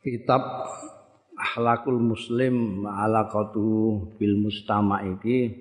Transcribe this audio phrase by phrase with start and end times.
[0.00, 0.40] kitab
[1.36, 5.52] Akhlakul Muslim Alaqatu bil Mustama iki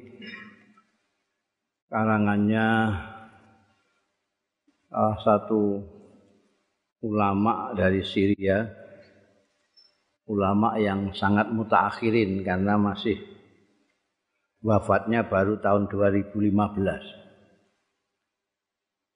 [1.91, 2.67] karangannya
[4.87, 5.83] salah satu
[7.03, 8.63] ulama dari Syria
[10.27, 13.19] ulama yang sangat mutaakhirin karena masih
[14.63, 17.28] wafatnya baru tahun 2015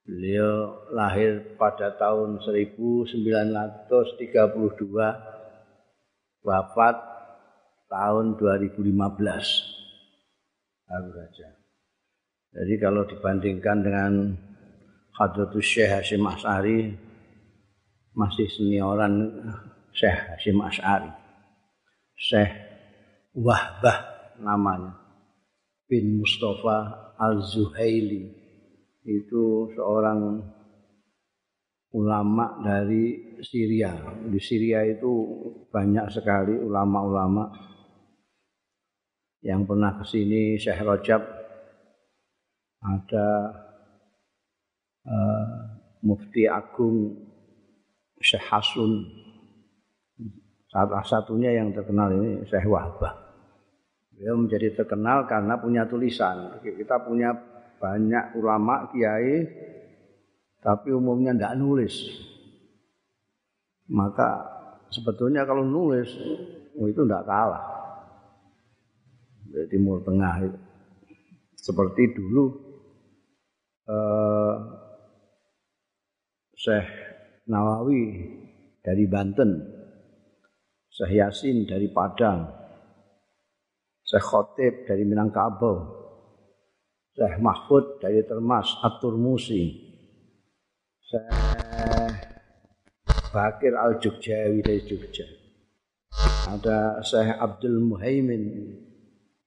[0.03, 3.87] Beliau lahir pada tahun 1932,
[6.43, 6.97] wafat
[7.87, 8.83] tahun 2015.
[10.83, 11.47] Baru saja.
[12.51, 14.35] Jadi kalau dibandingkan dengan
[15.15, 16.91] Hadratus Syekh Hashim As'ari,
[18.11, 19.31] masih senioran
[19.95, 21.15] Syekh Hashim As'ari.
[22.19, 22.51] Syekh
[23.39, 24.99] Wahbah namanya,
[25.87, 28.42] bin Mustafa Al-Zuhaili
[29.03, 30.39] itu seorang
[31.93, 33.93] ulama dari Syria.
[34.25, 35.11] Di Syria itu
[35.69, 37.51] banyak sekali ulama-ulama
[39.43, 41.21] yang pernah ke sini Syekh Rajab
[42.83, 43.27] ada
[45.03, 45.55] uh,
[46.03, 47.11] Mufti Agung
[48.23, 49.03] Syekh Hasun
[50.71, 53.13] salah satunya yang terkenal ini Syekh Wahbah.
[54.15, 56.57] Beliau menjadi terkenal karena punya tulisan.
[56.63, 57.52] Kita punya
[57.83, 59.43] banyak ulama kiai
[60.63, 61.91] tapi umumnya tidak nulis.
[63.91, 64.39] Maka
[64.87, 66.07] sebetulnya kalau nulis
[66.79, 67.65] oh itu tidak kalah.
[69.51, 70.59] Dari timur tengah itu.
[71.59, 72.45] Seperti dulu
[73.91, 74.55] eh,
[76.55, 76.87] Syekh
[77.51, 78.03] Nawawi
[78.79, 79.51] dari Banten
[80.87, 82.47] Syekh Yasin dari Padang
[84.07, 86.02] Syekh Khotib dari Minangkabau
[87.13, 89.63] Syekh Mahfud dari Termas At-Turmusi
[90.97, 91.29] Syekh
[93.33, 95.25] Bakir Al-Jogjawi dari Jogja.
[96.49, 98.43] Ada Syekh Abdul Muhaimin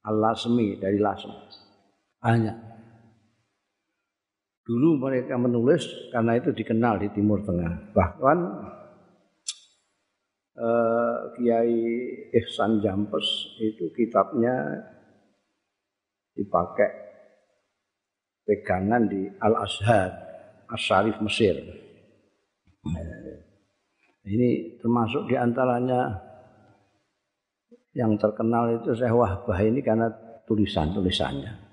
[0.06, 1.31] Al-Lasmi dari Lasem
[2.27, 2.59] banyak.
[4.66, 7.94] Dulu mereka menulis karena itu dikenal di Timur Tengah.
[7.94, 8.38] Bahkan
[10.59, 11.78] eh, Kiai
[12.34, 13.27] Ihsan Jampes
[13.62, 14.83] itu kitabnya
[16.34, 17.06] dipakai
[18.47, 20.11] pegangan di Al Azhar
[20.71, 21.59] Asyarif Mesir.
[24.27, 26.15] Ini termasuk di antaranya
[27.95, 30.11] yang terkenal itu Syekh Wahbah ini karena
[30.47, 31.67] tulisan-tulisannya.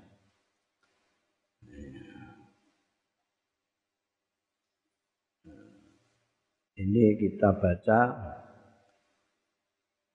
[6.74, 8.00] Ini kita baca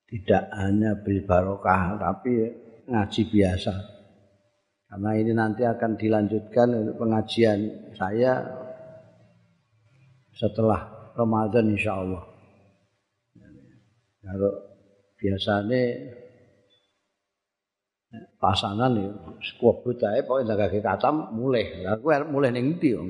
[0.09, 2.33] tidak hanya bil barokah tapi
[2.89, 3.98] ngaji biasa.
[4.89, 8.41] Karena ini nanti akan dilanjutkan pengajian saya
[10.33, 12.25] setelah Ramadan insya Allah.
[14.25, 14.51] Kalau
[15.21, 15.81] biasanya
[18.41, 19.13] pasangan ya
[19.61, 21.85] kuwebut ae pokoke ndagake katam mulih.
[21.85, 22.97] Lah kowe mulih ning ndi?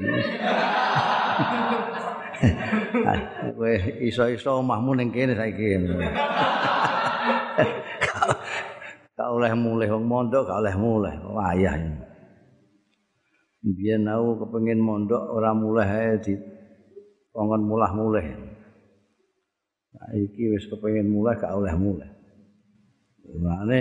[3.55, 3.73] Kowe
[4.03, 5.79] iso-iso omahmu ning kene saiki.
[9.19, 11.11] Gak oleh mulih wong mondok gak oleh mulih.
[11.27, 11.75] Wayah
[13.59, 16.39] biyen aku kepengin mondok ora mulih ae di
[17.35, 18.23] kongkon mulah mulih
[20.15, 22.07] iki wis kepengin mulih gak oleh mulih.
[23.35, 23.79] Mane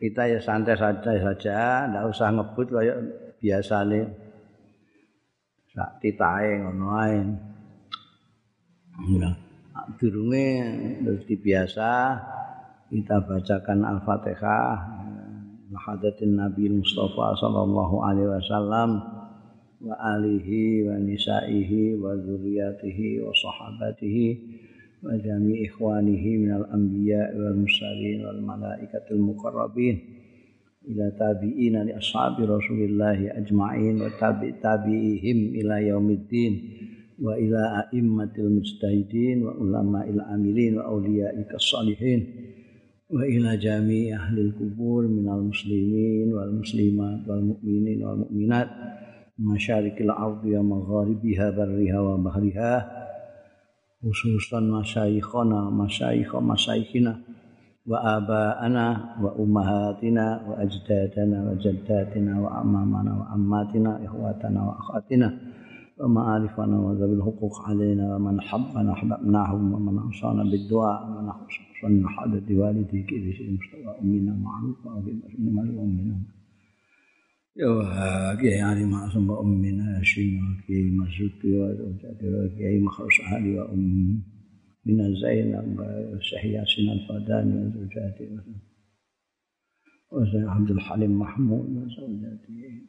[0.00, 2.98] kita ya santai-santai saja, ndak usah ngebut kayak
[3.38, 4.00] biasane.
[5.70, 7.20] Sak titahe ngono ae.
[9.20, 9.30] Ya,
[10.00, 10.48] durunge
[11.06, 12.18] terus dibiasa
[12.92, 15.00] kita bacakan Al-Fatihah.
[15.72, 19.00] Hadatin Nabi Mustafa sallallahu alaihi wasallam
[19.80, 24.26] wa alihi wa nisaihi wa dzurriyyatihi wa sahabatihi
[25.00, 29.96] wa jami ikhwanihi minal anbiya wal mursalin wal malaikatil muqarrabin
[30.92, 36.52] ila tabi'ina li ashabi Rasulillah ajma'in wa tabi' tabi'ihim ila yaumiddin
[37.16, 42.51] wa ila a'immatil mujtahidin wa ulama'il amilin wa awliya'ika salihin
[43.12, 48.68] وإلى جميع أهل القبور من المسلمين والمسلمات والمؤمنين والمؤمنات
[49.38, 52.74] مشارق الأرض ومغاربها برها وبحرها
[54.02, 57.20] خصوصا مشايخنا مشايخ مشايخنا
[57.86, 65.38] وآباءنا وأمهاتنا وأجدادنا وجداتنا وأمامنا وأماتنا إخواتنا وأخواتنا.
[66.00, 73.14] وما ألفنا وذوي الحقوق علينا ومن حبنا أحببناهم ومن أوصانا بالدعاء ومن أحسن حدث والديك
[73.14, 76.22] بشيء مستوى أمنا معروفة وبمسلم يعني أمنا
[77.56, 84.22] يوهاكي يعني معصم أمنا شيماكي مسوكي وزوجتي وكي خلص أهلي وأمي.
[84.86, 88.54] من زينب وسحياسين الفداني وزوجاتي وزوجاتي
[90.12, 92.82] وزوجاتي عبد الحليم محمود وزوجاتي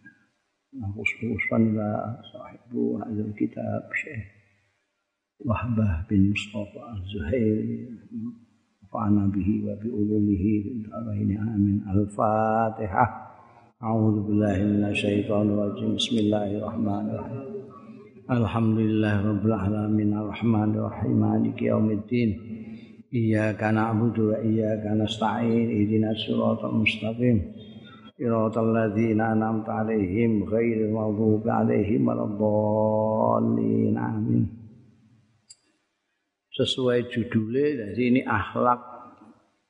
[0.97, 4.25] خصوصا إلى صاحب هذا الكتاب شيخ
[5.47, 7.89] وهبة بن مصطفى الزهيري
[8.85, 13.29] نفعنا به وبعلومه في الدارين آمين الفاتحة
[13.83, 17.43] أعوذ بالله من الشيطان الرجيم بسم الله الرحمن الرحيم
[18.31, 22.31] الحمد لله رب العالمين الرحمن الرحيم مالك يوم الدين
[23.15, 27.39] إياك نعبد وإياك نستعين اهدنا الصراط المستقيم
[28.23, 34.45] صراط الذين أنعمت عليهم غير المغضوب عليهم ولا الضالين آمين
[36.59, 38.83] sesuai judulnya jadi ini akhlak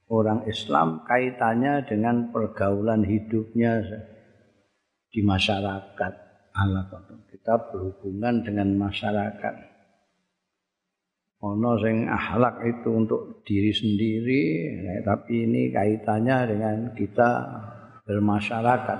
[0.09, 3.85] orang Islam kaitannya dengan pergaulan hidupnya
[5.13, 6.13] di masyarakat
[6.57, 9.55] alaqah kita berhubungan dengan masyarakat
[11.45, 14.45] ono sing akhlak itu untuk diri sendiri
[14.81, 17.31] nah, tapi ini kaitannya dengan kita
[18.04, 19.00] bermasyarakat.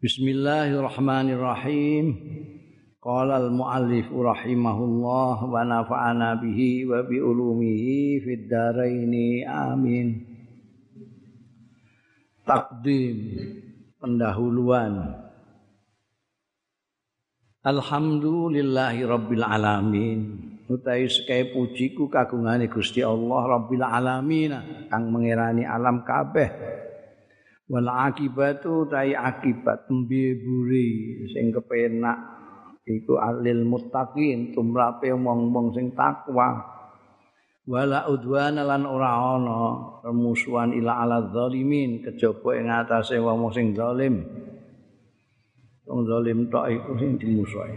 [0.00, 2.16] Bismillahirrahmanirrahim.
[3.00, 10.20] Qala al-muallif rahimahullah wa nafa'ana bihi wa bi ulumihi fid dharaini amin.
[12.44, 13.16] Takdim
[13.96, 15.16] pendahuluan.
[17.64, 20.39] Alhamdulillahi rabbil alamin
[20.70, 24.54] utawi sekaya pujiku kagungane Gusti Allah rabbil alamin
[24.86, 26.78] kang mengerani alam kabeh.
[27.70, 32.18] Wal akibatu tai akibat mbeburi sing kepenak
[32.86, 36.78] iku alil muttaqin tumrape wong-wong sing takwa.
[37.70, 39.58] Wala udwana lan ora ana
[40.02, 44.26] remusuhan ila ala zalimin kejaba ing atase wong sing zalim.
[45.86, 47.74] Wong zalim tok iku sing dimusuhi.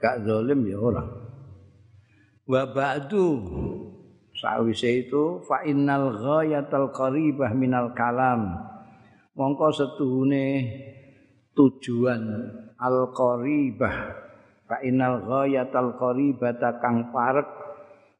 [0.00, 1.25] Gak zalim ya ora
[2.46, 3.28] wa ba'du.
[4.36, 8.52] Sawise itu fa innal ghayatal qaribah minal kalam.
[9.36, 10.46] Mongko setuhune
[11.56, 12.22] tujuan
[12.76, 13.96] al qaribah.
[14.68, 17.48] Fa innal ghayatal qaribata kang parek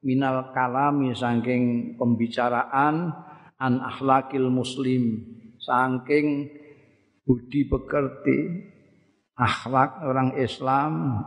[0.00, 3.12] minal kalami saking pembicaraan
[3.61, 5.20] an akhlakil muslim.
[5.61, 6.49] Saking
[7.28, 8.38] budi pekerti
[9.37, 11.20] akhlak orang Islam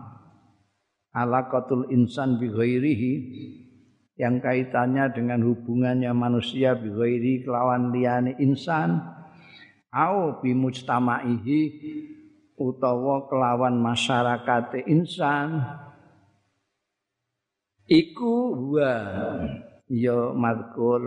[1.19, 3.13] alaqatul insan bi ghairihi
[4.15, 8.99] yang kaitannya dengan hubungannya manusia bi ghairi kelawan liyane insan
[9.91, 11.61] au bi mujtama'ihi
[12.59, 15.63] utawa kelawan masyarakat insan.
[17.89, 18.93] Iku wa
[19.89, 21.01] ya madkur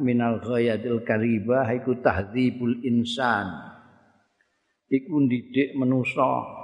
[0.00, 3.52] minal ghayatil kariba iku tahdzibul insan.
[4.88, 6.59] Iku didik manusa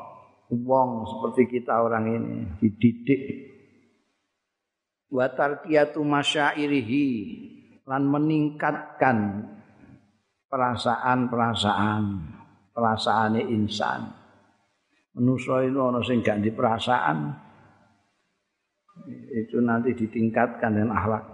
[0.51, 3.23] wong seperti kita orang ini dididik
[5.11, 7.09] wa tarqiyatu masyairihi
[7.87, 9.47] lan meningkatkan
[10.51, 12.03] perasaan-perasaan
[12.75, 14.11] perasaane insan
[15.17, 17.47] manusa itu ana sing gak di perasaan
[19.33, 21.25] itu nanti ditingkatkan dengan akhlak.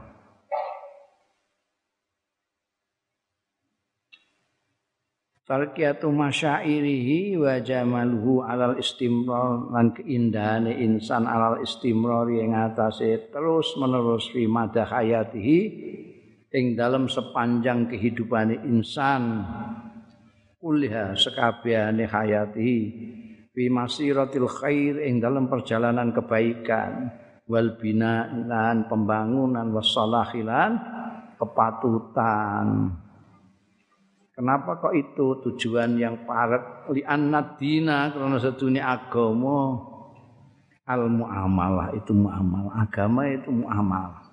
[5.42, 14.30] Tarkiyatu masyairihi wa jamaluhu alal istimrar lan keindahan insan alal istimrar yang atase terus menerus
[14.30, 15.60] fi madah hayatihi
[16.46, 19.42] ing dalam sepanjang kehidupan insan.
[20.62, 22.78] Kuliah sekabehane hayatihi
[23.50, 27.18] fi masiratil khair ing dalam perjalanan kebaikan.
[27.50, 30.70] Wal bina lan pembangunan wassalahilan
[31.34, 33.01] kepatutan
[34.42, 39.78] Kenapa kok itu tujuan yang parek li annadina karena sedunia agama.
[40.82, 42.74] Al muamalah itu muamalah.
[42.82, 44.26] Agama itu muamalah.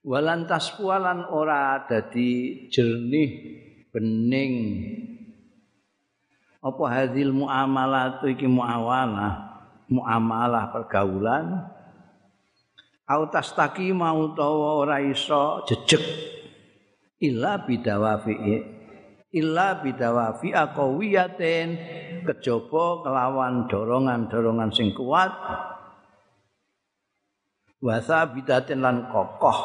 [0.00, 3.30] Walantas pualan ora dadi jernih
[3.92, 4.54] bening.
[6.64, 9.60] Apa hadil muamalah itu iki muawalah?
[9.92, 11.68] Muamalah pergaulan.
[13.04, 16.32] Au tastaqi mau utawa ora iso jejeg
[17.20, 18.34] illa bidawafi
[19.36, 21.68] illa bidawafi aqawiyatin.
[22.26, 25.30] Kejaba kelawan dorongan-dorongan sing kuat.
[27.78, 29.58] Wasa bidatin lan kokoh.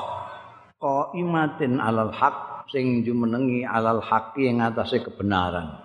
[0.77, 2.69] Qaimatin alal haq.
[2.69, 5.80] Sing jumenengi alal haqi ing atase kebenaran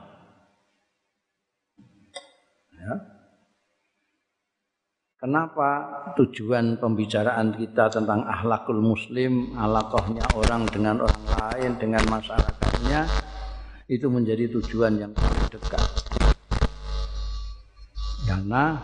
[5.16, 5.68] Kenapa
[6.12, 13.08] tujuan pembicaraan kita tentang akhlakul muslim, alakohnya orang dengan orang lain, dengan masyarakatnya,
[13.88, 15.80] itu menjadi tujuan yang paling dekat.
[18.28, 18.76] Karena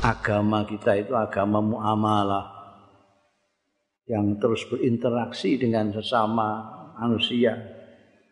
[0.00, 2.48] agama kita itu agama muamalah
[4.08, 6.64] yang terus berinteraksi dengan sesama
[6.96, 7.60] manusia.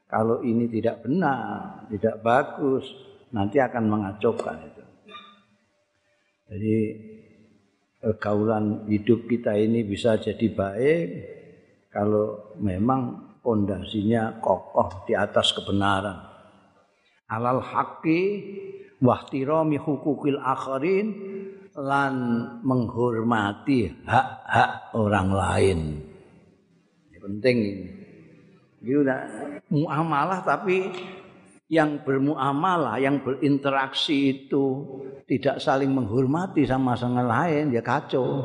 [0.08, 2.88] Kalau ini tidak benar, tidak bagus,
[3.28, 4.84] nanti akan mengacaukan itu.
[6.48, 6.76] Jadi
[8.02, 11.06] pergaulan hidup kita ini bisa jadi baik
[11.94, 16.18] kalau memang pondasinya kokoh di atas kebenaran.
[17.30, 18.22] Alal haqqi
[18.98, 21.14] wahtirami hukukil akharin
[21.78, 22.14] lan
[22.66, 25.78] menghormati hak-hak orang lain.
[27.08, 27.86] Ini penting ini.
[28.82, 29.20] Ini udah
[29.70, 30.90] muamalah tapi
[31.70, 34.84] yang bermuamalah, yang berinteraksi itu
[35.32, 38.44] tidak saling menghormati sama sama lain, ya kacau.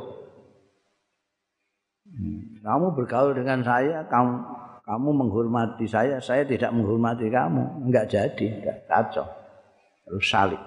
[2.08, 2.64] Hmm.
[2.64, 4.34] Kamu bergaul dengan saya, kamu
[4.88, 9.28] kamu menghormati saya, saya tidak menghormati kamu, enggak jadi, enggak kacau.
[10.08, 10.64] Harus saling.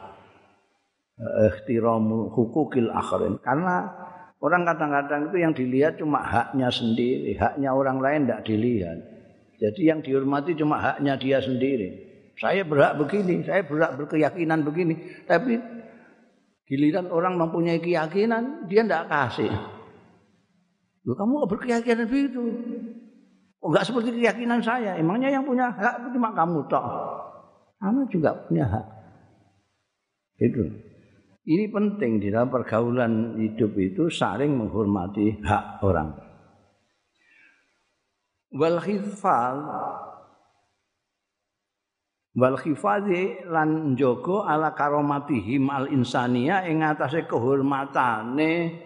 [1.20, 3.40] Ikhtiramu hukukil akhirin.
[3.40, 3.88] Karena
[4.44, 8.98] orang kadang-kadang itu yang dilihat cuma haknya sendiri, haknya orang lain enggak dilihat.
[9.56, 12.12] Jadi yang dihormati cuma haknya dia sendiri.
[12.36, 15.24] Saya berhak begini, saya berhak berkeyakinan begini.
[15.24, 15.79] Tapi
[16.70, 19.50] giliran orang mempunyai keyakinan, dia tidak kasih.
[21.02, 22.38] Loh, kamu berkeyakinan begitu.
[23.58, 24.94] Oh, enggak seperti keyakinan saya.
[24.94, 26.86] Emangnya yang punya hak cuma kamu toh.
[27.82, 28.86] Kamu juga punya hak.
[30.38, 30.62] Itu.
[31.50, 36.30] Ini penting di dalam pergaulan hidup itu saling menghormati hak orang
[38.50, 39.56] wal khifal
[42.40, 48.80] wal khifadhi lan njogo ala karomatihim al insania ing atase kehormatane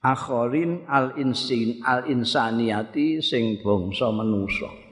[0.00, 4.84] akhirin al insin al insaniati sing bangsa manusa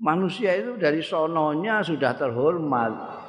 [0.00, 3.20] manusia itu dari sononya sudah terhormat.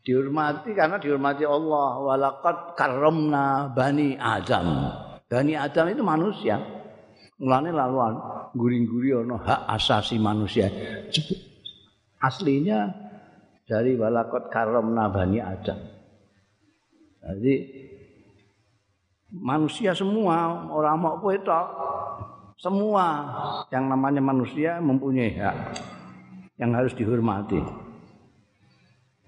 [0.00, 2.00] Dihormati karena dihormati Allah.
[2.00, 4.88] Walaqad karramna bani adam.
[5.26, 6.56] Bani Adam itu manusia.
[7.42, 10.72] Mulane laluan guring-guri ono hak asasi manusia.
[12.18, 12.90] Aslinya
[13.68, 15.78] dari walakot karamna Bani Adam.
[17.20, 17.54] Jadi
[19.30, 21.50] manusia semua orang mau itu
[22.56, 23.06] semua
[23.68, 25.56] yang namanya manusia mempunyai hak
[26.56, 27.60] yang harus dihormati.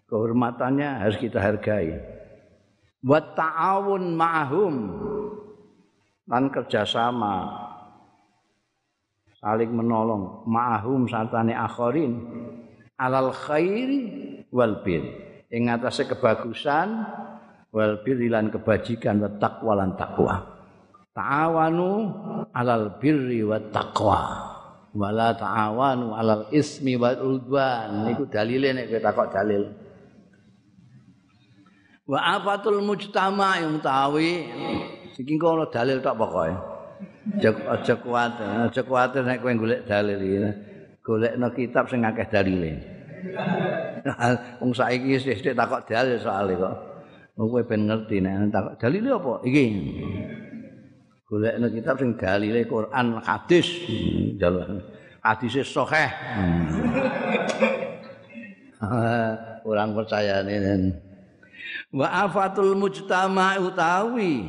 [0.08, 2.00] Kehormatannya harus kita hargai.
[3.04, 4.74] Buat ta'awun ma'ahum
[6.24, 7.67] lan kerjasama
[9.38, 10.44] saling menolong.
[10.46, 12.12] Ma'ahum sartane akhirin
[12.98, 14.00] alal khairi
[14.50, 15.02] wal bir.
[15.48, 17.08] Ing atase kebagusan
[17.72, 20.58] wal bir lan kebajikan wa taqwa lan takwa
[21.18, 21.90] ta'awanu
[22.54, 24.20] alal birri wa taqwa.
[24.94, 28.06] Wala ta'awanu alal ismi wal udwan.
[28.06, 29.68] Niku dalile nek kita kok dalil.
[32.08, 34.48] Wa afatul mujtama yang tawi.
[35.18, 36.77] Iki kono dalil tok pokoke.
[37.38, 40.38] Aja kuat, aja kuat nek kowe golek dalil iki.
[41.04, 42.72] Golekno kitab sing akeh dalile.
[44.60, 46.74] Wong saiki wis takok dalil soal kok.
[47.38, 49.34] Kowe ben ngerti nek takok dalile apa?
[49.44, 49.66] Iki.
[51.28, 53.68] Golekno kitab sing dalile Quran, hadis.
[54.40, 54.82] Jalur
[55.22, 56.10] hadise sahih.
[59.66, 60.94] Orang percaya ini.
[61.92, 64.44] Wa afatul mujtama utawi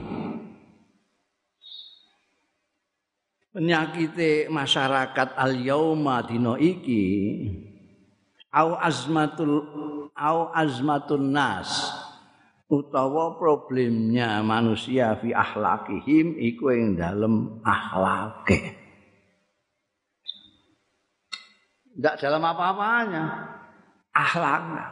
[3.59, 7.03] penyakit masyarakat al yauma dino iki
[8.55, 9.67] au azmatul
[10.15, 11.91] au azmatun nas
[12.71, 18.79] utawa problemnya manusia fi akhlakihim iku ing dalem akhlake
[21.99, 23.23] tidak dalam apa-apanya.
[24.15, 24.85] Akhlaknya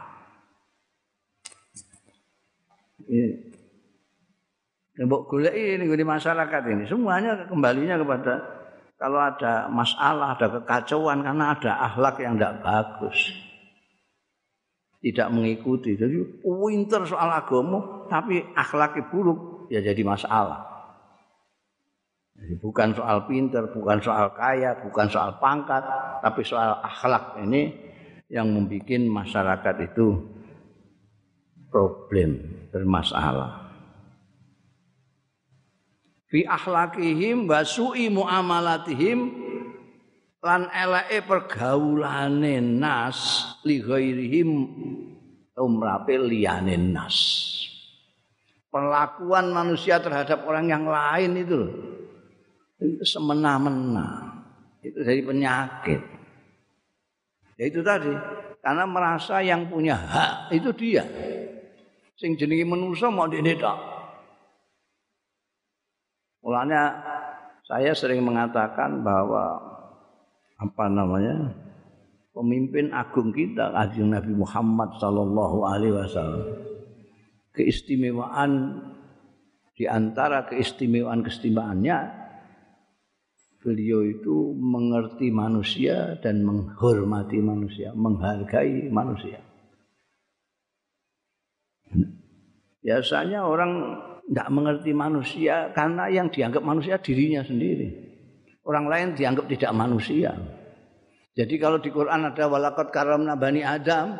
[4.98, 8.57] Mbok golek ini di masyarakat ini semuanya kembalinya kepada
[8.98, 13.18] kalau ada masalah, ada kekacauan karena ada akhlak yang tidak bagus.
[14.98, 15.94] Tidak mengikuti.
[15.94, 20.66] Jadi pinter soal agama tapi akhlaknya buruk ya jadi masalah.
[22.38, 25.82] Jadi bukan soal pinter, bukan soal kaya, bukan soal pangkat,
[26.22, 27.74] tapi soal akhlak ini
[28.30, 30.22] yang membuat masyarakat itu
[31.70, 32.38] problem,
[32.70, 33.67] bermasalah.
[36.28, 39.18] Fi akhlakihim wa su'i muamalatihim
[40.44, 43.18] lan eleke pergaulane nas
[43.66, 44.48] li ghairihim
[45.58, 47.16] umrape liyane nas
[48.70, 51.60] perlakuan manusia terhadap orang yang lain itu
[52.78, 54.38] itu semena-mena
[54.84, 56.00] itu dari penyakit
[57.58, 58.14] ya itu tadi
[58.68, 61.00] karena merasa yang punya hak itu dia.
[62.18, 63.78] Sing jenenge manusa mau dene tok.
[66.48, 66.96] Mulanya
[67.68, 69.60] saya sering mengatakan bahwa
[70.56, 71.52] apa namanya?
[72.32, 76.44] pemimpin agung kita Kanjeng Nabi Muhammad sallallahu alaihi wasallam.
[77.52, 78.80] Keistimewaan
[79.76, 81.98] di antara keistimewaan-keistimewaannya
[83.60, 89.42] beliau itu mengerti manusia dan menghormati manusia, menghargai manusia.
[92.80, 93.98] Biasanya orang
[94.28, 97.88] tidak mengerti manusia karena yang dianggap manusia dirinya sendiri.
[98.68, 100.36] Orang lain dianggap tidak manusia.
[101.32, 104.12] Jadi kalau di Quran ada walakot karamna bani Adam,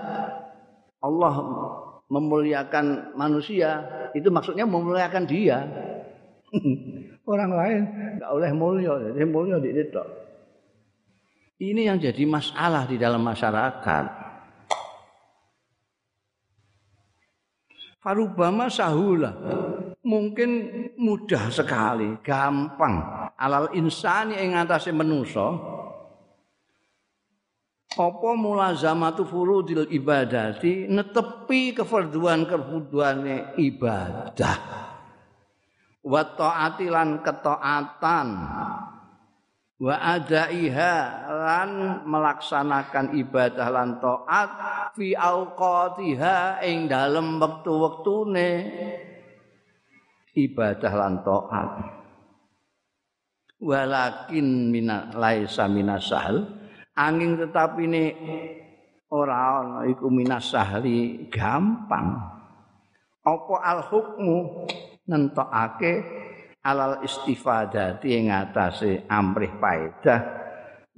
[1.05, 1.35] Allah
[2.09, 3.85] memuliakan manusia,
[4.17, 5.69] itu maksudnya memuliakan dia.
[7.29, 7.81] Orang lain
[8.17, 10.05] nggak boleh mulia, jadi mulia di itu.
[11.59, 14.05] Ini yang jadi masalah di dalam masyarakat.
[18.01, 19.35] Farubama sahula.
[20.09, 20.51] Mungkin
[20.97, 23.29] mudah sekali, gampang.
[23.37, 25.53] Alal insani ing atase manusa.
[27.93, 34.59] Apa mulazamatu furudil ibadati netepi kefarduan-kefarduane ibadah.
[36.01, 38.29] Wa taati lan ketaatan
[39.79, 40.95] wa adaiha
[41.29, 41.71] lan
[42.09, 44.51] melaksanakan ibadah lan taat
[44.97, 48.51] fi auqatiha ing dalem wektu-wektune
[50.47, 51.71] ibadah lan taat.
[53.59, 56.47] Walakin mina laisa minasahal
[56.95, 58.05] angin tetapi ini
[59.11, 62.39] ora ana iku minasahli gampang.
[63.27, 64.67] Apa al hukmu
[65.11, 65.93] nentokake
[66.63, 70.21] alal istifadati ing atase amrih paedah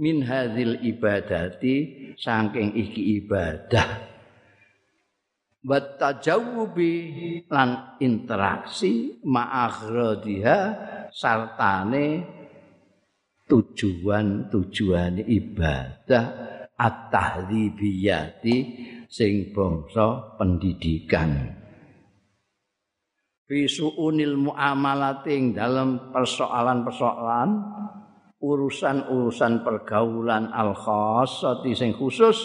[0.01, 1.75] min hadzal ibadati
[2.17, 4.10] saking iki ibadah
[5.61, 6.95] wa tajawubi
[7.53, 10.59] lan interaksi ma'aghradiha
[11.13, 12.25] sartane
[13.45, 16.25] tujuan-tujuan ibadah
[16.81, 18.57] at-tahdhibiyati
[19.11, 21.61] sing bangsa pendidikan.
[23.51, 27.51] fi suunil muamalating dalam persoalan-persoalan
[28.39, 32.39] urusan-urusan pergaulan al khassati sing khusus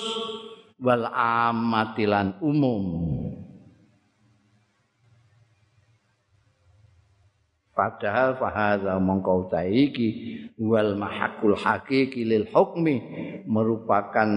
[0.80, 2.84] wal amatilan umum.
[7.76, 13.04] Padahal fahadha mongkau taiki wal mahakul hakiki lil hukmi
[13.44, 14.32] merupakan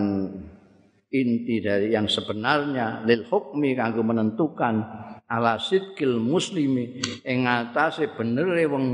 [1.07, 4.83] inti dari yang sebenarnya lil hukmi kanggo menentukan
[5.31, 8.87] ala sidkil muslimi ing atase benere wong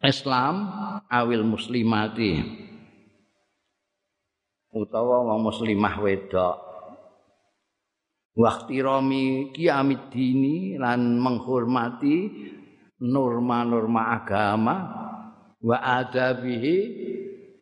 [0.00, 0.72] Islam
[1.12, 2.64] awil muslimati
[4.78, 6.56] utawa wong muslimah wedok.
[8.38, 12.30] Waqtirami kiamid dini lan menghormati
[13.02, 14.76] norma-norma agama
[15.58, 16.76] wa adabihi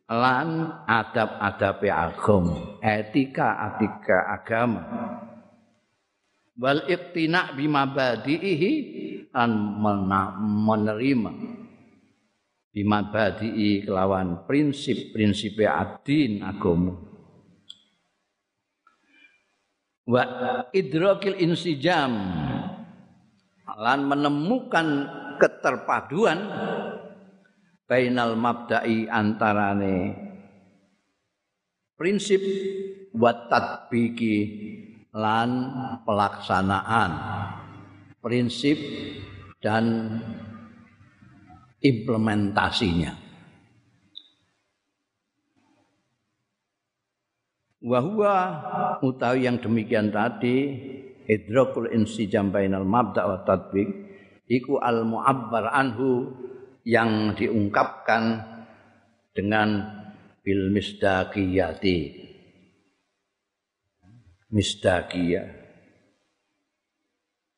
[0.04, 4.82] lan adab-adabe agama etika-etika agama.
[6.60, 8.72] Wal iqtina bima badihi
[9.32, 9.80] an
[10.60, 11.32] menerima.
[12.76, 17.05] Bima badi'i kelawan prinsip-prinsip adin agama
[20.06, 20.22] wa
[20.70, 22.14] idrakil insijam
[23.76, 24.88] lan menemukan
[25.36, 26.38] keterpaduan
[27.84, 30.14] bainal mabda'i antarane
[31.98, 32.40] prinsip
[33.12, 34.36] wa tatbiki
[35.12, 35.50] lan
[36.06, 37.10] pelaksanaan
[38.22, 38.78] prinsip
[39.62, 40.18] dan
[41.82, 43.25] implementasinya.
[47.86, 48.34] Wahwa
[48.98, 50.74] utawi yang demikian tadi
[51.30, 53.86] idrakul insijam bainal mabda wa tatbik
[54.50, 56.34] iku al mu'abbar anhu
[56.82, 58.42] yang diungkapkan
[59.30, 59.86] dengan
[60.42, 62.26] bil misdaqiyati.
[64.50, 65.42] Misdakia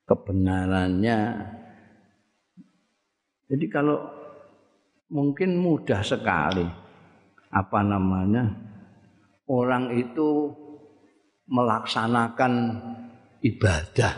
[0.09, 1.21] kebenarannya.
[3.49, 3.97] Jadi kalau
[5.13, 6.69] mungkin mudah sekali.
[7.49, 8.68] Apa namanya
[9.49, 10.53] orang itu
[11.49, 12.53] melaksanakan
[13.41, 14.15] ibadah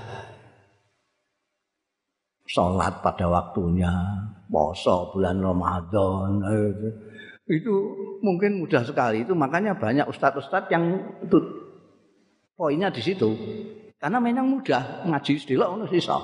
[2.45, 3.91] sholat pada waktunya
[4.51, 6.43] poso bulan Ramadan
[7.51, 7.75] itu
[8.23, 11.39] mungkin mudah sekali itu makanya banyak ustadz-ustadz yang itu
[12.55, 13.31] poinnya di situ.
[13.97, 16.17] Karena memang mudah ngaji sedilok ngono sisa.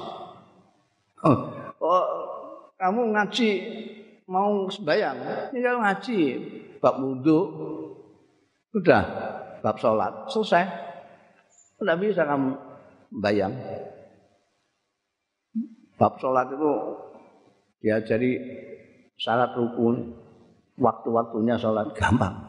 [1.83, 1.99] Oh,
[2.77, 3.51] kamu ngaji
[4.29, 6.19] mau sembayang, tinggal ngaji
[6.81, 7.41] bab wudu.
[8.75, 9.03] Sudah.
[9.67, 10.63] bab sholat selesai
[11.75, 12.55] tidak bisa kamu
[13.19, 13.51] bayang
[15.99, 16.73] bab sholat itu
[17.83, 18.39] diajari
[19.19, 20.15] syarat rukun
[20.79, 22.47] waktu-waktunya sholat gampang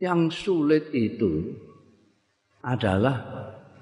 [0.00, 1.52] yang sulit itu
[2.64, 3.20] adalah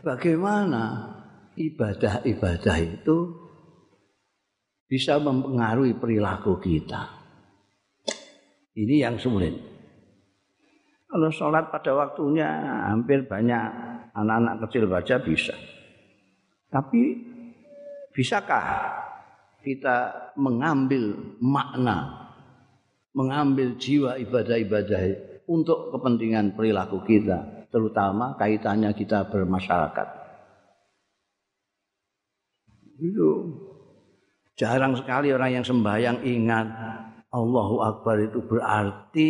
[0.02, 1.14] bagaimana
[1.54, 3.16] ibadah-ibadah itu
[4.88, 7.06] bisa mempengaruhi perilaku kita.
[8.74, 9.77] Ini yang sulit.
[11.08, 12.44] Kalau sholat pada waktunya
[12.92, 13.64] hampir banyak
[14.12, 15.56] anak-anak kecil baca bisa.
[16.68, 17.16] Tapi
[18.12, 18.64] bisakah
[19.64, 22.28] kita mengambil makna,
[23.16, 25.00] mengambil jiwa ibadah-ibadah
[25.48, 30.08] untuk kepentingan perilaku kita, terutama kaitannya kita bermasyarakat.
[33.00, 33.28] Itu
[34.60, 36.66] jarang sekali orang yang sembahyang ingat
[37.32, 39.28] Allahu Akbar itu berarti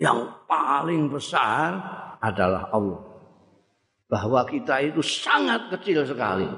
[0.00, 1.76] yang paling besar
[2.24, 3.04] adalah Allah.
[4.10, 6.48] Bahwa kita itu sangat kecil sekali.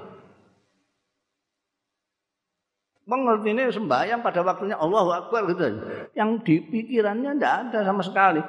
[3.02, 5.68] Mengerti ini sembahyang pada waktunya Allahu Akbar gitu.
[6.14, 8.40] Yang di pikirannya tidak ada sama sekali.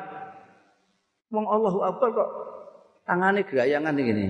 [1.33, 2.29] Wong Allahu Akbar kok
[3.09, 4.29] tangane gerayangan ini.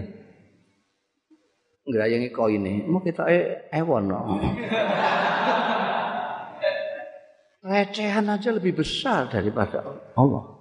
[1.83, 4.39] Gerayangi koine, mau kita e ewon no.
[7.63, 9.83] Recehan aja lebih besar daripada
[10.15, 10.52] Allah.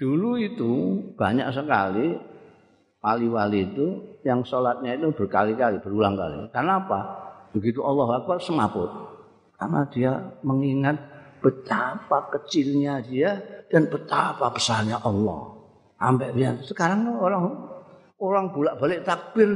[0.00, 0.72] Dulu itu
[1.12, 2.16] banyak sekali
[3.04, 3.86] wali-wali itu
[4.24, 6.48] yang sholatnya itu berkali-kali, berulang kali.
[6.56, 7.00] Karena apa?
[7.52, 8.88] Begitu Allah Akbar semaput.
[9.60, 10.96] Karena dia mengingat
[11.44, 13.36] betapa kecilnya dia
[13.68, 15.60] dan betapa besarnya Allah.
[16.00, 16.32] Sampai
[16.64, 17.44] sekarang orang
[18.16, 19.52] orang bolak-balik takbir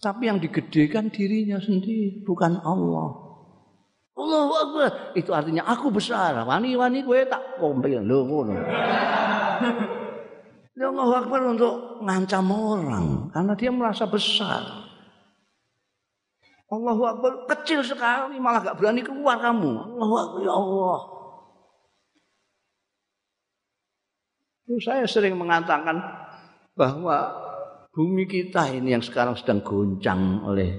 [0.00, 3.29] tapi yang digedekan dirinya sendiri bukan Allah.
[4.18, 4.90] Allahu Akbar.
[5.14, 6.34] Itu artinya aku besar.
[6.42, 8.54] Wani-wani gue tak kompil lho ngono.
[10.80, 14.64] Allahu Akbar untuk ngancam orang karena dia merasa besar.
[16.70, 19.98] Allahu Akbar kecil sekali malah gak berani keluar kamu.
[19.98, 21.00] Allahu Akbar ya Allah.
[24.70, 25.98] Saya sering mengatakan
[26.78, 27.34] bahwa
[27.90, 30.78] bumi kita ini yang sekarang sedang goncang oleh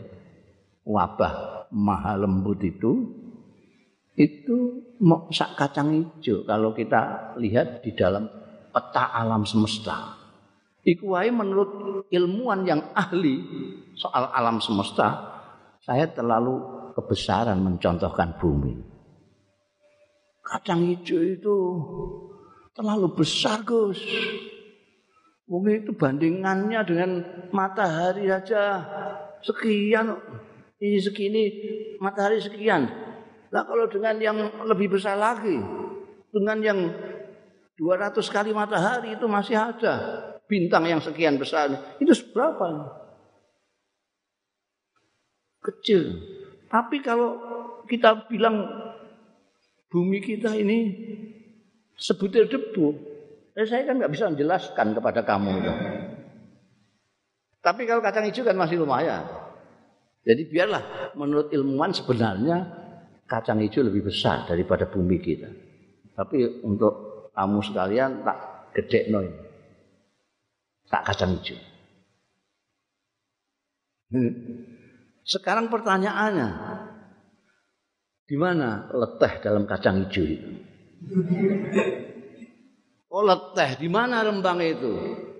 [0.87, 3.20] wabah maha lembut itu
[4.15, 4.83] itu
[5.31, 8.27] sak kacang hijau kalau kita lihat di dalam
[8.71, 10.19] peta alam semesta.
[10.81, 13.37] Iku menurut ilmuwan yang ahli
[13.93, 15.29] soal alam semesta,
[15.85, 16.57] saya terlalu
[16.97, 18.81] kebesaran mencontohkan bumi.
[20.41, 21.57] Kacang hijau itu
[22.73, 24.01] terlalu besar Gus.
[25.45, 27.11] Mungkin itu bandingannya dengan
[27.51, 28.81] matahari aja
[29.43, 30.15] sekian
[30.81, 31.43] ini segini
[32.01, 33.10] matahari sekian.
[33.51, 35.59] Lah kalau dengan yang lebih besar lagi
[36.31, 36.79] dengan yang
[37.75, 39.93] 200 kali matahari itu masih ada
[40.47, 41.67] bintang yang sekian besar.
[41.99, 42.95] Itu seberapa?
[45.61, 46.15] Kecil.
[46.71, 47.35] Tapi kalau
[47.91, 48.63] kita bilang
[49.91, 50.79] bumi kita ini
[51.99, 52.95] sebutir debu.
[53.51, 55.73] Eh, saya kan nggak bisa menjelaskan kepada kamu itu.
[57.61, 59.27] Tapi kalau kacang hijau kan masih lumayan.
[60.23, 62.80] Jadi biarlah menurut ilmuwan sebenarnya
[63.31, 65.47] kacang hijau lebih besar daripada bumi kita.
[66.11, 66.93] Tapi untuk
[67.31, 69.31] kamu sekalian tak gede noy.
[70.91, 71.55] Tak kacang hijau.
[75.23, 76.49] Sekarang pertanyaannya,
[78.27, 80.51] di mana leteh dalam kacang hijau itu?
[83.07, 84.93] Oh leteh di mana Rembang itu?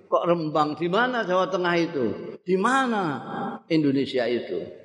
[0.08, 2.36] Kok Rembang di mana Jawa Tengah itu?
[2.40, 3.04] Di mana
[3.68, 4.81] Indonesia itu?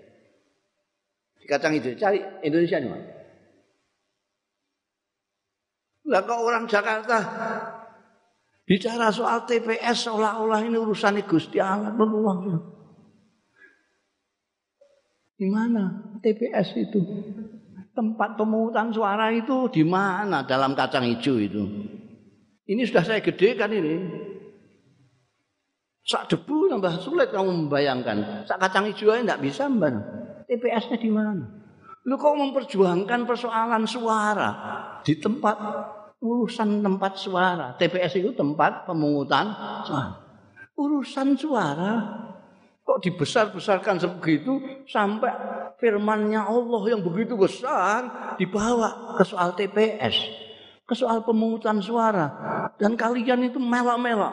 [1.47, 3.07] Kacang itu cari Indonesia di mana?
[6.07, 7.17] Lah kok orang Jakarta
[8.67, 12.75] bicara soal TPS seolah-olah ini urusan Gusti Allah beruang.
[15.37, 16.99] Di mana TPS itu?
[17.97, 21.65] tempat pemungutan suara itu di mana dalam kacang hijau itu?
[22.69, 24.05] Ini sudah saya gedekan ini.
[26.05, 28.45] Sak debu tambah sulit kamu membayangkan.
[28.45, 29.97] Sak kacang hijau aja tidak bisa mbak.
[30.47, 31.43] TPS-nya di mana?
[32.07, 34.49] Lu kok memperjuangkan persoalan suara
[35.03, 35.59] di tempat
[36.23, 37.75] urusan tempat suara.
[37.75, 39.51] TPS itu tempat pemungutan
[39.83, 40.15] suara.
[40.79, 41.91] Urusan suara
[42.87, 45.35] kok dibesar-besarkan sebegitu sampai
[45.75, 50.15] firmannya Allah yang begitu besar dibawa ke soal TPS,
[50.87, 52.31] ke soal pemungutan suara
[52.79, 54.31] dan kalian itu melak-melak,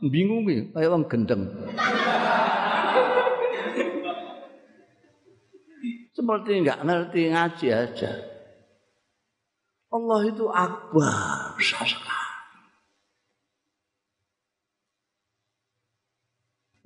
[0.00, 1.42] bingung ya kayak orang gendeng.
[6.14, 8.12] seperti nggak ngerti ngaji aja.
[9.90, 12.18] Allah itu akbar sekali.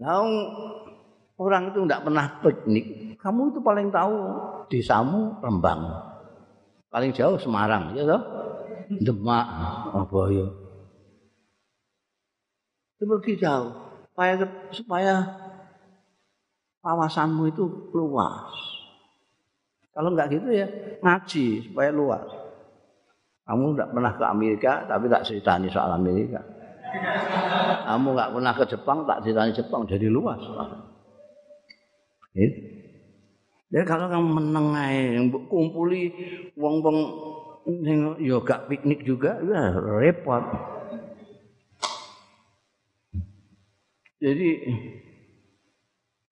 [0.05, 0.21] Nah,
[1.39, 3.17] orang itu nggak pernah piknik.
[3.21, 4.17] Kamu itu paling tahu
[4.69, 5.81] di Samu, Rembang.
[6.93, 8.23] Paling jauh Semarang, ya toh?
[9.01, 9.47] Demak,
[9.97, 10.47] oh, apa ya?
[13.01, 13.73] Itu pergi jauh
[14.13, 14.33] supaya
[14.71, 15.15] supaya
[16.85, 17.65] wawasanmu itu
[17.97, 18.74] luas.
[19.95, 20.67] Kalau enggak gitu ya
[21.01, 22.27] ngaji supaya luas.
[23.47, 26.43] Kamu enggak pernah ke Amerika tapi tak ceritani soal Amerika.
[27.87, 30.43] Kamu enggak pernah ke Jepang tak ceritani Jepang jadi luas.
[32.35, 32.59] Gitu.
[33.71, 35.19] Ya kalau kamu meneng ae
[35.51, 36.11] kumpuli
[36.55, 36.99] wong-wong
[38.23, 40.43] yo gak piknik juga ya repot.
[44.23, 44.49] Jadi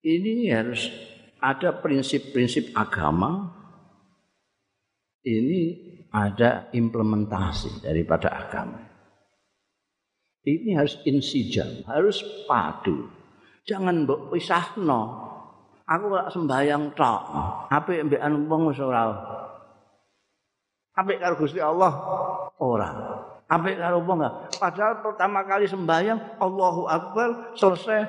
[0.06, 0.86] ini harus
[1.42, 3.50] ada prinsip-prinsip agama
[5.26, 8.78] ini ada implementasi daripada agama.
[10.42, 13.06] Ini harus insijam, harus padu.
[13.62, 15.30] Jangan mbok pisahno.
[15.86, 17.20] Aku gak sembayang tok.
[17.70, 19.14] Apik mbekan wong wis ora.
[20.98, 21.90] Apik karo Gusti Allah
[22.58, 22.90] ora.
[23.46, 24.26] Apik karo wong
[24.58, 28.00] Padahal pertama kali sembayang Allahu Akbar selesai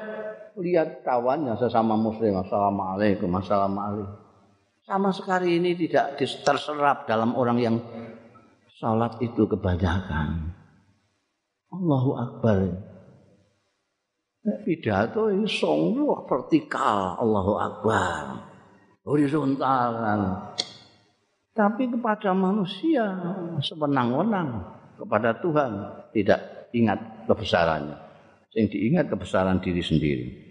[0.60, 2.38] lihat kawannya sesama muslim.
[2.42, 4.24] Assalamualaikum assalamualaikum.
[4.84, 7.76] Sama sekali ini tidak terserap dalam orang yang
[8.84, 10.52] salat itu kebanyakan.
[11.72, 12.60] Allahu Akbar.
[14.68, 17.16] Pidato ini sungguh vertikal.
[17.16, 18.44] Allahu Akbar.
[19.08, 19.96] Horizontal.
[21.56, 23.08] Tapi kepada manusia
[23.64, 24.68] sewenang-wenang
[25.00, 25.72] kepada Tuhan
[26.12, 27.98] tidak ingat kebesarannya.
[28.52, 30.43] Yang diingat kebesaran diri sendiri.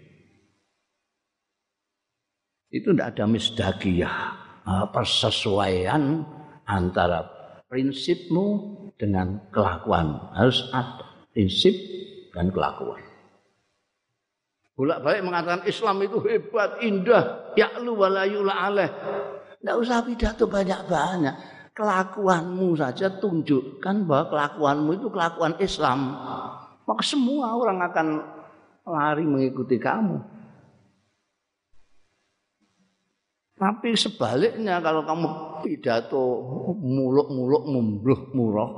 [2.73, 4.17] Itu tidak ada misdakiyah,
[4.89, 6.25] persesuaian
[6.65, 7.21] antara
[7.69, 8.45] prinsipmu
[8.97, 10.33] dengan kelakuan.
[10.33, 11.77] Harus ada prinsip
[12.33, 12.97] dan kelakuan.
[14.73, 18.89] Bolak balik mengatakan Islam itu hebat, indah, ya'lu walayula aleh.
[19.61, 21.35] Tidak usah pidato banyak-banyak.
[21.77, 26.17] Kelakuanmu saja tunjukkan bahwa kelakuanmu itu kelakuan Islam
[26.83, 28.07] maka semua orang akan
[28.83, 30.19] lari mengikuti kamu.
[33.63, 35.27] Tapi sebaliknya kalau kamu
[35.63, 36.43] pidato
[36.83, 38.71] muluk-muluk membluh murah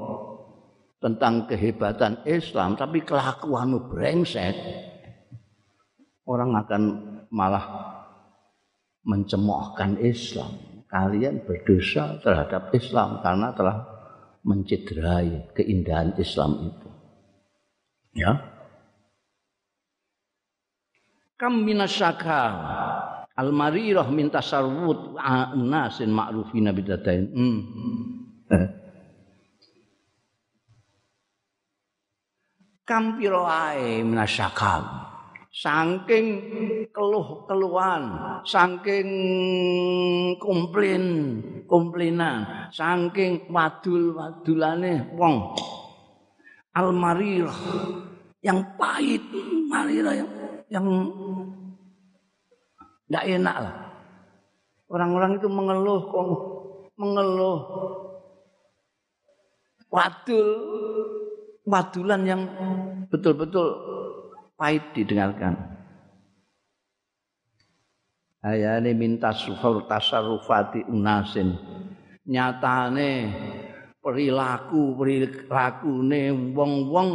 [1.01, 4.53] tentang kehebatan Islam, tapi kelakuanmu brengsek,
[6.29, 6.83] orang akan
[7.33, 7.65] malah
[9.09, 10.85] mencemoohkan Islam.
[10.85, 13.77] Kalian berdosa terhadap Islam karena telah
[14.45, 16.89] mencederai keindahan Islam itu.
[18.21, 18.37] Ya.
[21.41, 22.41] Kam minasyaka
[23.35, 25.19] al marirah min tasarrut
[25.55, 27.23] unasin ma'rufina bidatain.
[27.35, 27.59] Hmm.
[32.85, 35.03] Kam piro ae minasyaka.
[35.55, 36.27] Saking
[36.91, 38.03] keluh-keluhan,
[38.43, 39.07] saking
[40.35, 41.03] komplain,
[41.63, 45.55] komplainan, saking wadul-wadulane wong
[46.75, 47.55] al-marirah
[48.43, 49.23] yang pahit,
[49.71, 50.29] marirah yang
[50.67, 50.85] yang
[53.05, 53.75] tidak enak lah.
[54.89, 56.01] Orang-orang itu mengeluh,
[56.97, 57.59] mengeluh.
[59.89, 60.49] Wadul,
[61.65, 62.41] wadulan yang
[63.09, 63.67] betul-betul
[64.59, 65.55] pahit didengarkan.
[68.45, 71.57] Ayane minta sufal tasarrufati unasin.
[72.25, 73.09] Nyatane
[74.01, 77.09] perilaku perilakune wong-wong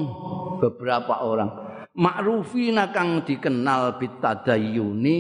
[0.59, 5.19] beberapa orang makrufina kang dikenal bitadayuni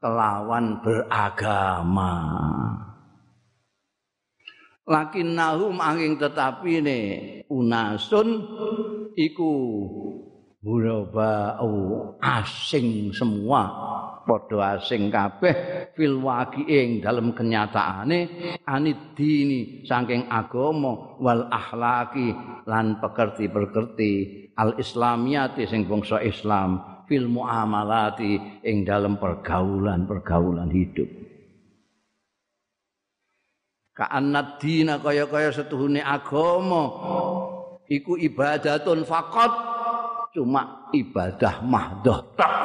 [0.00, 2.14] kelawan beragama.
[4.90, 7.00] Lakin nahum angin tetapi ne
[7.46, 8.42] unasun
[9.14, 9.52] iku
[10.60, 13.96] burabau asing semua.
[14.28, 15.54] Padha asing kabeh.
[15.96, 18.18] Fil waqi'ing dalam kenyataane
[18.68, 22.30] anidini saking agama wal akhlaki
[22.68, 24.12] lan pekerti-pekerti
[24.54, 27.02] al islamiyati sing bangsa Islam.
[27.10, 31.10] Fil muamalati ing dalam pergaulan-pergaulan hidup.
[33.98, 36.86] Ka'annad dina kaya-kaya setuhune agama.
[37.90, 39.69] Iku ibadatun faqat
[40.30, 42.60] cuma ibadah mahdoh tak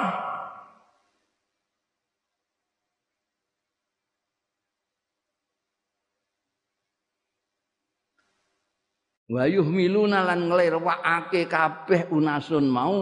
[9.25, 12.97] wa yuhmiluna lan nglirwakake kabeh unasun mau.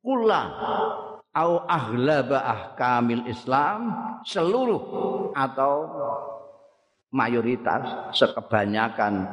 [0.00, 0.42] Kula
[1.36, 3.92] au ahlaba ahkamil Islam
[4.24, 4.82] seluruh
[5.36, 5.74] atau
[7.12, 9.28] mayoritas sekebanyakan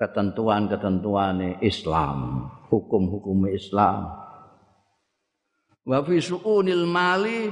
[0.00, 4.26] ketentuan-ketentuan Islam, hukum-hukum Islam.
[5.86, 7.46] wa fi suunil mali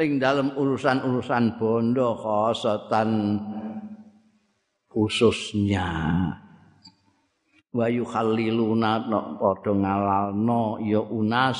[0.00, 3.36] ing dalam urusan-urusan bondo khosatan
[4.88, 5.90] khususnya.
[7.74, 11.58] Wa yukhalliluna padha ngalalno ya unas.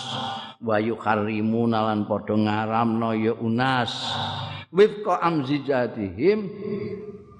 [0.65, 3.93] Wa yukharrimuna lan padha ngaramno ya unas.
[4.71, 6.39] Wifqa amzijatihim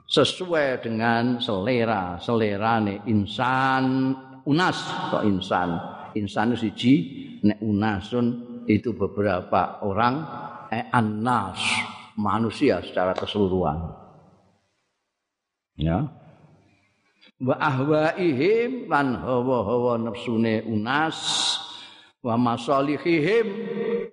[0.05, 4.13] sesuai dengan selera selerane insan
[4.49, 4.77] unas
[5.11, 5.77] kok insan.
[6.15, 6.95] Insan siji
[7.43, 8.27] nek unasun
[8.71, 10.15] itu beberapa orang
[10.71, 11.59] eh, annas
[12.15, 13.91] manusia secara keseluruhan.
[15.75, 16.07] Ya.
[17.43, 21.19] Wa ahwaihim lan hawa-hawa nafsune unas
[22.23, 23.47] wa masalihihim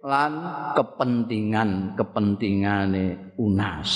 [0.02, 0.32] lan
[0.74, 3.92] kepentingan kepentingane unas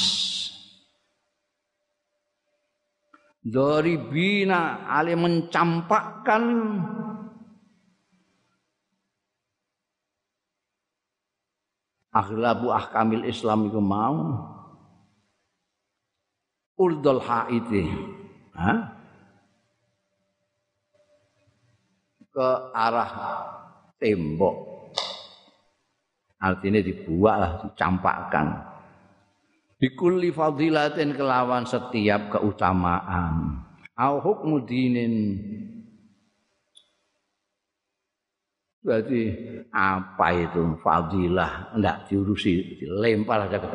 [3.45, 6.43] Doribina ale mencampakkan.
[12.10, 14.17] Aghlabu ahkamil Islam iku mau.
[16.81, 17.86] Urdul haiti.
[18.58, 18.95] Ha?
[22.36, 23.12] ke arah
[23.95, 24.55] tembok.
[26.36, 28.75] Artinya dibuat lah dicampakkan
[29.80, 33.64] bikulli fadilatin kelawan setiap keutamaan.
[33.96, 35.40] Au hukmu dinin.
[38.86, 39.22] Berarti
[39.74, 41.74] apa itu fadilah?
[41.74, 43.68] Tidak diurusi, dilempar aja ke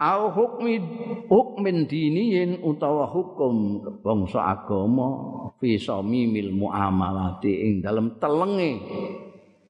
[0.00, 0.80] Au hukmi
[1.28, 5.12] hukmin diniin utawa hukum bangsa agama
[5.60, 8.80] fi samimil muamalati ing dalam telenge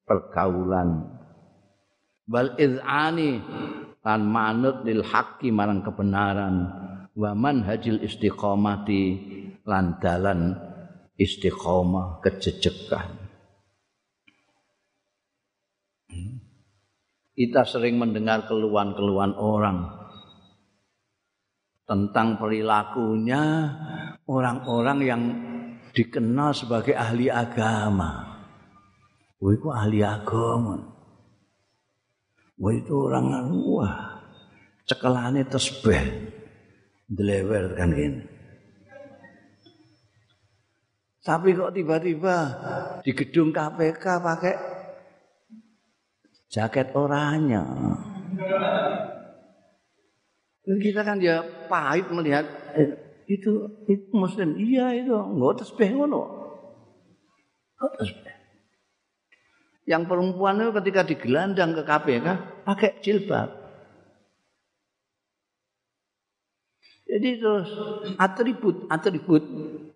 [0.06, 1.18] pergaulan.
[2.30, 3.42] Wal izani
[4.00, 6.56] lan manut lil haqqi marang kebenaran
[7.12, 9.02] wa manhajil istiqomati
[9.68, 10.56] lan dalan
[11.20, 13.28] istiqomah kejejekan.
[17.36, 20.00] Kita sering mendengar keluhan-keluhan orang
[21.88, 23.42] tentang perilakunya
[24.28, 25.22] orang-orang yang
[25.96, 28.28] dikenal sebagai ahli agama.
[29.40, 30.99] Itu ahli agama.
[32.60, 34.20] Wah, itu orang wah,
[34.84, 36.28] cekelane tesbih.
[37.10, 38.22] Delewer kan gini.
[41.20, 42.36] Tapi kok tiba-tiba
[43.00, 44.54] di gedung KPK pakai
[46.52, 47.60] jaket oranye.
[50.64, 52.44] Kita kan ya pahit melihat
[52.76, 52.94] eh,
[53.28, 54.54] itu itu muslim.
[54.56, 56.22] Iya itu nggak tasbih ngono.
[57.76, 58.39] Nggak tasbih.
[59.90, 62.26] Yang perempuan itu ketika digelandang ke KPK
[62.62, 63.50] pakai jilbab.
[67.10, 67.66] Jadi terus
[68.22, 69.42] atribut atribut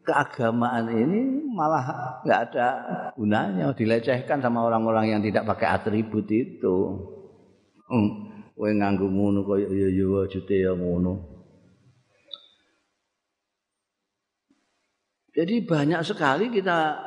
[0.02, 2.68] keagamaan ini malah nggak ada
[3.14, 6.76] gunanya dilecehkan sama orang-orang yang tidak pakai atribut itu.
[7.86, 8.34] Hmm.
[8.54, 11.22] Kowe nganggo ngono kaya ya ya wujute ya ngono.
[15.34, 16.98] Jadi banyak sekali kita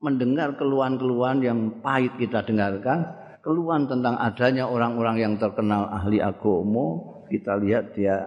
[0.00, 3.04] mendengar keluhan-keluhan yang pahit kita dengarkan,
[3.44, 8.24] keluhan tentang adanya orang-orang yang terkenal ahli agama, kita lihat dia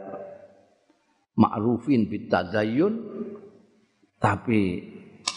[1.34, 2.94] ma'rufin bitadayun
[4.22, 4.80] tapi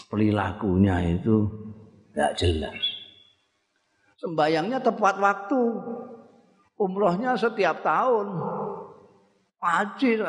[0.07, 1.49] perilakunya itu
[2.13, 2.81] tidak jelas.
[4.17, 5.61] Sembayangnya tepat waktu.
[6.77, 8.27] Umrohnya setiap tahun.
[9.57, 10.21] Haji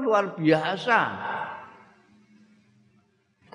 [0.00, 1.00] luar biasa.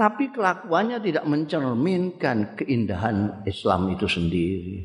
[0.02, 4.82] Tapi kelakuannya tidak mencerminkan keindahan Islam itu sendiri.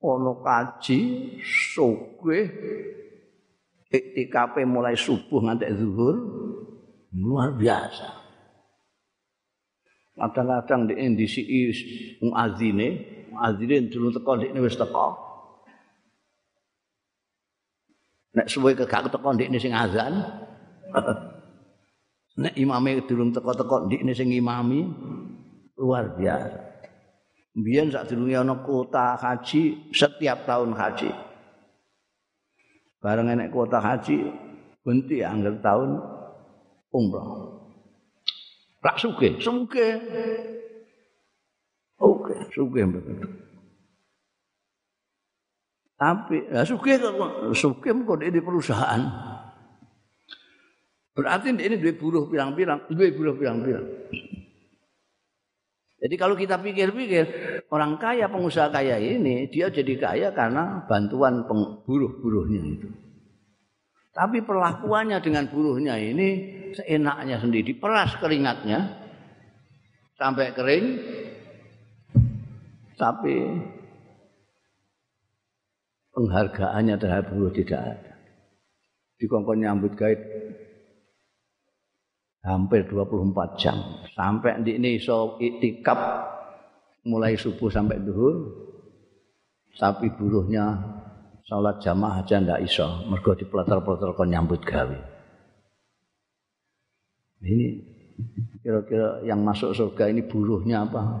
[0.00, 1.00] Ono kaji,
[1.44, 2.48] sugih,
[3.92, 6.16] iktikafe mulai subuh nganti zuhur
[7.12, 8.08] luar biasa.
[10.16, 11.44] Kadang-kadang di indisi
[12.24, 12.88] muazine,
[13.28, 15.08] muazine dulu teko di wis teko.
[18.32, 20.24] Nek suwe kegak teko ndekne sing azan.
[22.38, 24.86] Nek imame durung teko-teko ndekne sing imami
[25.74, 26.60] luar biasa.
[27.58, 31.30] Biyen sak durunge ana kota haji setiap tahun haji.
[33.00, 34.28] bareng enek kuota haji
[34.84, 35.96] bunti anggar tahun
[36.92, 37.56] umroh
[38.84, 39.88] rak suge suge
[41.96, 42.80] oke suge
[46.00, 46.96] tapi ya suge
[47.52, 48.20] suge kok.
[48.20, 49.00] Di perusahaan
[51.14, 53.86] berarti ini dua buruh pirang-pirang dua buruh pirang-pirang
[56.00, 57.24] Jadi kalau kita pikir-pikir
[57.68, 61.44] orang kaya pengusaha kaya ini dia jadi kaya karena bantuan
[61.84, 62.88] buruh-buruhnya itu.
[64.10, 66.28] Tapi perlakuannya dengan buruhnya ini
[66.72, 68.96] seenaknya sendiri, peras keringatnya
[70.16, 70.86] sampai kering.
[73.00, 73.48] tapi
[76.12, 78.12] penghargaannya terhadap buruh tidak ada.
[79.16, 80.12] Di kongkong nyambut gawe
[82.44, 83.76] hampir 24 jam.
[84.16, 85.98] Sampai di ini iso itikap
[87.04, 88.68] mulai subuh sampai duhur.
[89.76, 90.76] Tapi buruhnya
[91.46, 93.06] sholat jamaah aja ndak iso.
[93.08, 94.98] Mergo dipleter-pleter kon nyambut gawe.
[97.40, 97.66] Ini
[98.60, 101.16] kira-kira yang masuk surga ini buruhnya apa?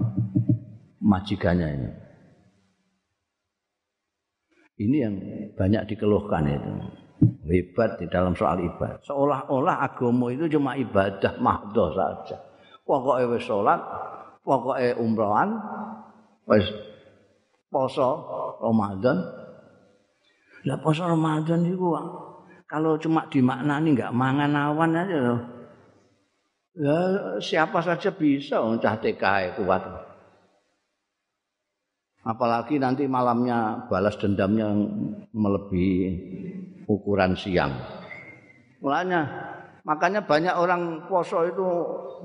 [1.00, 1.90] Majikannya ini.
[4.80, 5.14] Ini yang
[5.56, 9.04] banyak dikeluhkan itu hebat di dalam soal ibadah.
[9.04, 12.36] Seolah-olah agama itu cuma ibadah mahdoh saja.
[12.84, 13.80] Pokoknya wis sholat,
[14.42, 15.60] pokoknya umrohan,
[16.48, 16.66] wis
[17.68, 18.26] poso
[18.58, 19.20] Ramadan.
[20.66, 21.86] Lah poso Ramadan itu
[22.66, 25.40] kalau cuma dimaknani nggak mangan awan aja loh.
[26.70, 26.98] Ya
[27.42, 29.82] siapa saja bisa cah TKI kuat.
[32.20, 34.68] Apalagi nanti malamnya balas dendamnya
[35.32, 36.08] melebihi
[36.90, 37.70] ukuran siang.
[38.82, 39.22] Mulanya
[39.86, 41.66] makanya banyak orang poso itu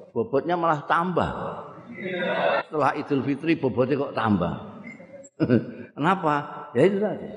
[0.09, 1.29] bobotnya malah tambah.
[2.65, 4.53] Setelah Idul Fitri bobotnya kok tambah.
[5.95, 6.33] Kenapa?
[6.73, 7.27] Ya itu tadi.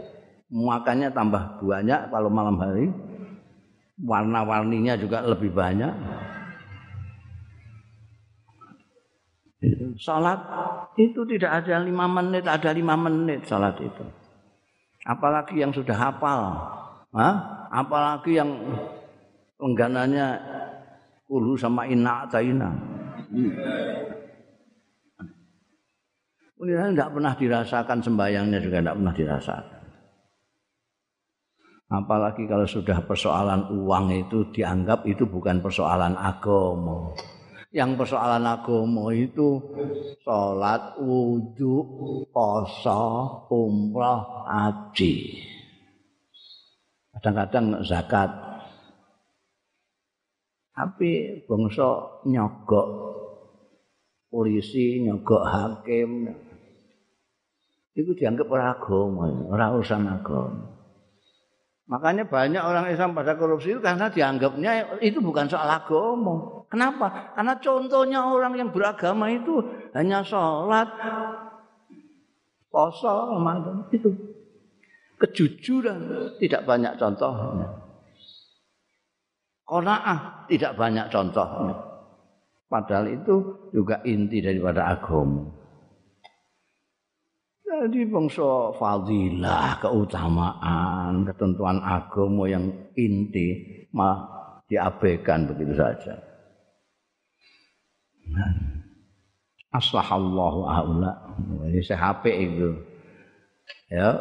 [0.48, 2.88] Makannya tambah banyak kalau malam hari.
[3.98, 5.92] Warna-warninya juga lebih banyak.
[9.98, 10.38] Salat
[10.94, 14.06] itu tidak ada lima menit, ada lima menit salat itu.
[15.02, 16.40] Apalagi yang sudah hafal,
[17.16, 17.34] Hah?
[17.72, 18.50] Apalagi yang
[19.60, 20.26] lengganannya
[21.28, 22.70] ulu sama inna taina.
[26.58, 29.78] Ini tidak pernah dirasakan sembayangnya juga tidak pernah dirasakan.
[31.88, 37.16] Apalagi kalau sudah persoalan uang itu dianggap itu bukan persoalan agama.
[37.72, 39.60] Yang persoalan agama itu
[40.24, 41.76] sholat, wudhu,
[42.32, 43.04] poso,
[43.48, 45.16] umrah, haji
[47.18, 48.30] kadang-kadang zakat.
[50.70, 52.88] Tapi bangsa nyogok
[54.30, 56.30] polisi nyogok hakim.
[57.98, 60.78] Itu dianggap ora agama ora urusan agama.
[61.88, 66.62] Makanya banyak orang Islam pada korupsi itu karena dianggapnya itu bukan soal agama.
[66.70, 67.34] Kenapa?
[67.34, 69.64] Karena contohnya orang yang beragama itu
[69.96, 70.86] hanya sholat
[72.68, 74.27] poso Ramadan itu
[75.18, 77.68] kejujuran tidak banyak contohnya.
[79.68, 81.76] Qanaah tidak banyak contohnya.
[82.68, 83.36] Padahal itu
[83.72, 85.44] juga inti daripada agama.
[87.68, 92.64] Jadi bangsa fadilah, keutamaan, ketentuan agama yang
[92.96, 93.60] inti
[93.92, 94.24] mah
[94.68, 96.16] diabaikan begitu saja.
[98.28, 98.52] Nah,
[99.72, 101.12] Aslahallahu aula.
[101.68, 102.72] Ini saya itu.
[103.92, 104.16] Ya,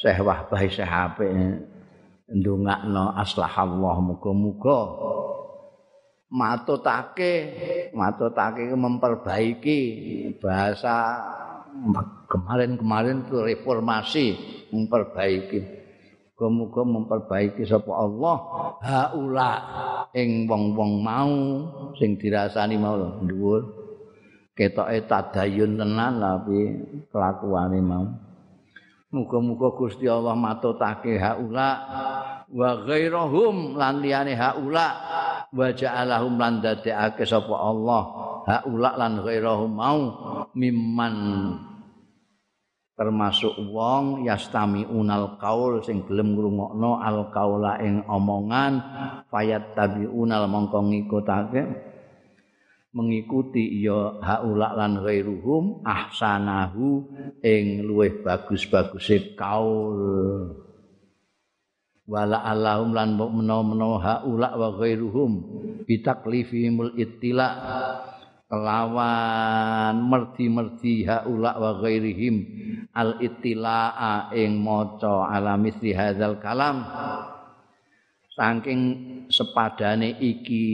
[0.00, 1.28] Syekh Wahbah Syekh apik
[2.32, 4.80] ndongakno aslahallah muga-muga.
[6.30, 7.32] Matutake
[7.92, 9.78] matutake memperbaiki
[10.40, 11.20] bahasa
[12.32, 14.26] kemarin-kemarin itu reformasi
[14.72, 15.60] memperbaiki.
[16.40, 18.36] Muga-muga memperbaiki sapa Allah.
[18.80, 19.52] Haula
[20.16, 21.34] ing wong-wong mau
[22.00, 23.76] sing dirasani mau dhuwur.
[24.56, 26.60] Ketoke tadayun tenan tapi
[27.12, 28.29] kelakuane mau
[29.10, 31.70] Muga-muga Gusti Allah matutake haula
[32.46, 34.88] wa ghairahum lan liyane haula
[35.50, 38.02] wa ja'alahum lan dadekake sapa Allah.
[38.46, 40.00] Haula lan ghairahum mau
[40.54, 41.14] mimman.
[42.94, 48.78] Termasuk wong yastami unal kaul sing gelem ngrungokno al kaula ing omongan.
[49.26, 51.89] Fayat tabiunal mongko ngikutake
[52.90, 57.06] mengikuti ya haula lan ghairuhum ahsanahu
[57.42, 60.58] ing luweh bagus-baguse kaul.
[62.10, 65.30] Wala allahum lan menawa-menawa haula wa ghairuhum
[65.86, 67.48] bitaklifimul ittila
[68.50, 72.36] kelawan merti-merti haula wa ghairihim
[72.90, 76.82] al ittilaa ing maca ala hadzal kalam.
[78.34, 78.80] Saking
[79.30, 80.66] sepadane iki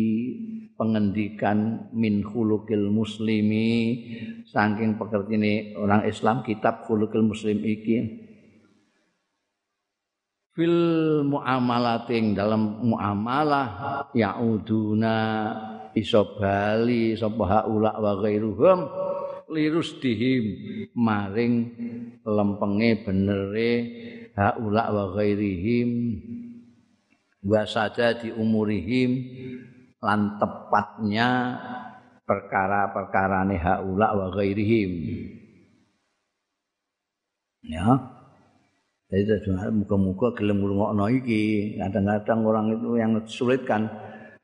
[0.77, 4.01] pengendikan min khuluqil muslimi.
[4.47, 8.29] Saking pekertine orang Islam kitab khuluqil muslim iki.
[10.57, 10.81] Fil
[11.29, 15.17] muamalating dalam muamalah yauduna
[15.93, 18.79] iso bali sapa haula wa ghairuhum
[19.53, 20.45] lirus dihim
[20.97, 21.73] maring
[22.25, 23.73] lempenge benere
[24.33, 25.91] haula wa ghairihim
[27.47, 29.11] wa saja di umurihim
[30.07, 31.59] lan tepatnya
[32.23, 34.93] perkara-perkara haula wa ghairihim
[37.67, 37.99] Ya.
[39.11, 39.43] Jadi
[39.75, 41.75] muka-muka gelem ngrungokno iki.
[41.79, 43.91] Kadang-kadang orang itu yang sulit kan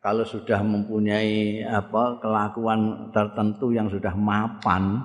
[0.02, 4.98] kalau sudah mempunyai apa kelakuan tertentu yang sudah mapan,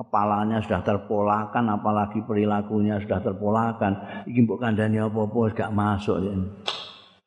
[0.00, 6.32] kepalanya sudah terpolakan apalagi perilakunya sudah terpolakan iki mbok kandhani apa-apa gak masuk ya.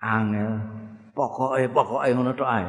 [0.02, 0.81] Angel.
[1.12, 2.66] Pokoke pokoke ngono tok ae.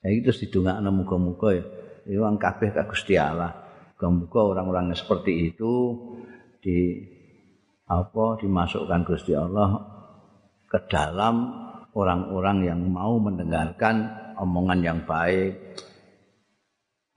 [0.00, 1.64] Ya itu didongakno muga-muga ya.
[2.08, 3.52] Iwang kabeh ka Gusti Allah.
[3.98, 5.98] Muga-muga orang-orang seperti itu
[6.62, 7.02] di
[7.90, 9.82] apa dimasukkan Gusti Allah
[10.70, 11.50] ke dalam
[11.98, 14.06] orang-orang yang mau mendengarkan
[14.38, 15.76] omongan yang baik.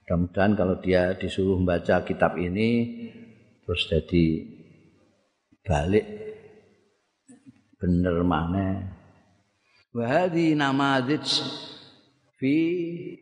[0.04, 2.92] Mudah-mudahan kalau dia disuruh membaca kitab ini
[3.64, 4.26] terus jadi
[5.64, 6.04] balik
[7.80, 9.00] bener mana.
[9.94, 11.22] Wahadi namadzij
[12.34, 12.56] fi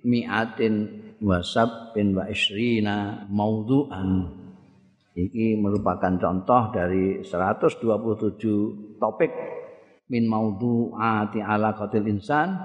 [0.09, 0.75] mi'atin
[1.21, 4.41] wa sabbin wa isrina maudhu'an.
[5.13, 9.33] Ini merupakan contoh dari 127 topik
[10.09, 12.57] min maudhu'ati ala qatil insan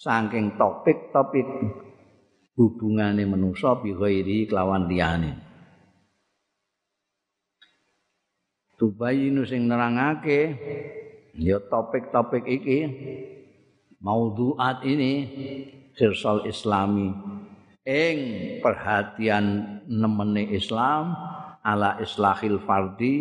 [0.00, 1.44] saking topik-topik
[2.56, 5.36] hubungane manusa bi ghairi kelawan liyane.
[8.80, 10.40] Tubayinu sing nerangake
[11.36, 12.78] ya topik-topik iki
[14.00, 15.12] maudhu'at ini
[15.94, 17.12] sirsal islami.
[17.80, 18.18] Ing
[18.60, 21.16] perhatian nemene Islam
[21.64, 23.16] ala islahil fardi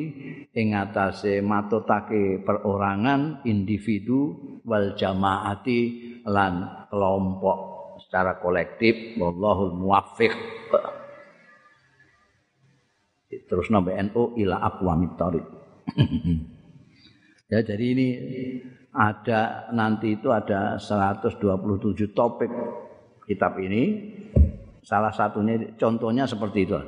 [0.52, 4.36] ing atase matutake perorangan individu
[4.68, 5.80] wal jamaati
[6.28, 7.60] lan kelompok
[8.04, 9.16] secara kolektif.
[9.16, 10.34] Wallahul muwaffiq.
[13.30, 15.18] Terus nambah NU ila aqwamit
[17.50, 18.08] ya jadi ini
[18.90, 21.38] ada nanti itu ada 127
[22.14, 22.50] topik
[23.30, 24.16] kitab ini
[24.82, 26.80] salah satunya contohnya seperti itu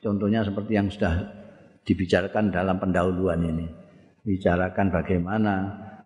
[0.00, 1.12] Contohnya seperti yang sudah
[1.84, 3.68] dibicarakan dalam pendahuluan ini.
[4.24, 5.54] Bicarakan bagaimana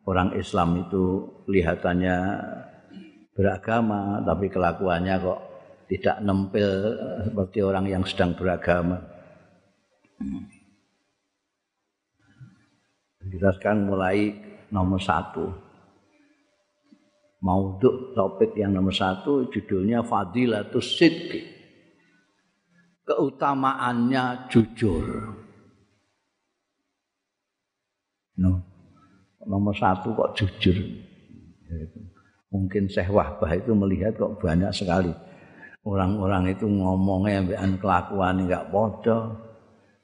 [0.07, 2.17] orang Islam itu kelihatannya
[3.35, 5.41] beragama tapi kelakuannya kok
[5.91, 6.71] tidak nempel
[7.23, 8.99] seperti orang yang sedang beragama.
[13.23, 14.35] Dijelaskan mulai
[14.75, 15.47] nomor satu.
[17.45, 21.55] Mauduk topik yang nomor satu judulnya Fadilatus Sidqi
[23.05, 25.05] keutamaannya jujur.
[28.41, 28.53] No.
[29.45, 30.75] Nomor satu kok jujur.
[32.49, 35.13] Mungkin Syekh Wahbah itu melihat kok banyak sekali
[35.85, 39.37] orang-orang itu ngomongnya ambekan kelakuan enggak podo,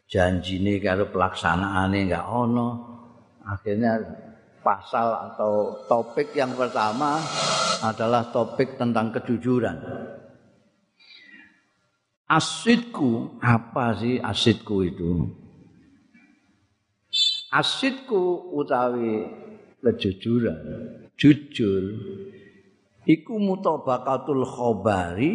[0.05, 2.69] janji ini karo pelaksanaan enggak ono.
[3.41, 3.97] Akhirnya
[4.61, 7.21] pasal atau topik yang pertama
[7.85, 9.77] adalah topik tentang kejujuran.
[12.31, 15.27] Asidku apa sih asidku itu?
[17.51, 19.27] Asidku utawi
[19.83, 20.61] kejujuran,
[21.19, 21.85] jujur
[23.09, 25.35] iku mutabaqatul khabari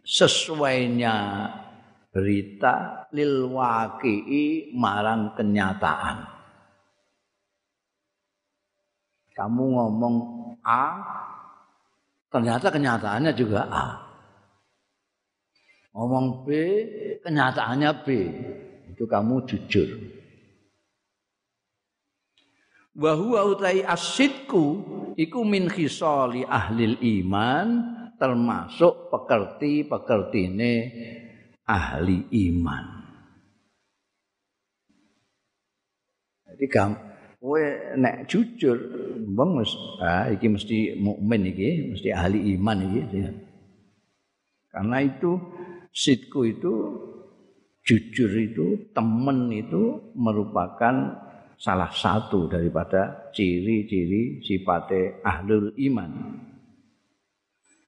[0.00, 1.16] sesuainya
[2.14, 6.33] berita lil waqi'i marang kenyataan.
[9.34, 10.16] Kamu ngomong
[10.62, 11.02] A,
[12.30, 13.86] ternyata kenyataannya juga A.
[15.94, 16.48] ngomong B,
[17.22, 18.08] kenyataannya B.
[18.94, 19.90] Itu kamu jujur.
[22.94, 24.82] Wa huwa utai asidku
[25.18, 27.66] iku min khisali ahli iman
[28.14, 30.74] termasuk pekerti-pekertine
[31.66, 32.86] ahli iman.
[36.54, 36.66] Jadi
[37.44, 37.60] kowe
[38.00, 38.72] nek jujur
[39.36, 39.60] wong
[40.00, 43.20] ah iki mesti mukmin iki, mesti ahli iman iki.
[44.72, 45.36] Karena itu
[45.94, 46.74] Sidku itu
[47.86, 51.20] jujur itu temen itu merupakan
[51.54, 56.10] salah satu daripada ciri-ciri sifate ahlul iman.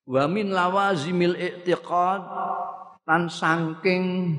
[0.07, 2.23] Wa min lawazimil i'tiqad
[3.11, 4.39] lan saking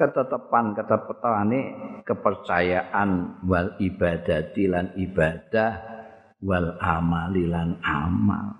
[0.00, 1.60] ketetapan ketepatane
[2.08, 5.76] kepercayaan wal ibadati lan ibadah
[6.40, 8.56] wal amali lan amal.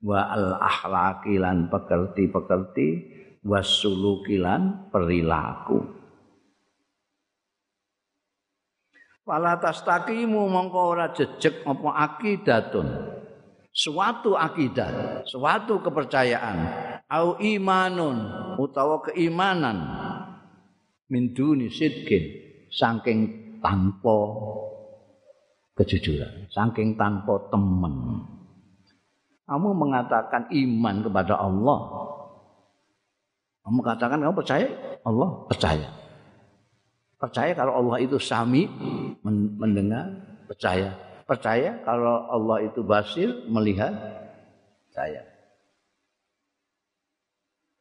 [0.00, 2.88] Wa al akhlaqi lan pekerti-pekerti
[3.44, 5.84] wasuluki lan perilaku.
[9.20, 12.88] Fala tastaqimu mongko ora jejeg apa akidatun.
[13.70, 16.58] Suatu akidah suatu kepercayaan
[17.06, 18.18] au imanun
[18.58, 19.99] utawa keimanan
[21.10, 22.22] min duni sidkin
[22.70, 23.20] saking
[23.58, 24.18] tanpa
[25.76, 28.24] kejujuran saking tanpa temen
[29.50, 31.80] kamu mengatakan iman kepada Allah.
[33.66, 34.70] Kamu katakan kamu percaya
[35.02, 35.88] Allah percaya.
[37.18, 38.70] Percaya kalau Allah itu sami
[39.58, 40.06] mendengar,
[40.46, 40.94] percaya.
[41.26, 43.90] Percaya kalau Allah itu basir melihat,
[44.86, 45.26] percaya.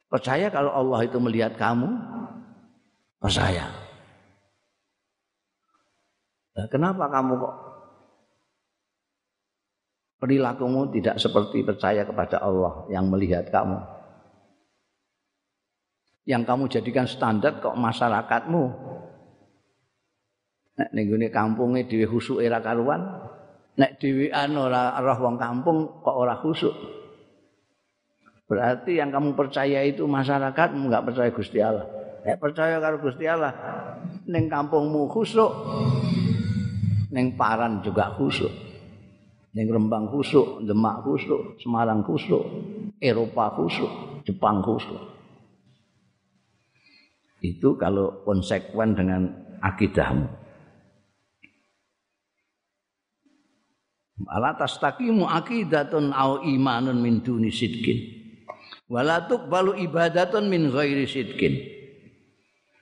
[0.10, 1.88] Percaya kalau Allah itu melihat kamu,
[3.20, 3.67] percaya.
[6.55, 7.55] Nah, kenapa kamu kok
[10.20, 13.80] perilakumu tidak seperti percaya kepada Allah yang melihat kamu?
[16.28, 18.63] Yang kamu jadikan standar kok masyarakatmu
[20.80, 22.07] Nek ning gone kampunge dhewe
[22.47, 23.03] ra karuan,
[23.76, 26.72] nek dhewean ora roh wong kampung kok ora khusuk.
[28.47, 31.99] Berarti yang kamu percaya itu masyarakat enggak percaya Gusti Allah.
[32.26, 33.53] Nek percaya karo Gusti Allah,
[34.28, 35.51] ning kampungmu khusuk,
[37.15, 38.70] ning Paran juga khusuk.
[39.49, 42.45] Ning Rembang khusuk, Demak khusuk, Semarang khusuk,
[43.01, 45.01] Eropa khusuk, Jepang khusuk.
[47.41, 49.26] Itu kalau konsekuen dengan
[49.57, 50.28] akidahmu.
[54.28, 58.20] Ala tastaqimu aqidatun au imanun min duni sidkin.
[58.91, 61.79] Wala tuqbalu ibadatun min ghairi sidkin.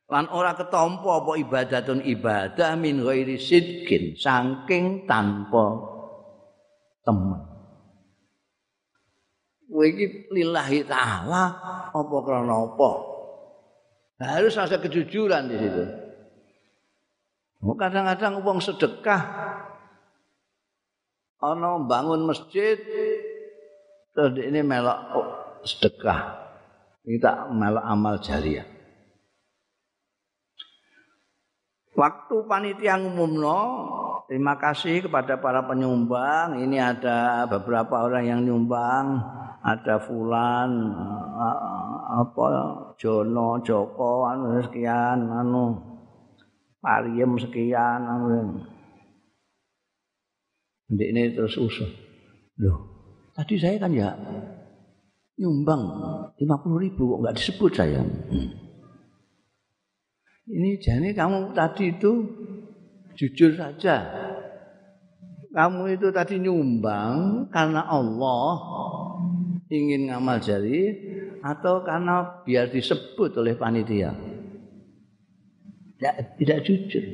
[0.08, 5.84] Lan ora ketampa apa ibadatun ibadah min ghairi sidkin, saking tanpa
[7.03, 7.43] teman.
[9.68, 11.43] Kowe iki lillahi taala
[11.91, 12.91] apa krana apa?
[14.24, 15.86] Harus ada kejujuran di situ.
[17.62, 19.22] Kadang-kadang uang sedekah
[21.38, 22.78] ana bangun masjid
[24.18, 24.97] terus ini melok
[25.62, 26.49] sedekah
[27.05, 28.66] kita melok amal jariah
[31.98, 33.62] waktu panitia umumno
[34.30, 39.18] terima kasih kepada para penyumbang ini ada beberapa orang yang nyumbang
[39.66, 40.93] ada fulan
[42.08, 42.48] apa
[43.02, 45.76] Jono Joko anu sekian anu
[46.78, 48.62] Pariem sekian anu
[50.88, 51.89] ini terus usul.
[52.64, 52.78] Loh,
[53.36, 54.16] tadi saya kan ya
[55.36, 55.84] nyumbang
[56.39, 58.02] 50 ribu kok nggak disebut saya.
[58.02, 58.66] Hmm.
[60.48, 62.24] Ini jadi kamu tadi itu
[63.20, 64.08] jujur saja.
[65.52, 68.56] Kamu itu tadi nyumbang karena Allah
[69.68, 70.95] ingin ngamal jari
[71.43, 74.16] atau karena biar disebut oleh panitia.
[75.98, 77.06] Tidak, tidak jujur.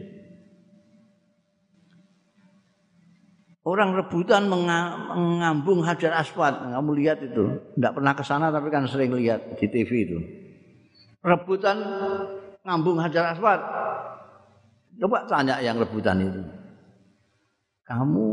[3.64, 6.68] Orang rebutan mengambung Hajar Aswad.
[6.68, 7.64] Kamu lihat itu.
[7.80, 10.20] Tidak pernah ke sana tapi kan sering lihat di TV itu.
[11.24, 11.80] Rebutan
[12.64, 13.62] ngambung Hajar Aswad.
[15.00, 16.42] Coba tanya yang rebutan itu.
[17.84, 18.26] Kamu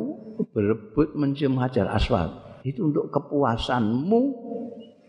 [0.54, 2.62] berebut mencium Hajar Aswad.
[2.62, 4.20] Itu untuk kepuasanmu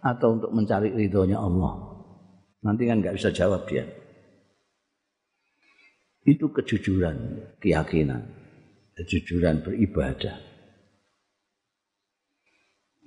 [0.02, 1.78] atau untuk mencari ridhonya Allah.
[2.66, 3.86] Nanti kan nggak bisa jawab dia.
[6.22, 7.18] Itu kejujuran,
[7.58, 8.42] keyakinan
[9.02, 10.38] kejujuran beribadah.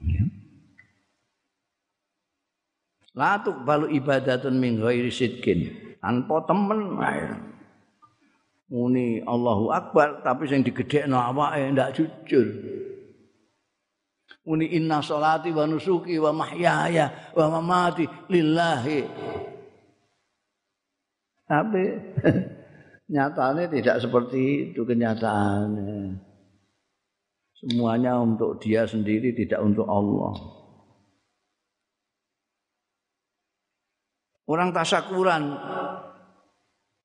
[0.04, 0.24] Ya.
[3.14, 5.70] Latuk balu ibadatun min ghairi sidkin.
[6.04, 7.00] Tanpa temen
[8.68, 12.44] muni Allahu Akbar tapi sing digedhekno awake ndak jujur.
[14.44, 19.00] Muni inna salati wa nusuki wa mahyaya wa mamati lillahi.
[21.48, 21.82] Tapi
[23.16, 26.20] nyatanya tidak seperti itu kenyataannya.
[27.64, 30.63] Semuanya untuk dia sendiri, tidak untuk Allah.
[34.44, 35.56] Orang tasakuran.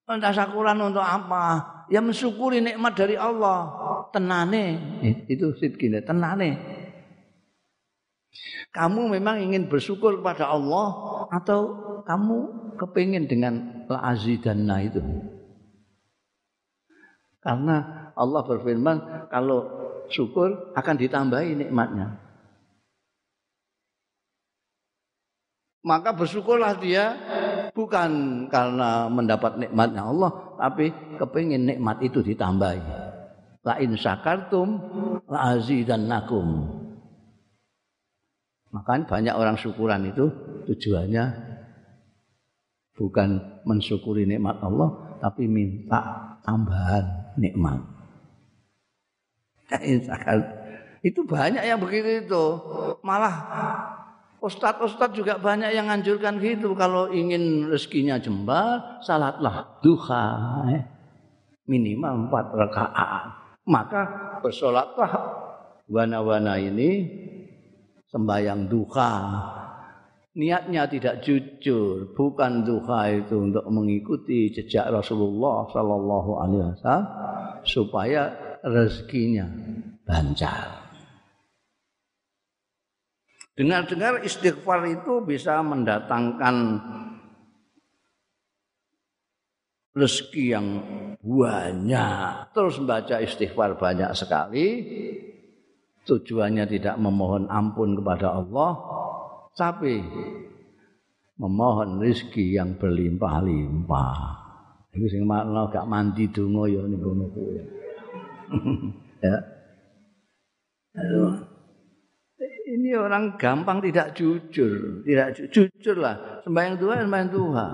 [0.03, 1.85] Orang tasakuran untuk apa?
[1.87, 3.71] Ya mensyukuri nikmat dari Allah.
[4.11, 4.65] Tenane.
[5.05, 6.59] Eh, itu sidkine, tenane.
[8.69, 10.87] Kamu memang ingin bersyukur kepada Allah
[11.33, 11.59] atau
[12.05, 12.37] kamu
[12.77, 15.01] kepingin dengan la'azidanna itu?
[17.39, 19.59] Karena Allah berfirman kalau
[20.11, 22.28] syukur akan ditambahi nikmatnya.
[25.79, 27.15] Maka bersyukurlah dia
[27.71, 28.11] bukan
[28.51, 32.83] karena mendapat nikmatnya Allah, tapi kepingin nikmat itu ditambahi.
[33.63, 34.75] La in syakartum
[35.31, 36.67] la azidannakum.
[38.75, 40.27] Makanya banyak orang syukuran itu
[40.67, 41.25] tujuannya
[42.99, 43.29] bukan
[43.63, 47.79] mensyukuri nikmat Allah, tapi minta tambahan nikmat.
[50.99, 52.45] Itu banyak yang begitu itu.
[52.99, 53.35] Malah
[54.39, 56.75] ustadz-ustadz juga banyak yang anjurkan gitu.
[56.75, 60.25] Kalau ingin rezekinya jembar, salatlah duha.
[60.73, 60.83] Eh.
[61.69, 63.25] Minimal empat rakaat.
[63.69, 64.01] Maka
[64.41, 65.11] bersolatlah
[65.85, 67.05] wana-wana ini
[68.09, 69.13] sembahyang duha.
[70.39, 77.05] niatnya tidak jujur, bukan duha itu untuk mengikuti jejak Rasulullah Sallallahu Alaihi Wasallam
[77.67, 78.31] supaya
[78.63, 79.51] rezekinya
[80.07, 80.78] lancar.
[83.59, 86.79] Dengar-dengar istighfar itu bisa mendatangkan
[89.91, 90.67] rezeki yang
[91.19, 92.55] banyak.
[92.55, 94.65] Terus membaca istighfar banyak sekali.
[96.07, 98.79] Tujuannya tidak memohon ampun kepada Allah,
[99.51, 100.07] tapi
[101.35, 104.15] memohon rezeki yang berlimpah-limpah.
[104.95, 107.59] Iku sing makna gak mandi donga ya kono kuwi.
[109.19, 109.37] ya.
[112.39, 116.39] Ini orang gampang tidak jujur, tidak ju jujur lah.
[116.39, 117.71] Sembahyang Tuhan, sembahyang Tuhan.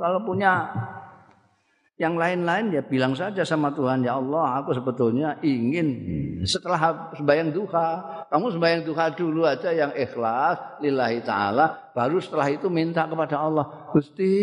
[0.00, 0.52] Kalau punya
[2.00, 5.86] yang lain-lain ya bilang saja sama Tuhan ya Allah aku sebetulnya ingin
[6.42, 7.88] setelah sembahyang duha
[8.26, 13.86] kamu sembahyang duha dulu aja yang ikhlas lillahi taala baru setelah itu minta kepada Allah
[13.94, 14.34] Gusti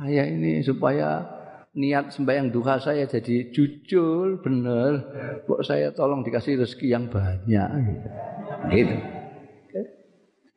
[0.00, 1.20] saya ini supaya
[1.72, 5.00] niat sembahyang duha saya jadi jujur benar
[5.48, 7.68] kok saya tolong dikasih rezeki yang banyak
[8.72, 8.96] gitu.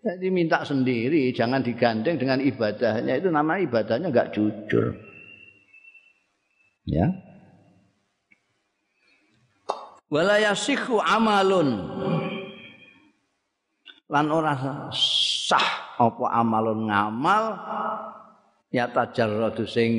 [0.06, 3.18] Jadi minta sendiri, jangan digandeng dengan ibadahnya.
[3.18, 4.94] Itu namanya ibadahnya enggak jujur.
[6.86, 7.10] Ya.
[10.14, 11.90] Wala yasihu amalun.
[14.06, 14.54] Lan ora
[14.94, 17.44] sah apa amalun ngamal
[18.70, 19.90] ya tajarradu sing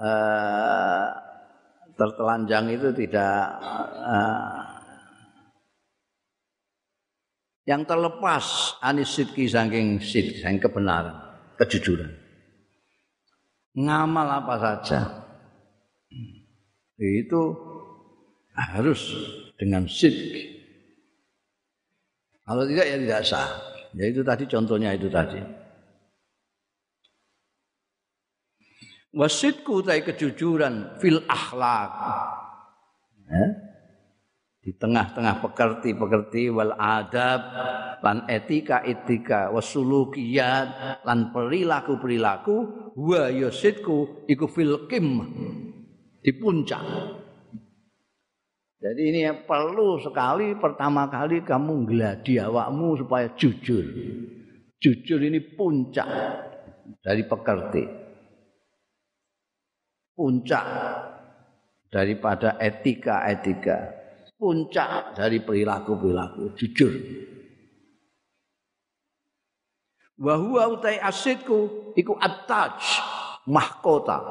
[0.00, 1.06] uh,
[1.94, 3.36] tertelanjang itu tidak
[4.02, 4.62] uh,
[7.64, 11.16] yang terlepas anis sidki saking sid saking kebenaran
[11.56, 12.12] kejujuran.
[13.74, 15.00] Ngamal apa saja.
[16.94, 17.58] Itu
[18.54, 19.02] harus
[19.58, 20.54] dengan sidki
[22.44, 23.50] kalau tidak ya tidak sah.
[23.94, 25.40] Ya itu tadi contohnya itu tadi
[29.14, 31.92] wasidku tai kejujuran fil akhlak.
[33.24, 33.44] Ya?
[34.64, 37.40] di tengah-tengah pekerti-pekerti wal adab
[38.00, 42.56] lan etika etika wasulukiyat lan perilaku perilaku
[42.96, 45.20] wa yasidku iku fil kim
[46.24, 46.80] di puncak.
[48.80, 53.84] Jadi ini perlu sekali pertama kali kamu geladi awakmu supaya jujur.
[54.80, 56.08] Jujur ini puncak
[57.04, 58.03] dari pekerti
[60.14, 60.66] puncak
[61.90, 63.90] daripada etika-etika,
[64.38, 66.94] puncak dari perilaku-perilaku jujur.
[70.14, 72.78] Wa huwa utai asidku iku at-taj
[73.50, 74.22] mahkota.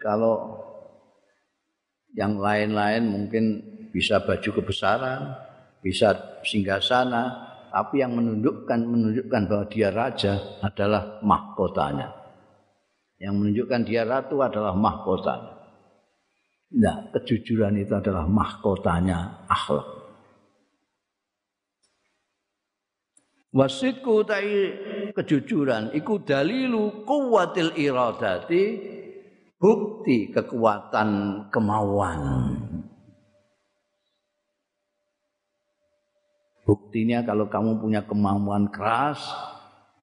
[0.00, 0.56] Kalau
[2.16, 3.60] yang lain-lain mungkin
[3.92, 5.36] bisa baju kebesaran,
[5.84, 12.14] bisa singgasana, tapi yang menunjukkan menunjukkan bahwa dia raja adalah mahkotanya.
[13.16, 15.52] Yang menunjukkan dia ratu adalah mahkotanya.
[16.76, 19.96] Nah, kejujuran itu adalah mahkotanya akhlak.
[23.56, 24.52] Wasitku tai
[25.16, 28.64] kejujuran iku dalilu kuwatil iradati
[29.56, 31.08] bukti kekuatan
[31.48, 32.20] kemauan.
[36.66, 39.22] Buktinya kalau kamu punya kemampuan keras,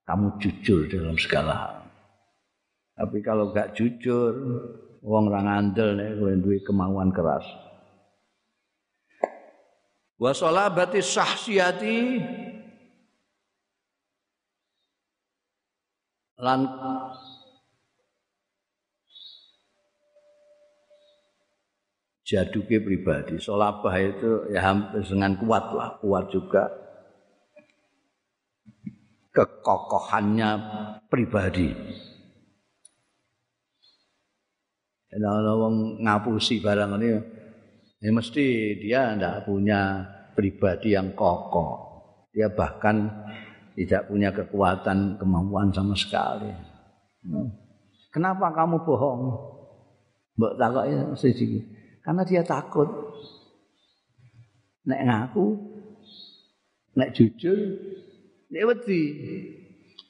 [0.07, 1.75] kamu jujur dalam segala hal.
[2.95, 4.31] Tapi kalau gak jujur,
[5.03, 7.43] wong orang andel nih, kowe duwe kemauan keras.
[10.15, 11.99] Wa salabati sahsiyati
[16.39, 16.61] lan
[22.23, 23.37] jaduke pribadi.
[23.37, 26.71] Solabah itu ya hampir dengan kuat lah, kuat juga
[29.35, 30.49] kekokohannya
[31.11, 31.71] pribadi.
[35.13, 37.09] Kalau orang ngapusi barang ini,
[38.01, 38.45] ya mesti
[38.81, 40.01] dia tidak punya
[40.33, 41.93] pribadi yang kokoh.
[42.33, 43.13] Dia bahkan
[43.77, 46.49] tidak punya kekuatan kemampuan sama sekali.
[48.09, 49.21] Kenapa kamu bohong?
[50.33, 51.61] Mbak takoknya sedikit.
[52.03, 52.87] Karena dia takut.
[54.83, 55.47] Nek ngaku,
[56.99, 57.55] nek jujur,
[58.51, 59.01] nek wedi.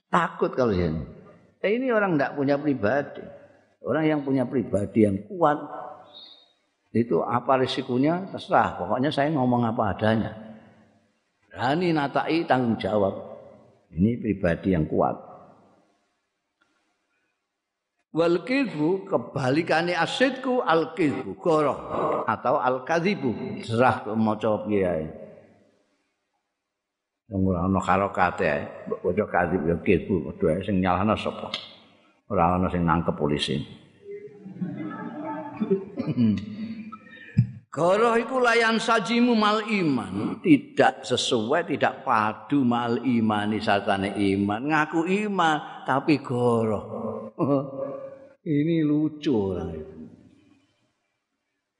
[0.09, 1.05] Takut kalau ini.
[1.61, 3.21] Eh, ini orang tidak punya pribadi.
[3.85, 5.59] Orang yang punya pribadi yang kuat,
[6.93, 8.77] itu apa risikonya terserah.
[8.77, 10.31] Pokoknya saya ngomong apa adanya.
[11.49, 13.13] Berani natai tanggung jawab.
[13.89, 15.32] Ini pribadi yang kuat.
[18.14, 21.78] Wal kidbu kebalikane asidku al kidbu goroh
[22.30, 23.34] atau al kadzibu
[23.66, 25.05] serah maca piye ae
[27.34, 28.64] ora ana karokate ae
[29.01, 31.49] maca kadzib ya kidbu padha sing nyalahno sapa
[32.30, 33.57] ora ana sing nangkep polisi
[37.74, 44.61] Goroh iku layan sajimu mal iman, tidak sesuai, tidak padu mal iman sartane iman.
[44.70, 46.86] Ngaku iman tapi goroh.
[48.43, 49.99] Ini lucu orang itu.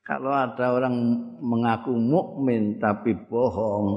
[0.04, 0.96] Kalau ada orang
[1.40, 3.88] mengaku mukmin tapi bohong,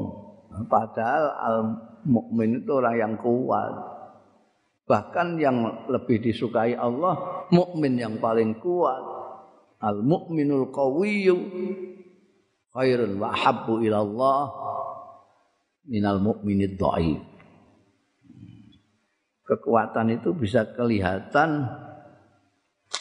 [0.70, 1.58] padahal al
[2.06, 3.74] mukmin itu orang yang kuat.
[4.86, 9.14] Bahkan yang lebih disukai Allah, mukmin yang paling kuat.
[9.76, 11.36] al mukminul qawiyyu
[12.72, 14.40] khairun wa habbu ila Allah
[15.84, 17.20] minal mukminid dhaif
[19.46, 21.70] kekuatan itu bisa kelihatan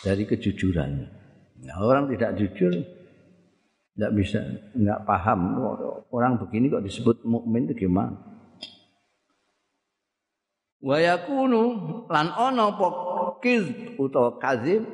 [0.06, 1.10] dari kejujuran
[1.66, 2.74] nah, orang tidak jujur
[3.98, 4.40] tidak bisa
[4.78, 5.58] nggak paham
[6.14, 8.14] orang begini kok disebut mukmin itu gimana
[10.86, 11.64] wa yakunu
[12.06, 12.88] lan ana apa
[13.42, 13.66] kiz
[13.98, 14.86] utawa kadzib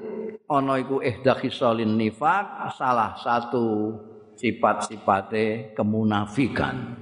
[0.47, 3.99] ana iku ihda khisalin nifaq salah satu
[4.41, 6.97] sifat-sifate kemunafikan.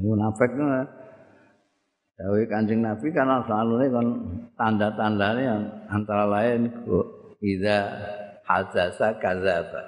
[0.00, 0.56] Munafik
[2.22, 4.06] itu Dawe Kanjeng Nabi kan selalu kan
[4.54, 5.54] tanda-tandanya
[5.90, 6.70] antara lain
[7.42, 7.78] idza
[8.46, 9.82] hadzasa kadzaba.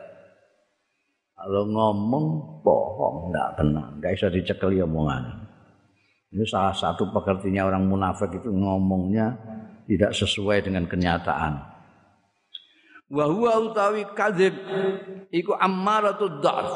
[1.34, 2.26] Kalau ngomong
[2.66, 5.46] bohong enggak benar, enggak bisa dicekeli omongan.
[6.34, 9.38] Ini salah satu pekertinya orang munafik itu ngomongnya
[9.86, 11.54] tidak sesuai dengan kenyataan.
[13.14, 14.58] Wa huwa utawi kadzib
[15.30, 16.70] iku ammaratud dhaf.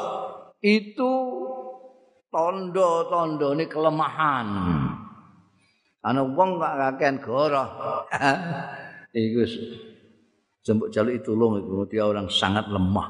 [0.63, 1.11] Itu
[2.31, 4.47] tondo-tondone kelemahan.
[5.99, 7.67] Ana wong kok kakean goroh.
[9.15, 9.41] iku
[10.63, 13.09] jembuk jaluk tulung itu dia orang sangat lemah.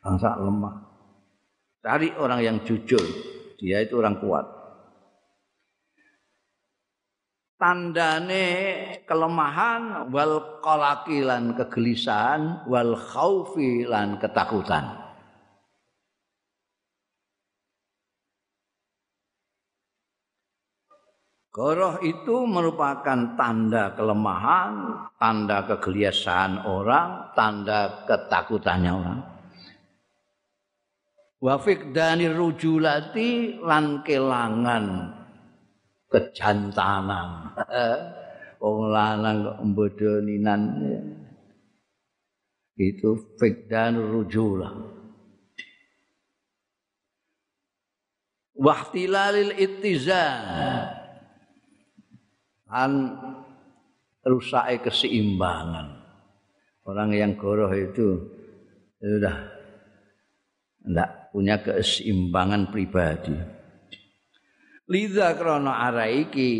[0.00, 0.74] Sangat lemah.
[1.82, 3.02] Cari orang yang jujur,
[3.58, 4.62] dia itu orang kuat.
[7.62, 8.46] tandane
[9.06, 15.01] kelemahan wal qalaqi lan kegelisahan wal khaufi lan ketakutan
[21.52, 29.20] Goroh itu merupakan tanda kelemahan, tanda kegelisahan orang, tanda ketakutannya orang.
[31.44, 35.12] Wafik dani rujulati lan kelangan
[36.08, 37.52] kejantanan.
[38.64, 40.62] Wong lanang kok mbodoninan.
[42.80, 44.72] Itu fikdan rujula.
[48.56, 51.01] Wahtilalil ittizan.
[52.72, 53.20] An
[54.24, 56.00] rusake keseimbangan.
[56.82, 58.16] Orang yang goroh itu
[58.98, 59.36] sudah
[60.82, 63.36] tidak punya keseimbangan pribadi.
[64.90, 66.50] Lidza krana ara iki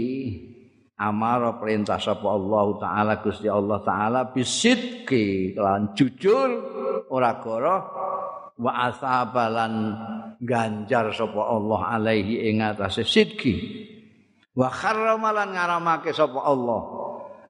[1.03, 6.51] amara perintah sapa Allah taala Gusti Allah taala bisidki lan jujur
[7.11, 7.83] ora goroh
[8.63, 9.75] wa asabalan
[10.39, 13.83] ganjar sapa Allah alaihi ing atase sidki
[14.53, 16.80] wa kharramalan ngaramake sapa Allah?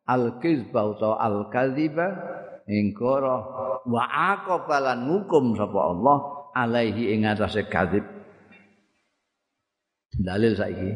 [0.02, 2.06] Al kizba utawa al kadziba
[2.66, 3.42] ing goroh
[3.86, 6.18] wa aqabalan ngukum sapa Allah
[6.54, 8.04] alaihi ing atase kadzib.
[10.12, 10.92] Dalil saiki.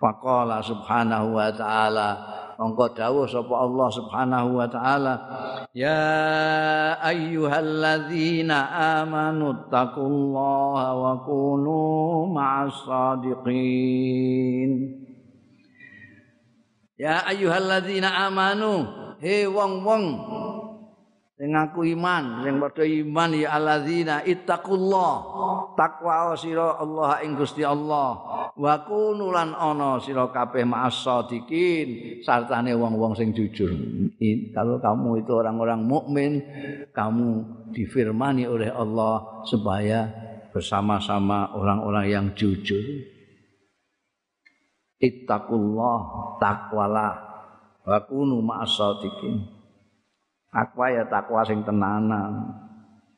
[0.00, 2.08] Faqala subhanahu wa ta'ala.
[2.54, 5.14] Mongko dawuh sapa Allah subhanahu wa ta'ala.
[5.76, 14.70] Ya ayyuhalladzina amanu taqullaha wa kunu ma'as sadiqin
[17.04, 18.88] ya ayyuhalladzina amanu
[19.20, 20.04] he wong-wong
[21.36, 25.12] sing ngaku iman sing padha iman ya alladzina ittaqullah
[25.76, 28.16] takwa sira Allah ing Gusti Allah.
[28.54, 33.74] Wa kunulan ana sira kabeh ma'as-shadiqin sartane wong-wong sing jujur.
[34.54, 36.32] Kalau kamu itu orang-orang mukmin
[36.94, 37.42] kamu
[37.74, 40.06] difirmani oleh Allah supaya
[40.54, 43.10] bersama-sama orang-orang yang jujur
[45.04, 46.00] ittaqullah
[46.40, 47.14] takwalah.
[47.84, 49.44] Wa kunu ma'as-shadiqin
[50.48, 52.32] takwa ya takwa sing tenanan.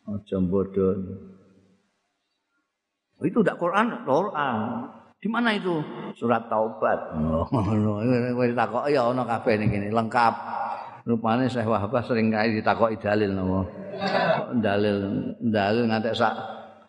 [0.07, 0.95] Aja bodoh
[3.25, 4.57] itu tidak Quran Quran.
[5.17, 5.81] Di mana itu?
[6.13, 7.17] Surat taubat.
[7.17, 8.05] Ngono
[8.45, 10.35] wis takok ya ana kabeh ning kene lengkap.
[11.07, 13.63] Rupane Syekh Wahbah sering kali ditakoki dalil napa?
[14.59, 14.97] Dalil
[15.39, 16.35] dalil ngantek sak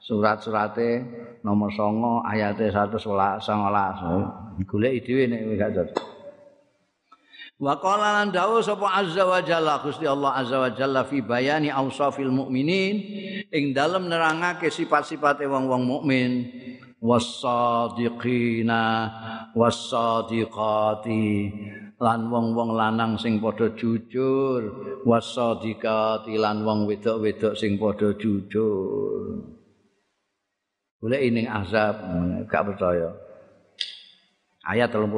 [0.01, 1.05] surat-surate
[1.45, 5.93] nomor 9 ayate 119 golek dhewe nek gak
[7.57, 11.73] Wa qala lan dawuh sapa azza wa jalla Gusti Allah azza wa jalla fi bayani
[11.73, 13.01] ausafil mukminin
[13.49, 16.53] ing dalem nerangake sifat-sifate wong-wong mukmin.
[17.01, 18.81] Was-sadiqina
[19.57, 21.25] was-sadiqati
[21.97, 24.61] lan wong-wong lanang sing padha jujur.
[25.01, 29.57] Was-sadiqati lan wong wedok-wedok sing padha jujur
[30.97, 32.01] Boleh ini azab
[32.49, 33.13] gak percaya
[34.65, 35.13] ayat 35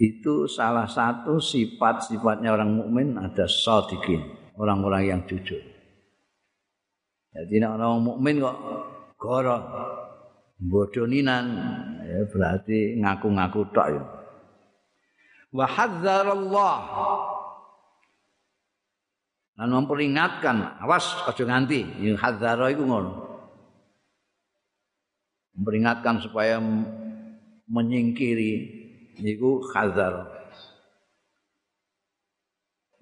[0.00, 4.26] itu salah satu sifat-sifatnya orang mukmin ada sadiqin,
[4.58, 5.62] orang-orang yang jujur.
[7.34, 8.58] Jadi orang mukmin kok
[9.18, 9.58] goro
[10.58, 11.44] bodoninan
[12.02, 14.02] ya berarti ngaku-ngaku tok ya.
[15.54, 16.76] Wa hadzarallah
[19.54, 22.02] dan memperingatkan awas aja nganti.
[22.02, 23.12] Yang hadzara iku ngono.
[25.54, 26.58] Memperingatkan supaya
[27.70, 28.52] menyingkiri
[29.22, 30.34] niku khazar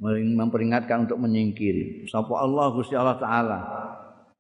[0.03, 2.11] memperingatkan untuk menyingkiri.
[2.11, 3.59] Sapa Allah Gusti Allah taala?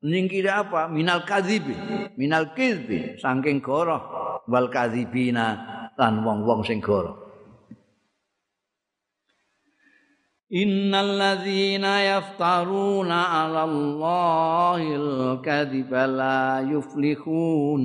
[0.03, 0.91] Menyingkiri apa?
[0.91, 1.73] Minal kadzibi
[2.17, 4.01] minal kizbi saking goroh
[4.49, 5.47] wal kadzibina
[5.97, 7.22] lan wong-wong sing goroh
[10.53, 17.83] Innal ladzina yaftaruna 'ala Allahil kadhiba la yuflihun.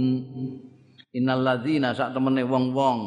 [1.16, 3.00] Innal ladzina sak temene wong-wong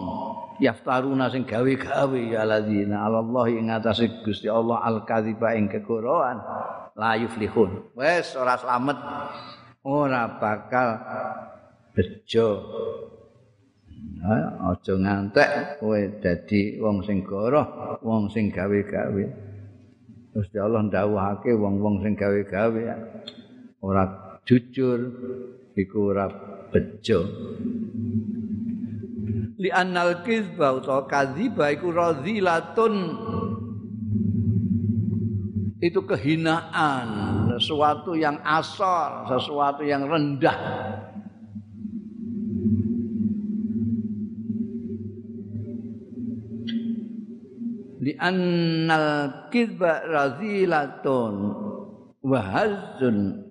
[0.65, 6.41] yaftaruna sing gawe-gawe ya ladzina Allah ing ngatasé Gusti Allah al kadziba ing kegorohan
[6.97, 7.93] la yuflihun.
[8.01, 8.97] Wis ora slamet
[9.85, 10.89] ora bakal
[11.93, 12.65] bejo.
[14.25, 19.50] Aja ngantek kowe dadi wong sing goroh wong sing gawe-gawe
[20.31, 22.83] Gusti Allah ndawuhake wong-wong sing gawe-gawe.
[23.83, 24.05] Ora
[24.47, 25.01] jujur
[25.75, 26.31] iku ora
[26.71, 27.27] bejo.
[29.61, 32.95] Li annal kizba utawa kadziba iku radhilatun
[35.81, 37.09] itu kehinaan
[37.57, 40.57] sesuatu yang asal sesuatu yang rendah
[48.01, 51.35] li annal kizba radhilatun
[52.25, 52.41] wa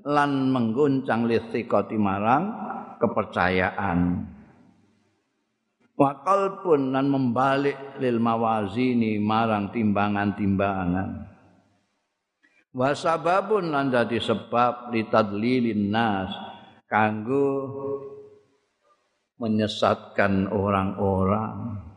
[0.05, 2.49] lan mengguncang listikoti marang
[2.97, 4.25] kepercayaan.
[5.99, 11.09] Wa qalbun lan membalik lil mawazini marang timbangan-timbangan.
[12.71, 16.31] Wa sababun lan dadi sebab litadlilin nas
[16.87, 17.51] kanggo
[19.39, 21.88] menyesatkan orang-orang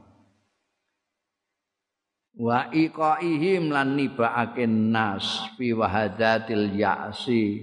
[2.37, 7.61] wa iqaihim lan nibaake nas fi wahadatil ya'si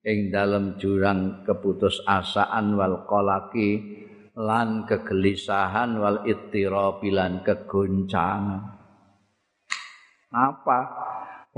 [0.00, 3.98] ing dalam jurang keputusasaan wal qalaqi
[4.38, 8.78] lan kegelisahan wal ittirabi lan kegoncangan.
[10.28, 10.78] Apa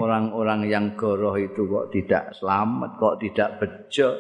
[0.01, 4.11] orang-orang yang goroh itu kok tidak selamat, kok tidak bejo?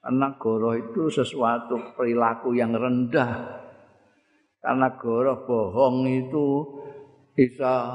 [0.00, 3.60] Karena goroh itu sesuatu perilaku yang rendah.
[4.58, 6.77] Karena goroh bohong itu
[7.38, 7.94] bisa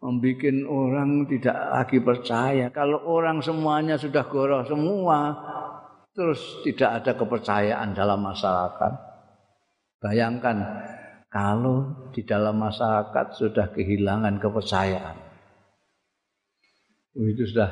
[0.00, 2.72] membuat orang tidak lagi percaya.
[2.72, 5.36] Kalau orang semuanya sudah goroh semua,
[6.16, 8.92] terus tidak ada kepercayaan dalam masyarakat.
[10.00, 10.56] Bayangkan
[11.28, 15.20] kalau di dalam masyarakat sudah kehilangan kepercayaan.
[17.12, 17.70] Itu sudah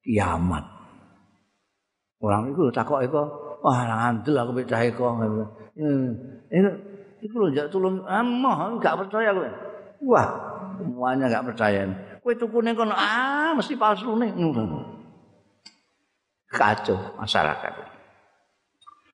[0.00, 0.64] kiamat.
[2.24, 3.20] Orang itu takut itu,
[3.60, 5.20] wah ngandel aku percaya kok.
[6.48, 6.70] Ini
[7.20, 9.73] itu loh jak tulung amah enggak percaya gue.
[10.04, 10.28] Wah,
[10.76, 11.88] semuanya enggak percaya.
[12.20, 14.32] Kowe tukune kono ah mesti palsu nih.
[16.54, 17.72] kacau masyarakat.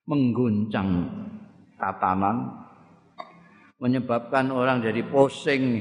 [0.05, 1.09] Mengguncang
[1.80, 2.53] tatanan
[3.80, 5.80] menyebabkan orang jadi pusing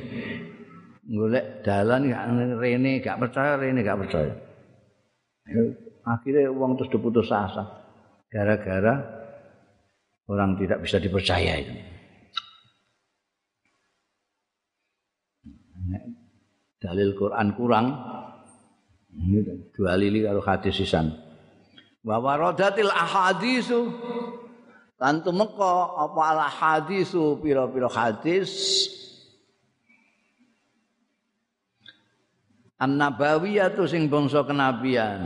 [1.04, 2.24] golek dalan gak
[2.56, 4.34] rene gak percaya rene gak percaya.
[6.08, 7.66] Akhirnya uang terus diputus asa.
[8.30, 9.04] Gara-gara
[10.30, 11.89] orang tidak bisa dipercaya itu
[16.80, 17.88] dalil Quran kurang.
[19.76, 21.12] Dua lili kalau hadis sisan.
[22.02, 23.80] Wa waradatil ahadisu
[25.00, 28.52] lan tumeka apa al hadisu pira-pira hadis?
[32.80, 35.20] An-nabawiyatu sing bangsa kenabian.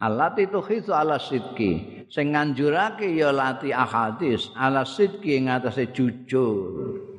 [0.00, 7.17] Alati khisu ala sidki sing nganjurake ya lati ahadis ala sidki ing atase jujur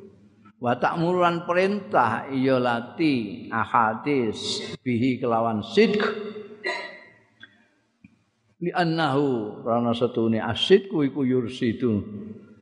[0.60, 6.04] wa ta'muruan perintah ya lati ahadis bihi kelawan sidq.
[8.60, 12.04] Li annahu karena setune asidku iku yursidu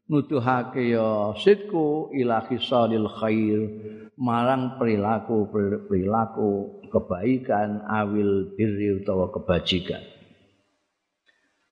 [0.06, 3.60] nuduhake ya sidku ila khisalil khair
[4.14, 5.50] marang perilaku
[5.90, 10.06] perilaku kebaikan awil birri utawa kebajikan.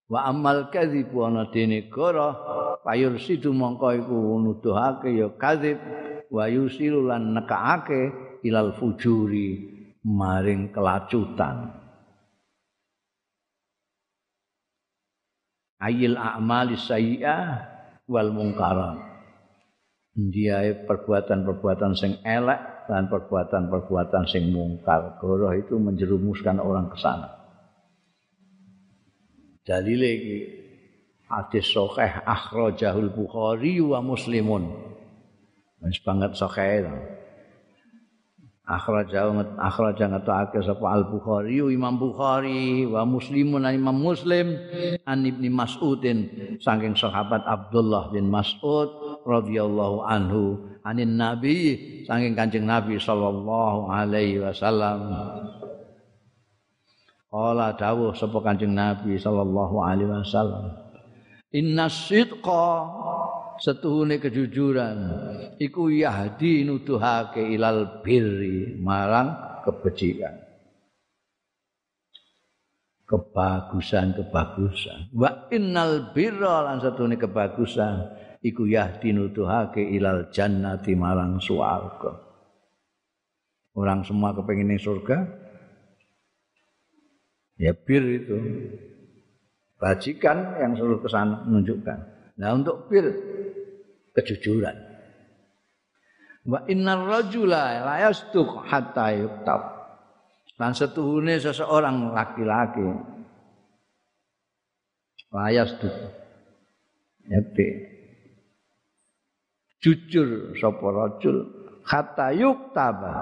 [0.09, 2.33] Wa amal kadzib ana dene goro
[2.85, 5.81] payur sidu mongko iku nuduhake ya kadzib
[6.31, 8.13] wa yusilu lan nekaake
[8.45, 9.73] ilal fujuri
[10.05, 11.85] maring kelacutan
[15.85, 17.75] ayil a'mali sayyi'ah
[18.09, 18.97] wal mungkarat.
[20.15, 25.19] Dia perbuatan-perbuatan sing elek dan perbuatan-perbuatan sing mungkar.
[25.19, 27.29] Goroh itu menjerumuskan orang ke sana.
[29.65, 30.37] Dalil iki
[31.27, 34.94] hadis sahih akhrajahul Bukhari wa Muslimun.
[35.85, 36.89] Wis banget sahih
[38.65, 39.29] akhraja
[39.61, 44.57] akhraja ngatake sapa Al Bukhari Imam Bukhari wa Muslimun Imam Muslim.
[45.05, 46.25] An Ibnu Mas'udin
[46.57, 50.73] saking sahabat Abdullah bin Mas'ud radhiyallahu anhu.
[50.81, 51.77] Anin Nabi
[52.09, 55.13] saking Kanjeng Nabi sallallahu alaihi wasallam.
[57.29, 60.71] Qala dawuh sapa Kanjeng Nabi sallallahu alaihi wasallam
[61.51, 62.67] Inna sidqa
[63.59, 64.97] setuhune kejujuran.
[65.59, 70.35] Iku yahdi nuduhake ilal birri marang kebajikan.
[73.05, 75.13] Kebagusan kebagusan.
[75.13, 78.09] Wa innal birra lan setuhune kebagusan.
[78.41, 82.21] Iku yahdi nuduhake ilal jannati marang swarga.
[83.75, 85.27] Orang semua kepengin surga?
[87.59, 88.37] Ya bir itu.
[89.75, 93.34] Bajikan yang selalu ke sana menunjukkan nah untuk bir
[94.15, 94.75] kejujuran.
[96.47, 99.61] Wa innar rajula la yasduq hatta yuktab.
[100.55, 102.87] Dan setuhune seseorang laki-laki
[105.35, 105.95] la yasduq.
[107.27, 107.67] Yati.
[109.83, 113.13] Jujur sapa rajul hatta yuktaba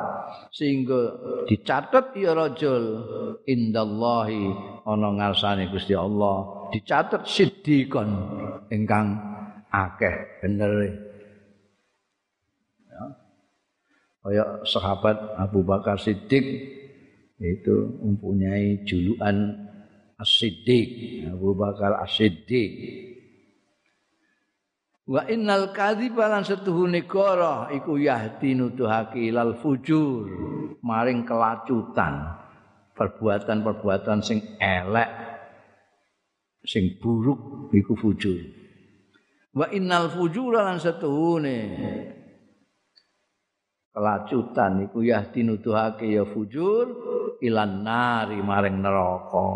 [0.56, 1.12] sehingga
[1.52, 3.04] dicatat ya rajul
[3.44, 4.48] indallahi
[4.88, 8.08] ana ngarsane Gusti Allah dicatat siddiqon
[8.72, 9.20] ingkang
[9.74, 10.16] akeh
[10.46, 10.72] bener
[12.86, 13.04] ya.
[14.22, 16.46] kayak sahabat Abu Bakar Siddiq
[17.42, 19.58] itu mempunyai julukan
[20.22, 20.88] As-Siddiq
[21.28, 22.72] Abu Bakar As-Siddiq.
[25.04, 30.32] Wa innal kadhiba lan setuhune goro iku yahdi nuduhake ilal fujur
[30.80, 32.40] maring kelacutan
[32.96, 35.12] perbuatan-perbuatan sing elek
[36.64, 38.63] sing buruk iku fujur
[39.54, 41.58] wa innal fujura lan setuhune.
[43.94, 46.86] Kelacutan iku ya dinuduhake ya fujur
[47.46, 49.50] ilan nari maring neraka.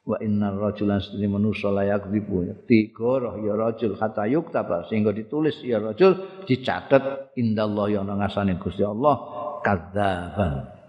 [0.00, 4.84] Wa innar rajulan sedene manusa layak dibu digoroh ya rajul kata yuktaba.
[4.84, 9.16] Sehingga ditulis ya rajul dicatat indallah ya ana ngasane Gusti Allah
[9.64, 10.80] kadzaban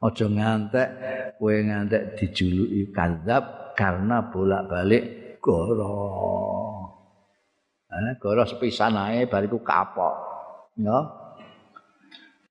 [0.00, 0.88] aja ngantek
[1.36, 6.59] kowe ngantek dijuluki kadzab karena bolak-balik goroh
[7.90, 10.14] Eh, goro sepisan ae bariku kapok.
[10.78, 10.98] Ya.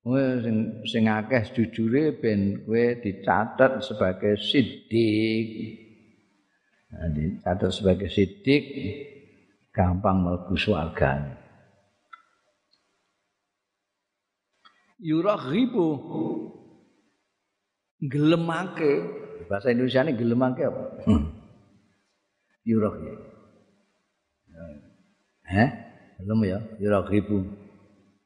[0.04, 5.48] Kowe sing sing akeh jujure ben kowe dicatat sebagai siddiq.
[6.92, 8.63] Nah, dicatat sebagai siddiq
[9.72, 11.39] gampang mlebu swarga.
[15.00, 15.88] Yuraghibu
[18.04, 18.92] gelemake
[19.47, 20.84] bahasa Indonesia ini gelemake apa?
[21.08, 21.32] Hmm.
[22.68, 23.38] Yuraghibu
[25.50, 25.70] Eh?
[26.21, 26.59] Belum ya?
[26.78, 27.42] Yuraghibu.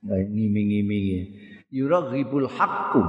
[0.03, 1.19] Ngiming-ngimingi.
[1.71, 3.03] Yuraghibul haqqu.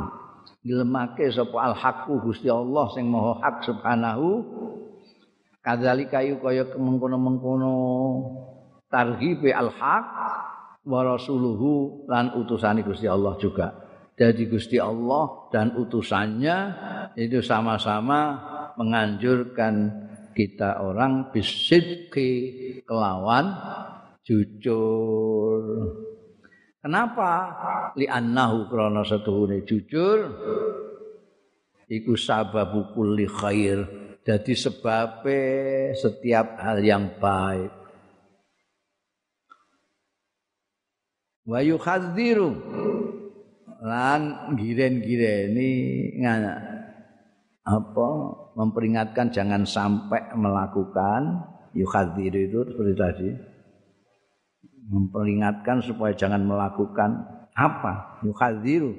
[0.64, 4.28] Ngelemake sapa al haqqu Gusti Allah sing maha hak subhanahu.
[5.60, 7.74] Kadzalika yu kaya mengkono-mengkono
[8.92, 10.06] targhibe al haq
[10.84, 12.32] wa rasuluhu lan
[12.84, 13.84] Gusti Allah juga.
[14.14, 16.56] Jadi Gusti Allah dan utusannya
[17.18, 18.38] itu sama-sama
[18.78, 19.90] menganjurkan
[20.34, 22.30] kita orang bisidki
[22.86, 23.54] kelawan
[24.24, 25.60] jujur.
[26.80, 27.32] Kenapa?
[27.96, 30.18] Li annahu krana setuhune jujur
[31.88, 33.84] iku sababu kulli khair.
[34.24, 35.40] Jadi sebabe
[35.92, 37.72] setiap hal yang baik.
[41.44, 42.56] Wa yukhadziru
[43.84, 45.72] lan giren-gireni
[47.64, 48.08] apa
[48.56, 51.44] memperingatkan jangan sampai melakukan
[51.76, 53.28] yukhadziru itu seperti tadi
[54.84, 57.24] memperingatkan supaya jangan melakukan
[57.54, 58.20] apa?
[58.26, 58.92] Yukhadziru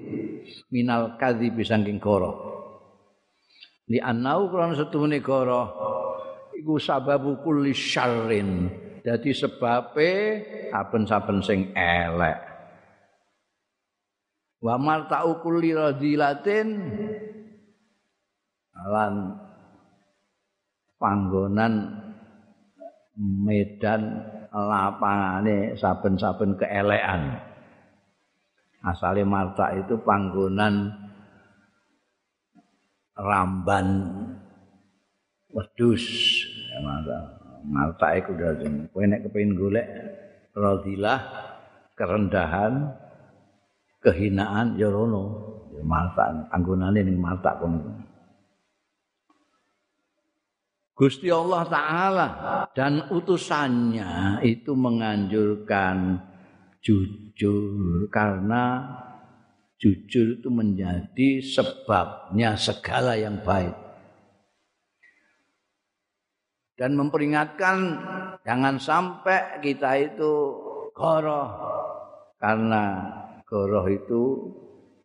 [0.71, 2.55] minal kadhibi saking goro.
[3.85, 5.61] Li annau krana setuhune goro
[6.57, 8.71] iku sababu kulli syarrin.
[9.05, 10.41] Dadi sebabe
[10.73, 12.41] saben-saben sing elek.
[14.65, 16.73] Wa marta'u kulli radilatin
[18.73, 19.37] lan
[20.97, 22.01] panggonan
[23.13, 24.25] medan
[24.55, 27.35] lapangane saben-saben keelekan.
[28.85, 30.93] Asale Marta itu panggonan
[33.19, 33.87] ramban
[35.51, 36.05] wedus.
[36.79, 37.17] Marta,
[37.65, 39.87] Marta iku dadi kowe nek kepengin golek
[40.55, 41.19] radilah
[41.97, 42.93] kerendahan
[43.99, 45.51] kehinaan ya rono.
[45.83, 48.14] Marta panggonane ning Marta kono.
[50.95, 52.27] Gusti Allah Ta'ala.
[52.71, 56.23] Dan utusannya itu menganjurkan
[56.79, 58.07] jujur.
[58.07, 58.79] Karena
[59.75, 63.75] jujur itu menjadi sebabnya segala yang baik.
[66.79, 67.77] Dan memperingatkan
[68.47, 70.31] jangan sampai kita itu
[70.95, 71.51] goroh.
[72.39, 72.83] Karena
[73.43, 74.23] goroh itu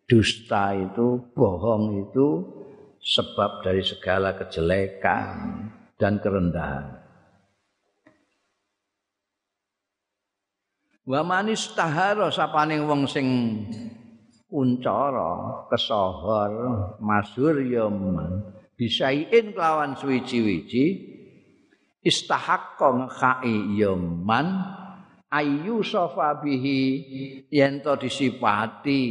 [0.07, 2.29] dusta itu bohong itu
[2.99, 6.97] sebab dari segala kejelekan dan kerendahan.
[11.05, 13.29] Wa manis tahara sapaning wong sing
[14.51, 16.53] uncara kesohor
[16.99, 18.43] masyhur ya man
[18.75, 20.87] bisaiin kelawan suwi-wiji
[22.03, 24.65] istahaqqa ngekai ya man
[25.31, 26.83] ayu sofa bihi
[27.47, 29.03] yen to disipati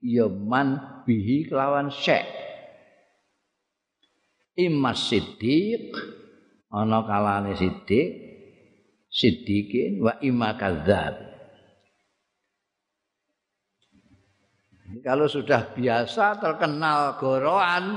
[0.00, 2.24] ya man bihi kelawan syek
[4.56, 5.92] imas siddiq
[6.68, 8.08] ana kalane sidik
[9.08, 11.16] sidikin wa imma kadzab
[15.04, 17.96] kalau sudah biasa terkenal goroan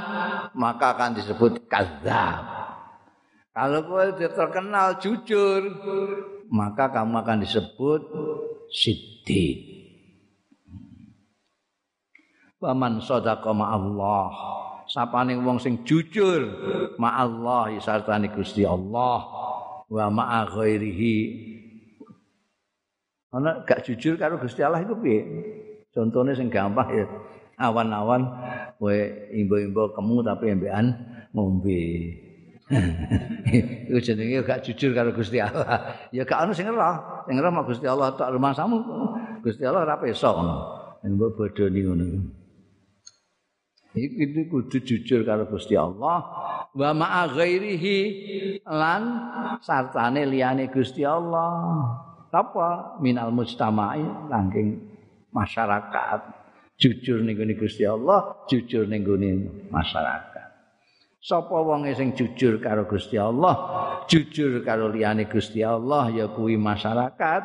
[0.56, 2.44] maka akan disebut kadzab
[3.52, 5.62] kalau kowe terkenal jujur
[6.52, 8.02] maka kamu akan disebut
[8.72, 9.60] siddiq.
[12.62, 14.28] Waman sadaqa Allah
[14.92, 16.44] sapane wong sing jujur
[17.00, 19.24] ma Allah sartane Gusti Allah
[19.88, 21.18] wa ma ghairihi.
[23.32, 25.24] Ana gak jujur karo Gusti Allah iku piye?
[25.96, 27.08] Contone sing gampang ya
[27.56, 28.28] awan-awan
[28.76, 28.96] kowe
[29.32, 30.86] imbo-imbo kemu tapi embekan
[31.32, 31.84] ngombe.
[33.92, 35.96] Iku jenenge gak jujur karo Gusti Allah.
[36.12, 37.28] Ya gak ono sing ngerah.
[37.28, 38.80] Sing ngerah Gusti Allah tok rumah samu.
[39.44, 40.56] Gusti Allah ora peso ngono.
[41.04, 42.08] Mbok bodoni ngono
[43.92, 46.24] Iku itu kudu jujur karo Gusti Allah.
[46.72, 48.00] Wa ma'a ghairihi
[48.64, 49.04] lan
[49.60, 51.52] sartane liyane Gusti Allah.
[52.32, 52.96] Apa?
[53.04, 54.80] Minal mujtama'i langking
[55.36, 56.40] masyarakat.
[56.80, 59.04] Jujur ning Gusti Allah, jujur ning
[59.68, 60.48] masyarakat.
[61.22, 63.54] Sapa wonge sing jujur karo Gusti Allah,
[64.08, 67.42] jujur karo liyane Gusti Allah ya kuwi masyarakat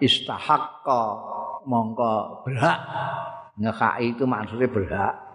[0.00, 1.02] istahaqqa
[1.68, 2.80] mongko berhak.
[3.60, 5.31] Ngekai itu maksudnya berhak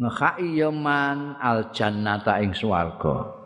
[0.00, 3.42] ngekai yaman al jannata ing swarga.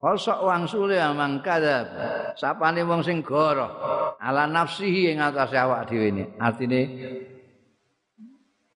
[0.00, 1.92] Kosok wang sule amang kadab
[2.32, 3.68] sapane wong sing goro
[4.16, 6.24] ala nafsihi ing atas awak dhewe ini.
[6.40, 6.80] Artine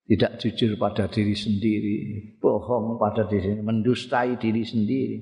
[0.04, 1.96] tidak jujur pada diri sendiri
[2.36, 5.16] bohong pada diri mendustai diri sendiri.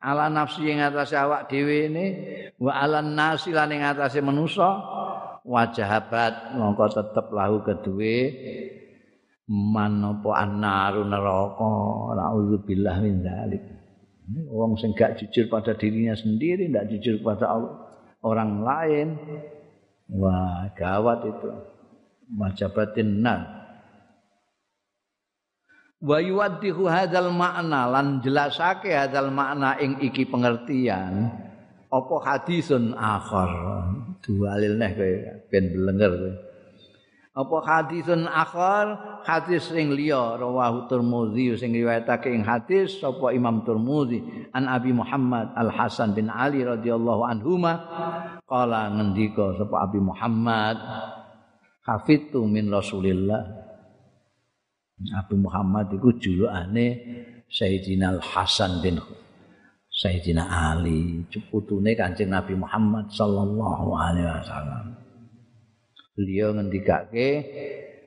[0.00, 2.06] Ala nafsi ing atas awak dhewe ini
[2.56, 4.80] wa ala nasi lan ing atase manusa
[5.44, 8.16] wajahabat mongko tetep lahu kedue
[9.48, 11.74] man apa annaru neraka?
[12.16, 13.64] Naudzubillah min dzalik.
[14.48, 17.60] Wong sing gak jujur pada dirinya sendiri ndak jujur pada
[18.24, 19.08] orang lain
[20.08, 21.50] wah gawat itu.
[22.24, 23.44] Majabatin nan
[26.00, 31.28] wa yuwaddihu hadzal makna lan jelasake hadzal makna ing iki pengertian
[31.92, 33.52] apa hadisun akhar.
[34.24, 35.12] Dualil neh kowe
[35.52, 36.32] ben belenger kowe
[37.34, 39.18] apa hadisun akhar?
[39.26, 44.22] Hadis sing liya rawahu Tirmidzi sing riwayatake ing hadis sapa Imam Tirmidzi
[44.54, 47.72] an Abi Muhammad Al Hasan bin Ali radhiyallahu anhuma
[48.46, 50.78] qala ngendika sapa Abi Muhammad
[51.82, 53.66] hafidtu min Rasulillah.
[55.18, 57.02] Abu Muhammad iku julukane
[57.50, 59.02] Sayyidina Al Hasan bin
[59.90, 65.03] Sayyidina Ali putune Kanjeng Nabi Muhammad sallallahu alaihi wasallam
[66.14, 67.28] beliau ngendikake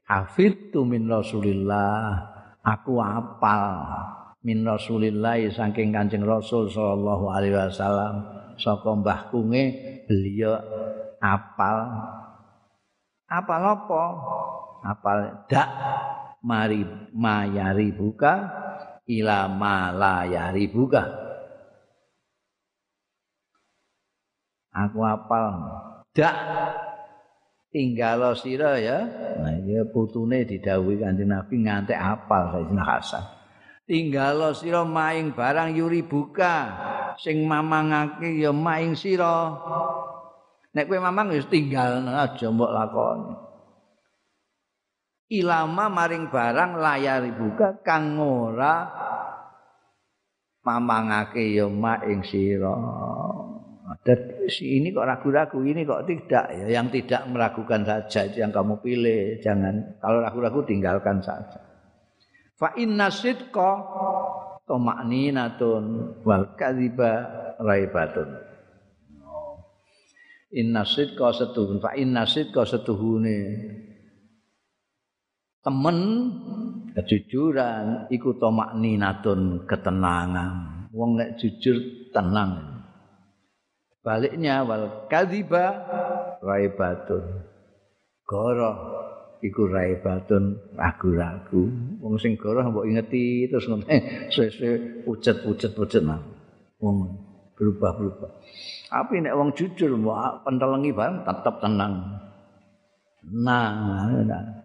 [0.07, 2.33] hafidtu min rasulillah.
[2.63, 3.87] Aku apal
[4.43, 8.27] min rasulillah saking kancing rasul sallallahu alaihi wasallam.
[8.57, 9.75] Saka mbah kunge
[10.09, 10.57] beliau
[11.21, 11.77] apal
[13.29, 14.03] apal apa?
[14.87, 15.17] Apal
[15.51, 15.69] dak
[16.43, 18.47] mari mayari buka
[19.07, 21.03] ila ma la yaribuka
[24.71, 25.45] aku apal
[26.13, 26.35] dak
[27.71, 29.03] tinggal sira ya.
[29.41, 33.23] Nah iki putune didhawuhi kanjeng Nabi ngantek apal Sayyidina Hasan.
[33.87, 36.55] Tinggal sira maing barang yuri buka.
[37.17, 39.55] Sing mamangake ya maing sira.
[40.75, 43.33] Nek kowe mamang wis tinggal aja mbok lakoni.
[45.27, 48.87] Ilama maring barang layar buka kang ora
[50.63, 52.03] mamangake ya mak
[54.05, 54.69] ing sira.
[54.77, 56.65] ini kok ragu-ragu, ini kok tidak ya.
[56.79, 59.41] Yang tidak meragukan saja itu yang kamu pilih.
[59.41, 61.59] Jangan kalau ragu-ragu tinggalkan saja.
[62.57, 63.71] Fa inna sidqa
[64.67, 65.83] tuma'ninatun
[66.21, 67.11] wal kadhiba
[67.61, 68.29] raibatun.
[70.57, 73.39] Inna sidqa setuhun fa inna sidqa setuhune
[75.59, 75.97] temen
[76.95, 81.75] kejujuran iku tomak ninatun ketenangan wong nek jujur
[82.15, 82.76] tenang
[84.07, 85.83] baliknya wal kadhiba
[86.39, 87.43] raibatun.
[88.23, 88.71] Goro
[89.43, 91.67] iku raibatun ragu-ragu.
[91.99, 93.95] Wong sing goro mbok ingeti terus ngene
[94.33, 96.23] suwe-suwe pucet-pucet-pucet nah
[96.79, 97.19] wong
[97.59, 98.31] berubah-berubah.
[98.87, 102.23] Tapi nek wong jujur mbok pentelengi bareng tetap tenang.
[103.27, 104.07] Nah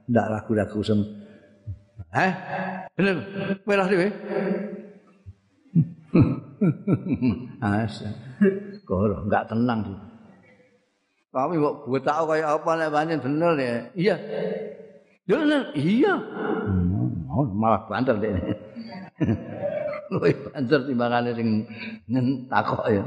[0.07, 1.03] ndak ragu-ragu sem
[2.15, 2.33] eh
[2.95, 3.17] bener?
[3.67, 4.07] Pelah dhewe
[7.65, 8.09] asa
[8.85, 9.81] kok enggak tenang.
[9.89, 10.13] Sih
[11.33, 13.77] kami kok gue tahu kayak apa nek pancen bener ya?
[13.97, 14.17] Iya.
[15.25, 16.15] Bener iya.
[16.69, 18.37] Hmm, oh, malah banter deh.
[20.13, 21.65] Luwih banter timbangane sing
[22.53, 23.05] takok ya.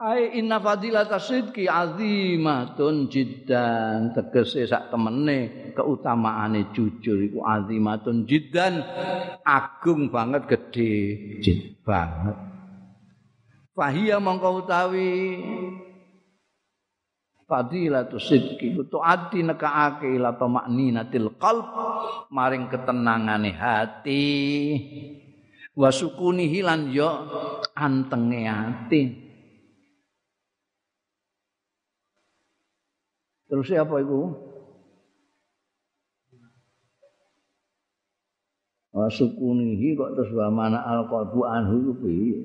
[0.00, 4.16] Ai inna fadilata sidqi azimatun jiddan.
[4.16, 8.80] Tegese sak temene keutamaane jujur iku azimatun jiddan.
[9.44, 10.92] Agung banget gede
[11.44, 12.32] jid banget.
[13.76, 15.36] Fahia mongko utawi
[17.44, 18.72] fadilatu sidqi
[19.04, 21.68] ati nekaake ila tamakninatil qalb
[22.32, 24.24] maring ketenangane hati.
[25.76, 27.08] Wasukuni hilan yo
[27.76, 29.29] antenge ati
[33.50, 34.30] Terus apa itu?
[38.94, 42.42] Wa sukunihi kok terus wa mana al qalbu anhu piye?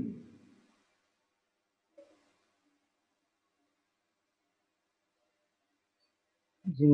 [6.73, 6.91] Sing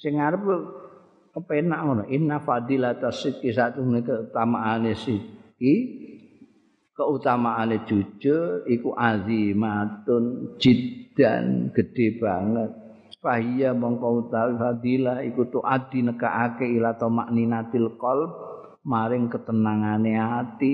[0.00, 0.40] sing arep
[1.36, 2.04] kepenak ngono.
[2.08, 5.74] Inna fadilata sidqi satu keutamaane sidqi
[6.96, 12.87] keutamaane jujur iku azimatun jiddan gede banget.
[13.18, 18.30] Fahiya mongko utawi fadilah iku tuadi nekaake ila tamakninatil qalb
[18.86, 20.72] maring ketenangane ati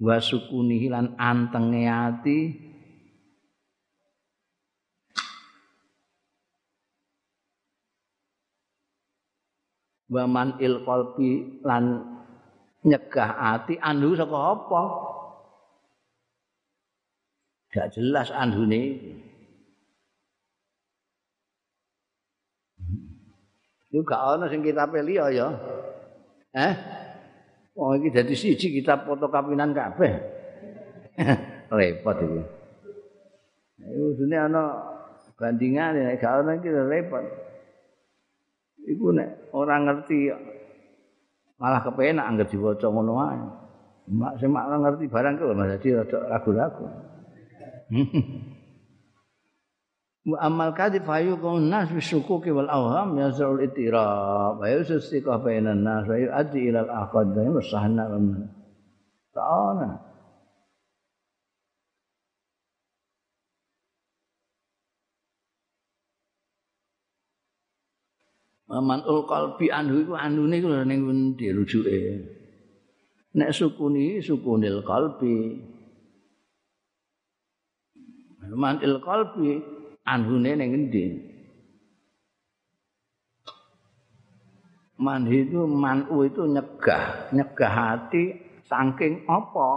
[0.00, 2.38] wa sukunihi lan antenge ati.
[10.10, 12.02] Wa man il qalbi lan
[12.82, 14.82] nyegah ati anhu saka apa?
[17.70, 18.98] Gak jelas anhune
[23.90, 25.50] Iku gak ana sing kitabe liya ya.
[26.54, 26.74] Eh?
[27.74, 30.14] Wong iki dadi siji kitab fotokapinan kabeh.
[31.74, 32.42] repot iki.
[33.82, 34.62] Iku dene ana
[35.34, 37.24] bandingan nek gak ana iki repot.
[38.86, 40.30] Iku nek ora ngerti
[41.58, 43.42] malah kepenak anggere diwaca ngono wae.
[44.10, 46.86] Mak sing mak ngerti barang kok malah dadi rada ragu-ragu.
[50.20, 56.04] wa amal kadhib fayu kun nas bisukuki wal awham yazul itira wa yusiqa bainan nas
[56.04, 58.04] wa yu'addi ila al aqad wa sahna
[59.32, 60.10] ta'ala
[68.70, 71.98] Man ul qalbi anhu iku anune iku ning ndi rujuke.
[73.34, 75.58] Nek sukuni sukunil qalbi.
[78.54, 79.02] Man il
[80.10, 81.04] anhune ning endi?
[85.00, 87.32] Manhi itu manu itu nyegah.
[87.32, 88.36] Nyegah hati
[88.68, 89.68] saking apa?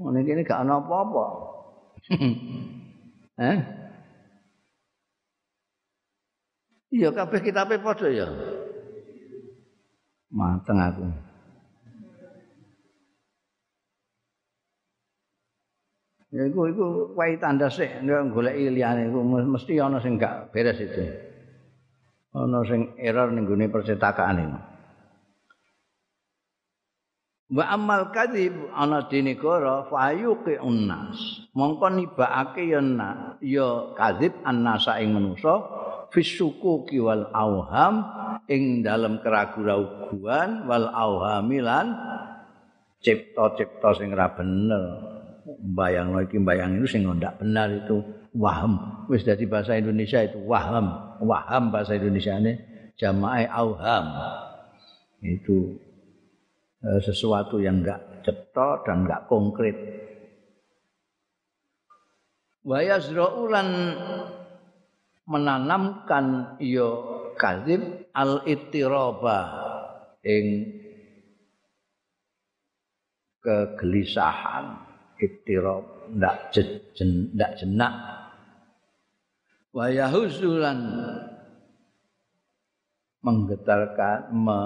[0.00, 1.24] Ngene iki gak ana apa-apa.
[3.36, 3.60] Eh?
[6.88, 8.24] Iya kabeh kitabe padha ya.
[10.32, 11.04] Mateng aku
[16.34, 21.06] Iku iku wae tanda sik nek goleki liyane iku mesti ana sing gak beres itu.
[22.34, 24.58] Ana sing error ning gone percetakan ini.
[27.46, 32.82] wa amal kadzib ana di negara fayuqi unnas mongko nibakake ya
[33.38, 35.62] ya kadzib annasa ing manusa
[36.10, 38.02] fisukuki wal auham
[38.50, 41.94] ing dalam keraguan wal auhamilan
[42.98, 45.15] cipta-cipta sing ora bener
[45.76, 48.02] bayang iki bayang itu sing ndak benar itu
[48.34, 49.04] waham.
[49.06, 51.18] Wis dadi bahasa Indonesia itu waham.
[51.22, 52.58] Waham bahasa Indonesia ini
[52.98, 54.06] jamaah auham.
[55.22, 55.86] Itu
[56.86, 59.74] Eh, sesuatu yang enggak cetok dan enggak konkret.
[62.62, 63.70] Wa yazra'ulan
[65.26, 66.90] menanamkan ya
[67.34, 69.38] kadzib al ittiraba
[70.22, 70.70] ing
[73.42, 74.78] kegelisahan
[75.18, 77.92] ittirab ndak jen, ndak jenak
[79.74, 80.78] wa yahuzulan
[83.26, 84.60] menggetarkan me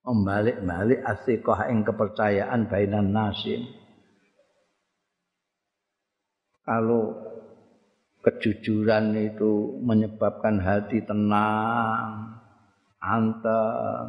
[0.00, 3.68] membalik-balik asiqah ing kepercayaan bainan nasim.
[6.64, 7.14] Kalau
[8.24, 12.38] kejujuran itu menyebabkan hati tenang,
[13.00, 14.06] anteng,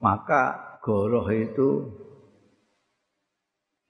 [0.00, 1.90] maka goroh itu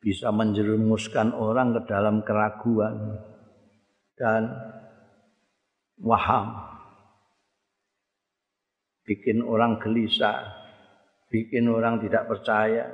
[0.04, 3.16] bisa menjerumuskan orang ke dalam keraguan
[4.20, 4.52] dan
[5.96, 6.76] waham.
[9.08, 10.44] Bikin orang gelisah,
[11.32, 12.84] bikin orang tidak percaya.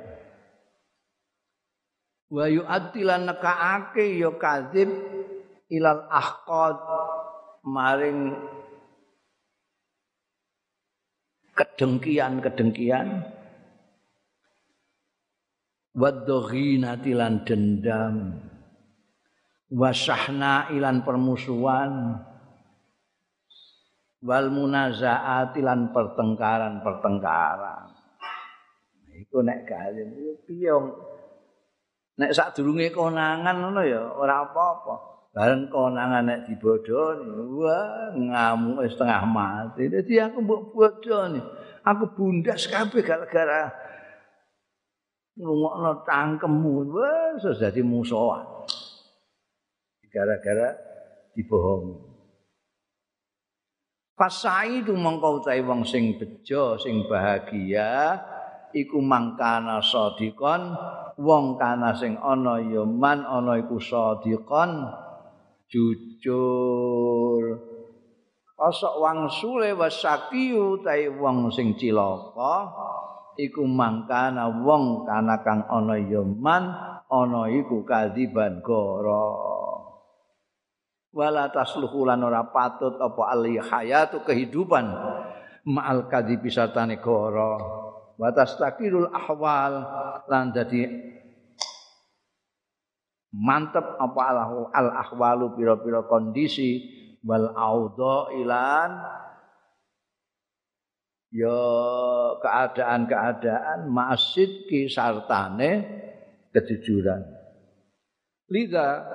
[2.31, 4.87] Wa yu'addilan nekaake ya kadzib
[5.67, 6.79] ilal ahqad
[7.67, 8.39] maring
[11.55, 13.23] kedengkian-kedengkian
[15.95, 18.15] wadoghinati lan dendam.
[19.71, 22.19] Wasahna ilan permusuhan.
[24.21, 27.89] Wal munazaati lan pertengkaran-pertengkaran.
[29.17, 30.05] Iku nek kali
[30.45, 30.73] piye
[32.21, 35.09] nek sadurunge konangan ngono ya ora apa-apa.
[35.31, 39.89] Bareng konangan nek dibodoni wah ngamuk setengah mati.
[39.89, 41.41] Dadi aku mbok bodoni.
[41.81, 43.73] Aku bundas kabeh gara-gara
[45.39, 48.41] ngrungokno tangkemmu wah wis dadi musuh
[50.11, 50.75] gara-gara
[51.33, 52.11] dibohongi.
[54.11, 58.21] Pasai itu mongkau wong sing bejo, sing bahagia,
[58.69, 60.77] iku mangkana sadikon
[61.17, 64.85] wong kana sing ana ya man ana iku sadikon
[65.65, 67.43] jujur.
[68.53, 72.69] Kosok wangsule wasakiyu tai wong sing cilaka
[73.39, 76.71] iku mangkana wong kana kang ana ya man
[77.07, 79.51] ana iku kadiban goro.
[81.11, 84.87] Wala tasluhu lan ora patut apa ali hayatu kehidupan
[85.67, 87.83] ma'al kadhibi sartane goro.
[88.15, 89.73] Wa tastakirul ahwal
[90.31, 90.87] lan dadi
[93.35, 94.21] mantep apa
[94.71, 96.99] al ahwalu pira-pira kondisi.
[97.21, 98.89] Wal audha ilan
[101.31, 101.63] ya
[102.43, 105.71] keadaan-keadaan masid ki sartane
[106.51, 107.23] kejujuran
[108.51, 109.07] liga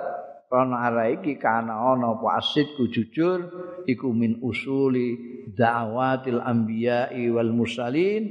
[0.47, 3.51] Karena ara iki kana ana apa asidku jujur
[3.83, 5.19] iku min usuli
[5.51, 8.23] da'watil anbiya'i wal mursalin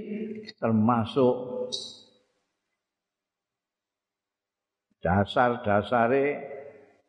[0.56, 1.36] termasuk
[5.04, 6.26] dasar-dasare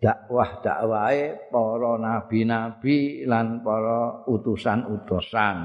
[0.04, 5.58] dakwah dakwahe para nabi-nabi lan para utusan-utusan.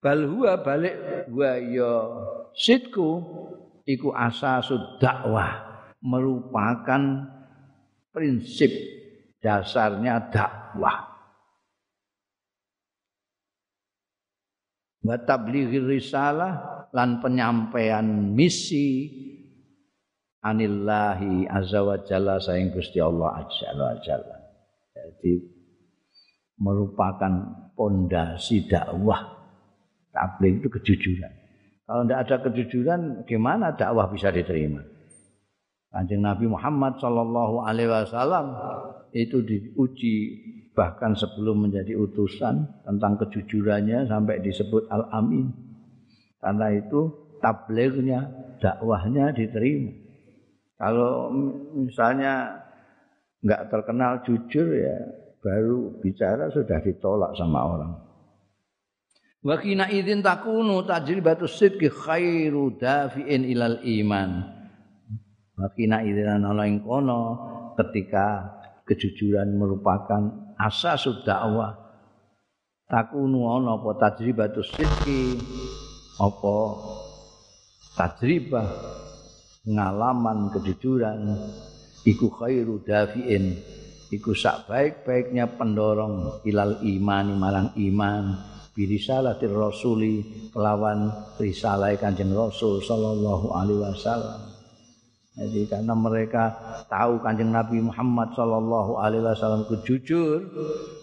[0.00, 1.92] Bal huwa balik wa ya
[2.56, 3.20] sidku
[3.84, 5.60] iku asasud dakwah
[6.00, 7.28] merupakan
[8.08, 8.72] prinsip
[9.44, 11.04] dasarnya dakwah.
[15.00, 19.08] Wa tablighi risalah lan penyampaian misi
[20.44, 24.36] anillahi azza wa jalla saing Gusti Allah azza wa jalla.
[24.92, 25.32] Jadi
[26.60, 27.32] merupakan
[27.72, 29.39] pondasi dakwah.
[30.10, 31.32] Tabligh itu kejujuran.
[31.86, 34.82] Kalau tidak ada kejujuran, gimana dakwah bisa diterima?
[35.90, 38.54] Kanjeng Nabi Muhammad Shallallahu Alaihi Wasallam
[39.10, 40.16] itu diuji
[40.70, 45.50] bahkan sebelum menjadi utusan tentang kejujurannya sampai disebut Al Amin.
[46.38, 47.10] Karena itu
[47.42, 48.30] tablighnya,
[48.62, 49.90] dakwahnya diterima.
[50.78, 51.34] Kalau
[51.74, 52.64] misalnya
[53.42, 54.96] nggak terkenal jujur ya
[55.42, 57.92] baru bicara sudah ditolak sama orang.
[59.40, 64.44] Wa kina idzin takunu tajribatus sidqi khairu dafi'in ilal iman.
[65.56, 67.20] Makina idinan ana ing kono
[67.80, 68.52] ketika
[68.84, 71.72] kejujuran merupakan asas dakwah
[72.84, 75.40] takunu ana apa tajribatus sidqi
[76.20, 76.56] apa
[77.96, 78.68] tajribah
[79.64, 81.20] ngalaman kejujuran
[82.04, 83.56] iku khairu dafiin
[84.12, 88.49] iku sak baik-baiknya pendorong ilal imani marang iman
[88.80, 90.24] birisalatir rasuli
[90.56, 94.40] kelawan risalah kanjeng rasul sallallahu alaihi wasallam.
[95.36, 96.56] Jadi karena mereka
[96.88, 100.48] tahu kanjeng Nabi Muhammad sallallahu alaihi wasallam itu jujur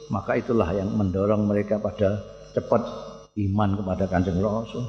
[0.10, 2.18] maka itulah yang mendorong mereka pada
[2.58, 2.82] cepat
[3.45, 4.82] iman kepada kanjeng rasul.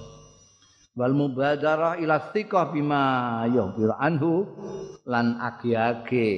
[0.97, 4.49] Wal mubadarah ila thiqah bima yubiru anhu
[5.05, 6.33] lan agi-agi.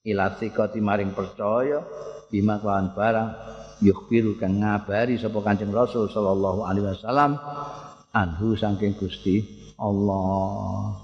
[0.00, 1.84] Ila thiqati maring percaya
[2.32, 7.40] bima kawan barang yukhbiru kang ngabari sapa kanjeng Rasul sallallahu alaihi wasallam
[8.12, 9.44] anhu saking Gusti
[9.80, 10.96] Allah.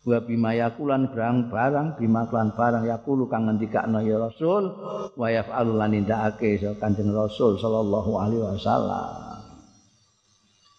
[0.00, 4.72] Wa bima yakulan barang barang bima kelan barang yakulu kang ngendikakno ya Rasul
[5.12, 9.40] wa yaf'alu lan nindakake sapa kanjeng Rasul sallallahu alaihi wasallam.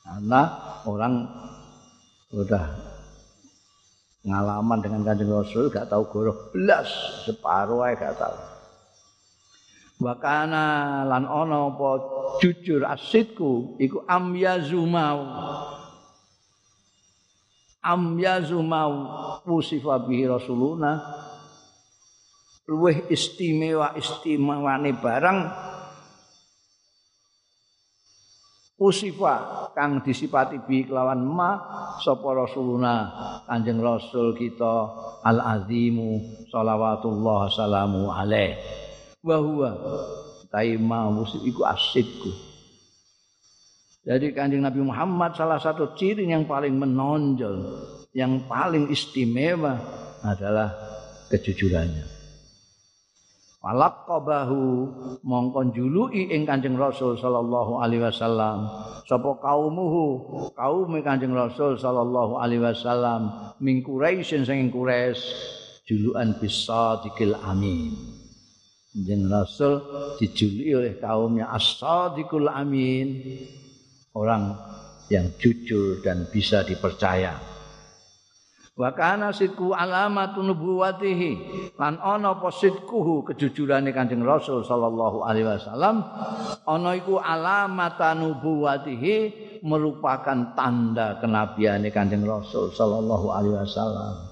[0.01, 0.41] Karena
[0.89, 1.13] orang
[2.33, 2.65] sudah
[4.21, 6.89] ngalaman dengan kanjeng Rasul gak tahu goroh belas
[7.25, 8.50] separuh aja gak tahu
[10.01, 11.89] Wakana lan ono apa
[12.41, 15.21] jujur asidku iku am yazumau.
[17.85, 18.93] Am yazumau
[19.45, 21.05] usifa bihi rasuluna.
[22.65, 25.39] Luweh istimewa istimewane barang.
[28.81, 31.51] Usifa kang disipati bi kelawan ma
[32.01, 32.95] sapa rasuluna?
[33.45, 34.73] Kanjeng rasul kita
[35.21, 36.17] al azimu
[36.49, 38.57] shalawatullah salamu alaih
[39.21, 39.71] wa huwa.
[40.51, 41.07] Taima
[41.47, 42.31] iku asidku.
[44.01, 47.69] Jadi kanjeng Nabi Muhammad salah satu ciri yang paling menonjol
[48.17, 49.77] yang paling istimewa
[50.25, 50.73] adalah
[51.29, 52.09] kejujurannya.
[53.61, 54.61] Walaqabahu
[55.21, 58.65] mongkon juluki ing Kanjeng Rasul sallallahu alaihi wasallam.
[59.05, 60.49] Sapa kaumuhu?
[60.57, 65.21] Kaum Kanjeng Rasul sallallahu alaihi wasallam min Quraisy sing Quraisy
[65.85, 68.20] julukan bisadikil amin
[68.91, 69.79] Kanjeng Rasul
[70.19, 73.23] dijuluki oleh kaumnya as-sadiqul amin
[74.11, 74.51] orang
[75.07, 77.39] yang jujur dan bisa dipercaya.
[78.75, 81.31] Wa kana sidku alamatun nubuwatihi
[81.79, 86.03] lan ana apa sidkuhu kejujurane Kanjeng Rasul sallallahu alaihi wasallam
[86.67, 89.15] ana iku alamatan nubuwatihi
[89.63, 94.30] merupakan tanda kenabiane Kanjeng Rasul sallallahu alaihi wasallam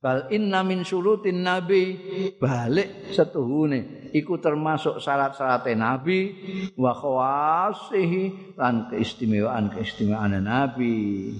[0.00, 1.96] bal inna min syurutin nabi.
[2.38, 4.10] Balik setuhune.
[4.12, 6.32] Iku termasuk syarat-syarat nabi.
[6.76, 11.32] Wa khawasihi lan keistimewaan keistimewaan nabi.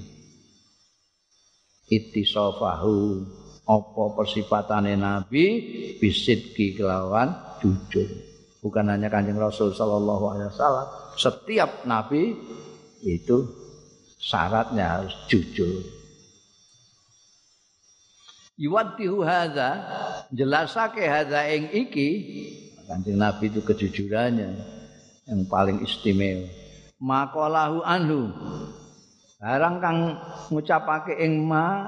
[1.87, 2.99] Ittisafahu.
[3.67, 5.45] Apa persipatane nabi?
[5.99, 8.07] Bisidki kelawan jujur.
[8.63, 10.87] Bukan hanya kanjeng rasul sallallahu alaihi wasallam.
[11.15, 12.35] Setiap nabi
[13.07, 13.47] itu
[14.19, 15.96] syaratnya harus jujur
[18.57, 19.85] yuwaddihu hadza
[20.33, 22.11] jelasake hadza ing iki.
[22.87, 24.51] Kanjeng nabi itu kejujurannya
[25.27, 26.49] yang paling istimewa.
[26.97, 28.33] Maqalahu anhu.
[29.37, 29.99] Barang kang
[30.49, 31.85] ngucapake ing ma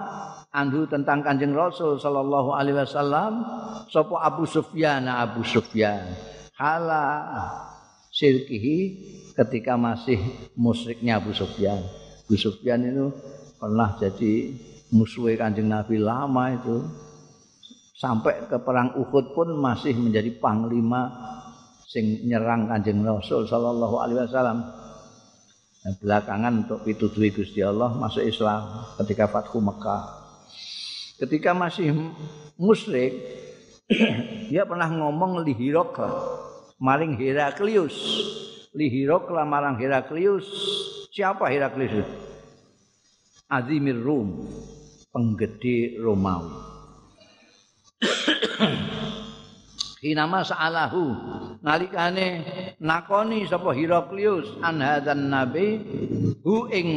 [0.52, 3.40] andu tentang Kanjeng Rasul sallallahu alaihi wasallam
[3.88, 6.12] sapa Abu Sufyan Abu Sufyan.
[6.58, 7.06] Hala
[8.12, 8.78] sirkihi
[9.32, 10.18] ketika masih
[10.58, 11.80] musyriknya Abu Sufyan.
[12.26, 13.14] Abu Sufyan itu
[13.56, 14.52] pernah jadi
[14.92, 16.76] musuh Kanjeng Nabi lama itu
[17.98, 21.10] sampai ke perang Uhud pun masih menjadi panglima
[21.88, 24.60] sing nyerang Kanjeng Rasul sallallahu alaihi wasallam.
[25.78, 30.04] Dan belakangan untuk pituduhi Gusti Allah masuk Islam ketika Fathu Mekah.
[31.18, 31.94] Ketika masih
[32.58, 33.14] musyrik,
[34.50, 36.10] dia pernah ngomong lihirokla,
[36.82, 37.94] maring Heraklius.
[38.74, 40.46] Lihirokla marang Heraklius.
[41.14, 42.06] Siapa Heraklius?
[43.48, 44.44] Azimir Rum,
[45.18, 46.54] penggede Romawi.
[50.06, 51.02] Hinama sa'alahu
[51.58, 52.46] nalikane
[52.78, 55.82] nakoni sapa Heraklius an hadzan nabi
[56.46, 56.88] hu ing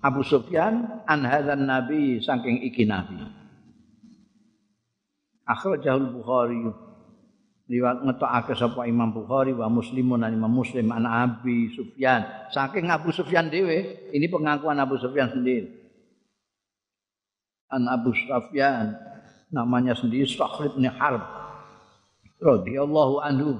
[0.00, 3.20] Abu Sufyan an hadzan nabi saking iki nabi.
[5.44, 6.64] Akhrajahul Bukhari
[7.68, 12.24] liwat ngetokake sapa Imam Bukhari wa Muslimun an Imam Muslim an Abi Sufyan.
[12.48, 15.83] Saking Abu Sufyan dhewe ini pengakuan Abu Sufyan sendiri
[17.74, 18.94] an Abu Sufyan.
[19.50, 21.22] Namanya sendiri Sakhr bin Harb.
[22.38, 23.58] Radhiyallahu anhu.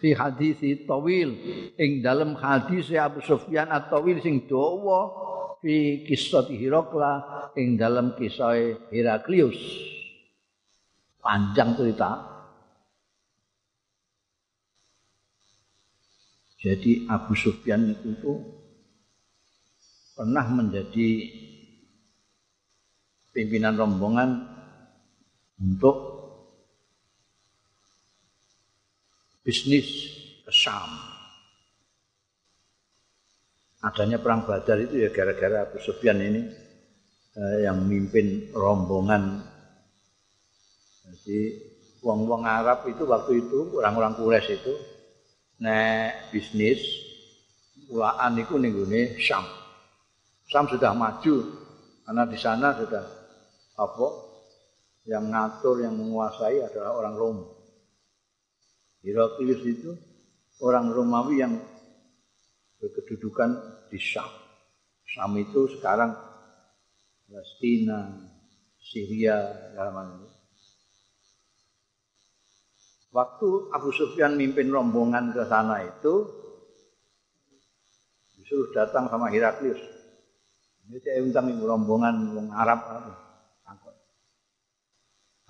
[0.00, 1.36] Fi hadis tawil.
[1.76, 5.12] Ing dalam hadis Abu Sufyan at-tawil sing dawa.
[5.60, 7.12] Fi kisah Hirakla
[7.60, 8.56] ing dalam kisah
[8.88, 9.60] Heraklius.
[11.20, 12.30] Panjang cerita.
[16.60, 18.36] Jadi Abu Sufyan itu
[20.12, 21.08] pernah menjadi
[23.30, 24.46] pimpinan rombongan
[25.60, 25.96] untuk
[29.44, 29.86] bisnis
[30.44, 30.90] ke Syam.
[33.80, 36.42] Adanya perang Badar itu ya gara-gara Abu Sufyan ini
[37.36, 39.40] eh, yang memimpin rombongan.
[41.10, 41.40] Jadi
[42.04, 44.74] wong-wong Arab itu waktu itu orang-orang Quraisy itu
[45.60, 46.80] nek bisnis
[47.88, 48.76] ulaan itu ning
[49.16, 49.48] Syam.
[50.44, 51.36] Syam sudah maju
[52.04, 53.19] karena di sana sudah
[53.80, 54.08] apa
[55.08, 57.38] yang ngatur yang menguasai adalah orang Rom.
[59.00, 59.90] Heraklius itu
[60.60, 61.56] orang Romawi yang
[62.76, 63.50] berkedudukan
[63.88, 64.28] di Syam.
[65.08, 66.12] Syam itu sekarang
[67.24, 68.12] Palestina,
[68.76, 69.40] Syria,
[69.72, 70.28] dalam ini.
[73.10, 76.28] Waktu Abu Sufyan mimpin rombongan ke sana itu
[78.38, 79.82] disuruh datang sama Heraklius.
[80.86, 82.80] Ini saya undang rombongan orang Arab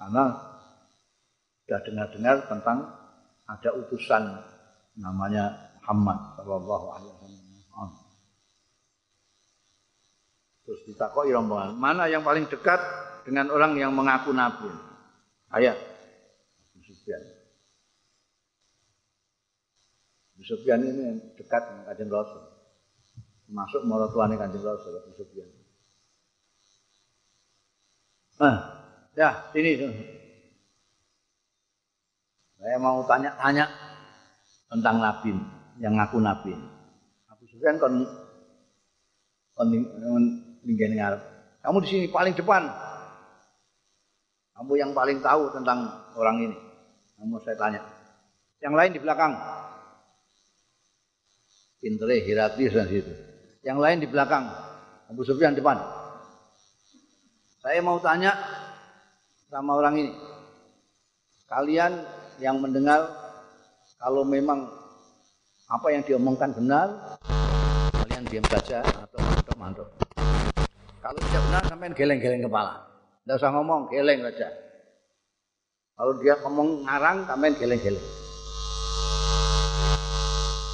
[0.01, 0.25] Karena
[1.61, 2.89] sudah dengar-dengar tentang
[3.45, 4.41] ada utusan
[4.97, 7.91] namanya Muhammad sallallahu alaihi wasallam.
[10.65, 12.81] Terus ditakoi rombongan, mana yang paling dekat
[13.29, 14.71] dengan orang yang mengaku nabi?
[15.51, 15.75] Ayah,
[16.71, 17.23] Abu Sufyan.
[20.39, 22.43] Abu Sufyan ini dekat dengan kajian Rasul.
[23.51, 25.51] Masuk maratuane Kanjeng Rasul Abu Sufyan.
[28.41, 28.80] Nah,
[29.21, 29.77] ya sini.
[32.57, 33.69] Saya mau tanya-tanya
[34.73, 35.33] tentang Nabi
[35.81, 36.53] yang ngaku Nabi.
[37.29, 38.05] Abu Sufyan kon
[39.53, 39.69] kon
[40.65, 41.21] ngarep.
[41.61, 42.65] Kamu di sini paling depan.
[44.57, 46.57] Kamu yang paling tahu tentang orang ini.
[47.17, 47.81] Kamu saya tanya.
[48.61, 49.33] Yang lain di belakang.
[51.81, 53.13] Pintere Heraklius dan situ.
[53.65, 54.53] Yang lain di belakang.
[55.09, 55.81] Abu Sufyan depan.
[57.61, 58.37] Saya mau tanya
[59.51, 60.13] sama orang ini.
[61.51, 62.07] Kalian
[62.39, 63.11] yang mendengar
[63.99, 64.71] kalau memang
[65.67, 67.19] apa yang diomongkan benar,
[67.91, 69.89] kalian diam saja atau mantuk-mantuk.
[71.03, 72.87] Kalau tidak benar, sampai geleng-geleng kepala.
[73.27, 74.49] Tidak usah ngomong, geleng saja.
[75.99, 78.07] Kalau dia ngomong ngarang, sampai geleng-geleng.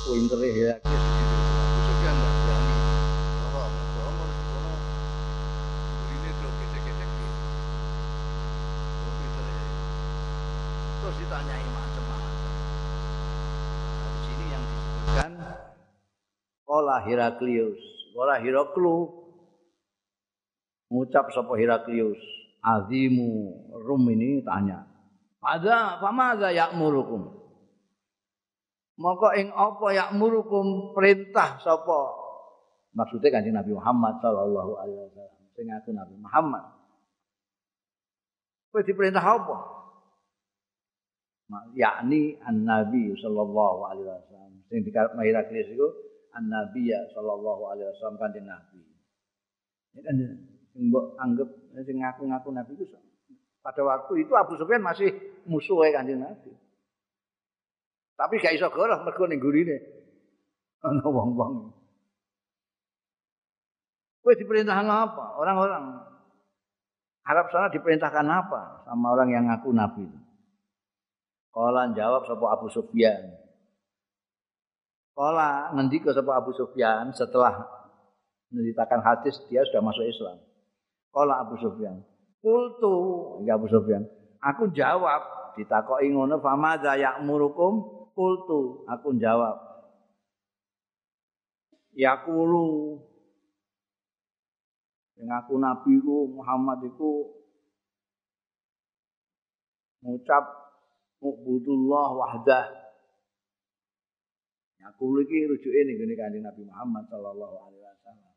[0.06, 0.76] Pinter ya,
[11.06, 12.50] Terus ditanyai macam-macam.
[13.94, 15.30] Nah, di sini yang disebutkan
[16.96, 17.76] Kola Heraklius,
[18.16, 19.12] Kola Heraklu,
[20.88, 22.16] mengucap sapa Heraklius,
[22.64, 23.52] azimu
[23.84, 24.88] rum ini tanya,
[25.36, 27.36] pada pamaza yakmurukum.
[28.96, 32.16] Maka ing apa yakmurukum perintah sapa?
[32.96, 35.52] Maksudnya kanjeng Nabi Muhammad sallallahu alaihi wasallam.
[35.52, 36.64] Sing aku Nabi Muhammad.
[38.72, 39.76] Kowe diperintah apa?
[41.76, 44.64] yakni an-nabi sallallahu alaihi wasallam.
[44.72, 46.05] Sing dikarep Heraklius iku
[46.36, 48.80] an-nabi ya sallallahu alaihi wasallam kanjeng Nabi.
[49.96, 50.14] Ini kan
[50.76, 51.48] sing mbok anggap
[51.80, 52.84] sing ngaku-ngaku nabi itu
[53.64, 55.10] pada waktu itu Abu Sufyan masih
[55.48, 56.52] musuhnya kanjeng Nabi.
[58.16, 59.76] Tapi gak iso goroh mergo ning gurine.
[60.86, 61.74] Ana wong-wong.
[64.22, 65.38] Kowe diperintahkan apa?
[65.38, 65.84] Orang-orang
[67.26, 70.06] Arab sana diperintahkan apa sama orang yang ngaku nabi?
[71.50, 73.34] Kala jawab sapa Abu Sufyan.
[75.16, 77.64] Kala ngendika sapa Abu Sufyan setelah
[78.52, 80.36] menceritakan hadis dia sudah masuk Islam.
[81.08, 82.04] Kala Abu Sufyan,
[82.44, 82.94] "Qultu,"
[83.48, 84.04] ya Abu Sufyan,
[84.44, 85.24] aku jawab
[85.56, 89.60] ditakoki ngono fama za ya'murukum Kultu, aku jawab.
[91.92, 92.96] Yakulu
[95.20, 97.36] yang aku nabi ku Muhammad itu
[100.00, 100.44] mengucap
[101.20, 102.64] Ubudullah wahdah.
[104.86, 108.34] Yakulu iki rujuke ning gone Kanjeng Nabi Muhammad sallallahu alaihi wasallam.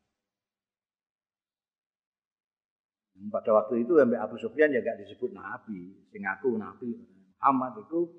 [3.30, 6.90] Pada waktu itu sampai Abu Sufyan ya gak disebut nabi, sing aku nabi.
[7.38, 8.10] Muhammad itu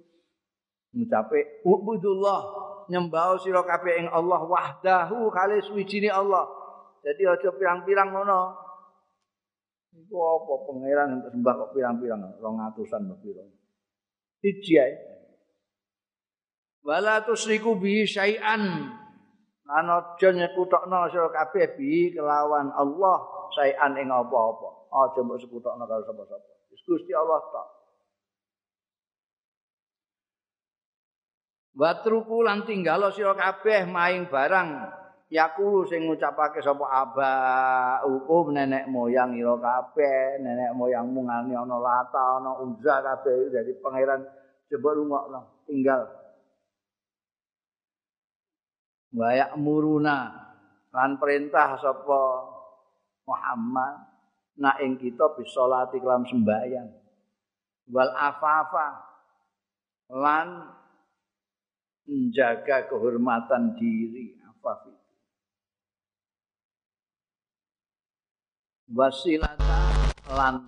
[0.95, 2.41] ngucape ubudullah
[2.87, 6.47] nyembah sira kabeh ing Allah wahdahu kali suwijine Allah.
[7.03, 8.41] Jadi aja pirang-pirang ngono.
[9.91, 13.43] Iku apa pangeran sembah kok pirang-pirang 200-an pira.
[14.39, 15.10] Siji ae.
[16.81, 18.63] Wala tusriku bi syai'an.
[19.69, 23.17] Lan aja nyekutokno sira kabeh bi kelawan Allah
[23.53, 24.89] syai'an ing apa-apa.
[24.91, 26.51] Aja mbok sekutokno karo sapa-sapa.
[26.81, 27.67] Gusti Allah tok.
[31.77, 34.69] Watruku lan tinggalo sira kabeh maing barang
[35.31, 37.31] yakulu sing ngucapake sapa aba
[38.03, 44.19] hukum nenek moyang ira kabeh nenek moyangmu ngani ana lata ana unza kabeh dari pangeran
[44.67, 46.20] coba rungokno tinggal
[49.15, 50.51] wayak muruna.
[50.91, 52.21] Lan perintah sapa
[53.23, 53.95] Muhammad
[54.59, 56.89] nak ing kita bisa lati kelam sembahyang.
[57.91, 58.89] Wal afafa.
[60.11, 60.47] Lan
[62.03, 64.35] menjaga kehormatan diri.
[64.43, 64.91] Afaf
[68.91, 69.79] wasilata
[70.35, 70.67] lan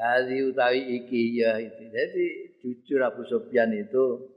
[0.00, 1.92] Hadi utawi iki ya itu.
[1.92, 2.24] Jadi
[2.64, 4.32] jujur Abu Sufyan itu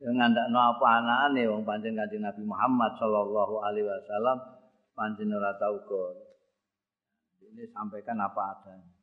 [0.00, 4.40] ngandakno apa anane wong pancen Kanjeng Nabi Muhammad sallallahu alaihi wasallam
[4.96, 5.76] pancen ora tau.
[7.44, 8.96] Ini sampaikan apa adanya.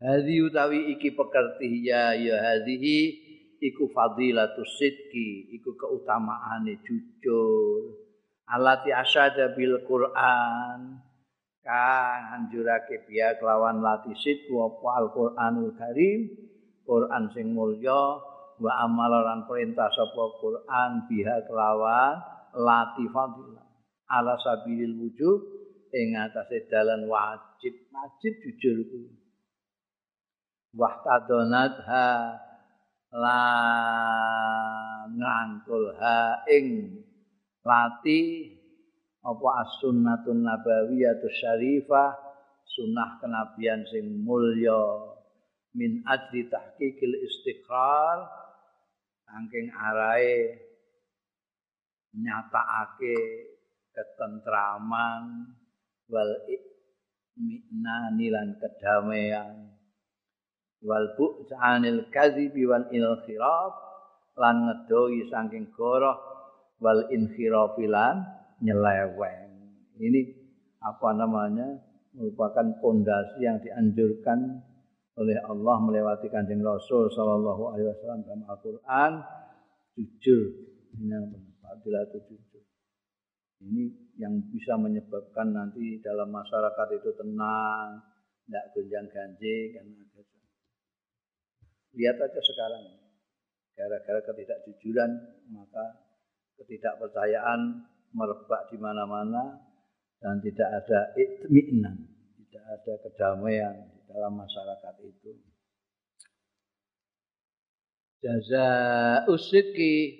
[0.00, 2.98] Hadi utawi iki pekerti ya ya hadhihi
[3.60, 8.00] iku fadilatus sidqi iku keutamaane jujur
[8.48, 11.04] alati asyada bil Quran
[11.60, 16.20] kang anjurake biya kelawan lati sidqu apa Al Quranul Karim
[16.88, 18.16] Quran sing mulya
[18.60, 19.12] wa amal
[19.48, 22.16] perintah sapa Quran biha kelawan
[22.56, 23.66] lati fadilah.
[24.10, 25.38] Ala sabilil wujub
[25.94, 29.14] ing atase dalan wajib wajib jujur kuwi
[30.74, 32.10] wahtadonat ha
[33.10, 36.94] lan ngangkul ha ing
[37.66, 38.22] lati
[39.20, 42.16] apa as-sunnatun nabawiyatus syarifah
[42.64, 45.12] sunnah kenabian sing mulya
[45.76, 48.24] min ajli tahqiqil istiqrar
[49.28, 50.56] saking arahe
[52.16, 53.16] nyatakake
[53.94, 55.54] ketentraman
[56.10, 56.32] wal
[57.38, 59.70] mikna nilan kedamaian
[60.80, 63.72] wal bu'anil kadhibi wal inkhiraf
[64.40, 66.18] lan ngedoi saking goroh
[66.80, 69.50] wal inkhirafilan nyeleweng.
[70.00, 70.20] Ini
[70.80, 71.68] apa namanya?
[72.10, 74.66] Merupakan pondasi yang dianjurkan
[75.14, 79.12] oleh Allah melewati kanjeng Rasul Shallallahu Alaihi Wasallam dalam Al-Quran.
[79.94, 80.42] Jujur
[80.96, 81.14] ini
[81.60, 82.64] fadilah jujur.
[83.60, 88.00] Ini yang bisa menyebabkan nanti dalam masyarakat itu tenang
[88.48, 90.22] tidak gonjang ganjing karena ada
[91.94, 92.84] Lihat aja sekarang.
[93.74, 95.10] Gara-gara ketidakjujuran,
[95.50, 95.84] maka
[96.58, 99.58] ketidakpercayaan merebak di mana-mana
[100.20, 101.96] dan tidak ada itminan,
[102.46, 105.32] tidak ada kedamaian di dalam masyarakat itu.
[108.20, 108.68] Jaza
[109.32, 110.12] usiki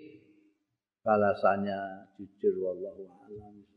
[1.05, 3.70] balasannya jujur wallahu a'lam.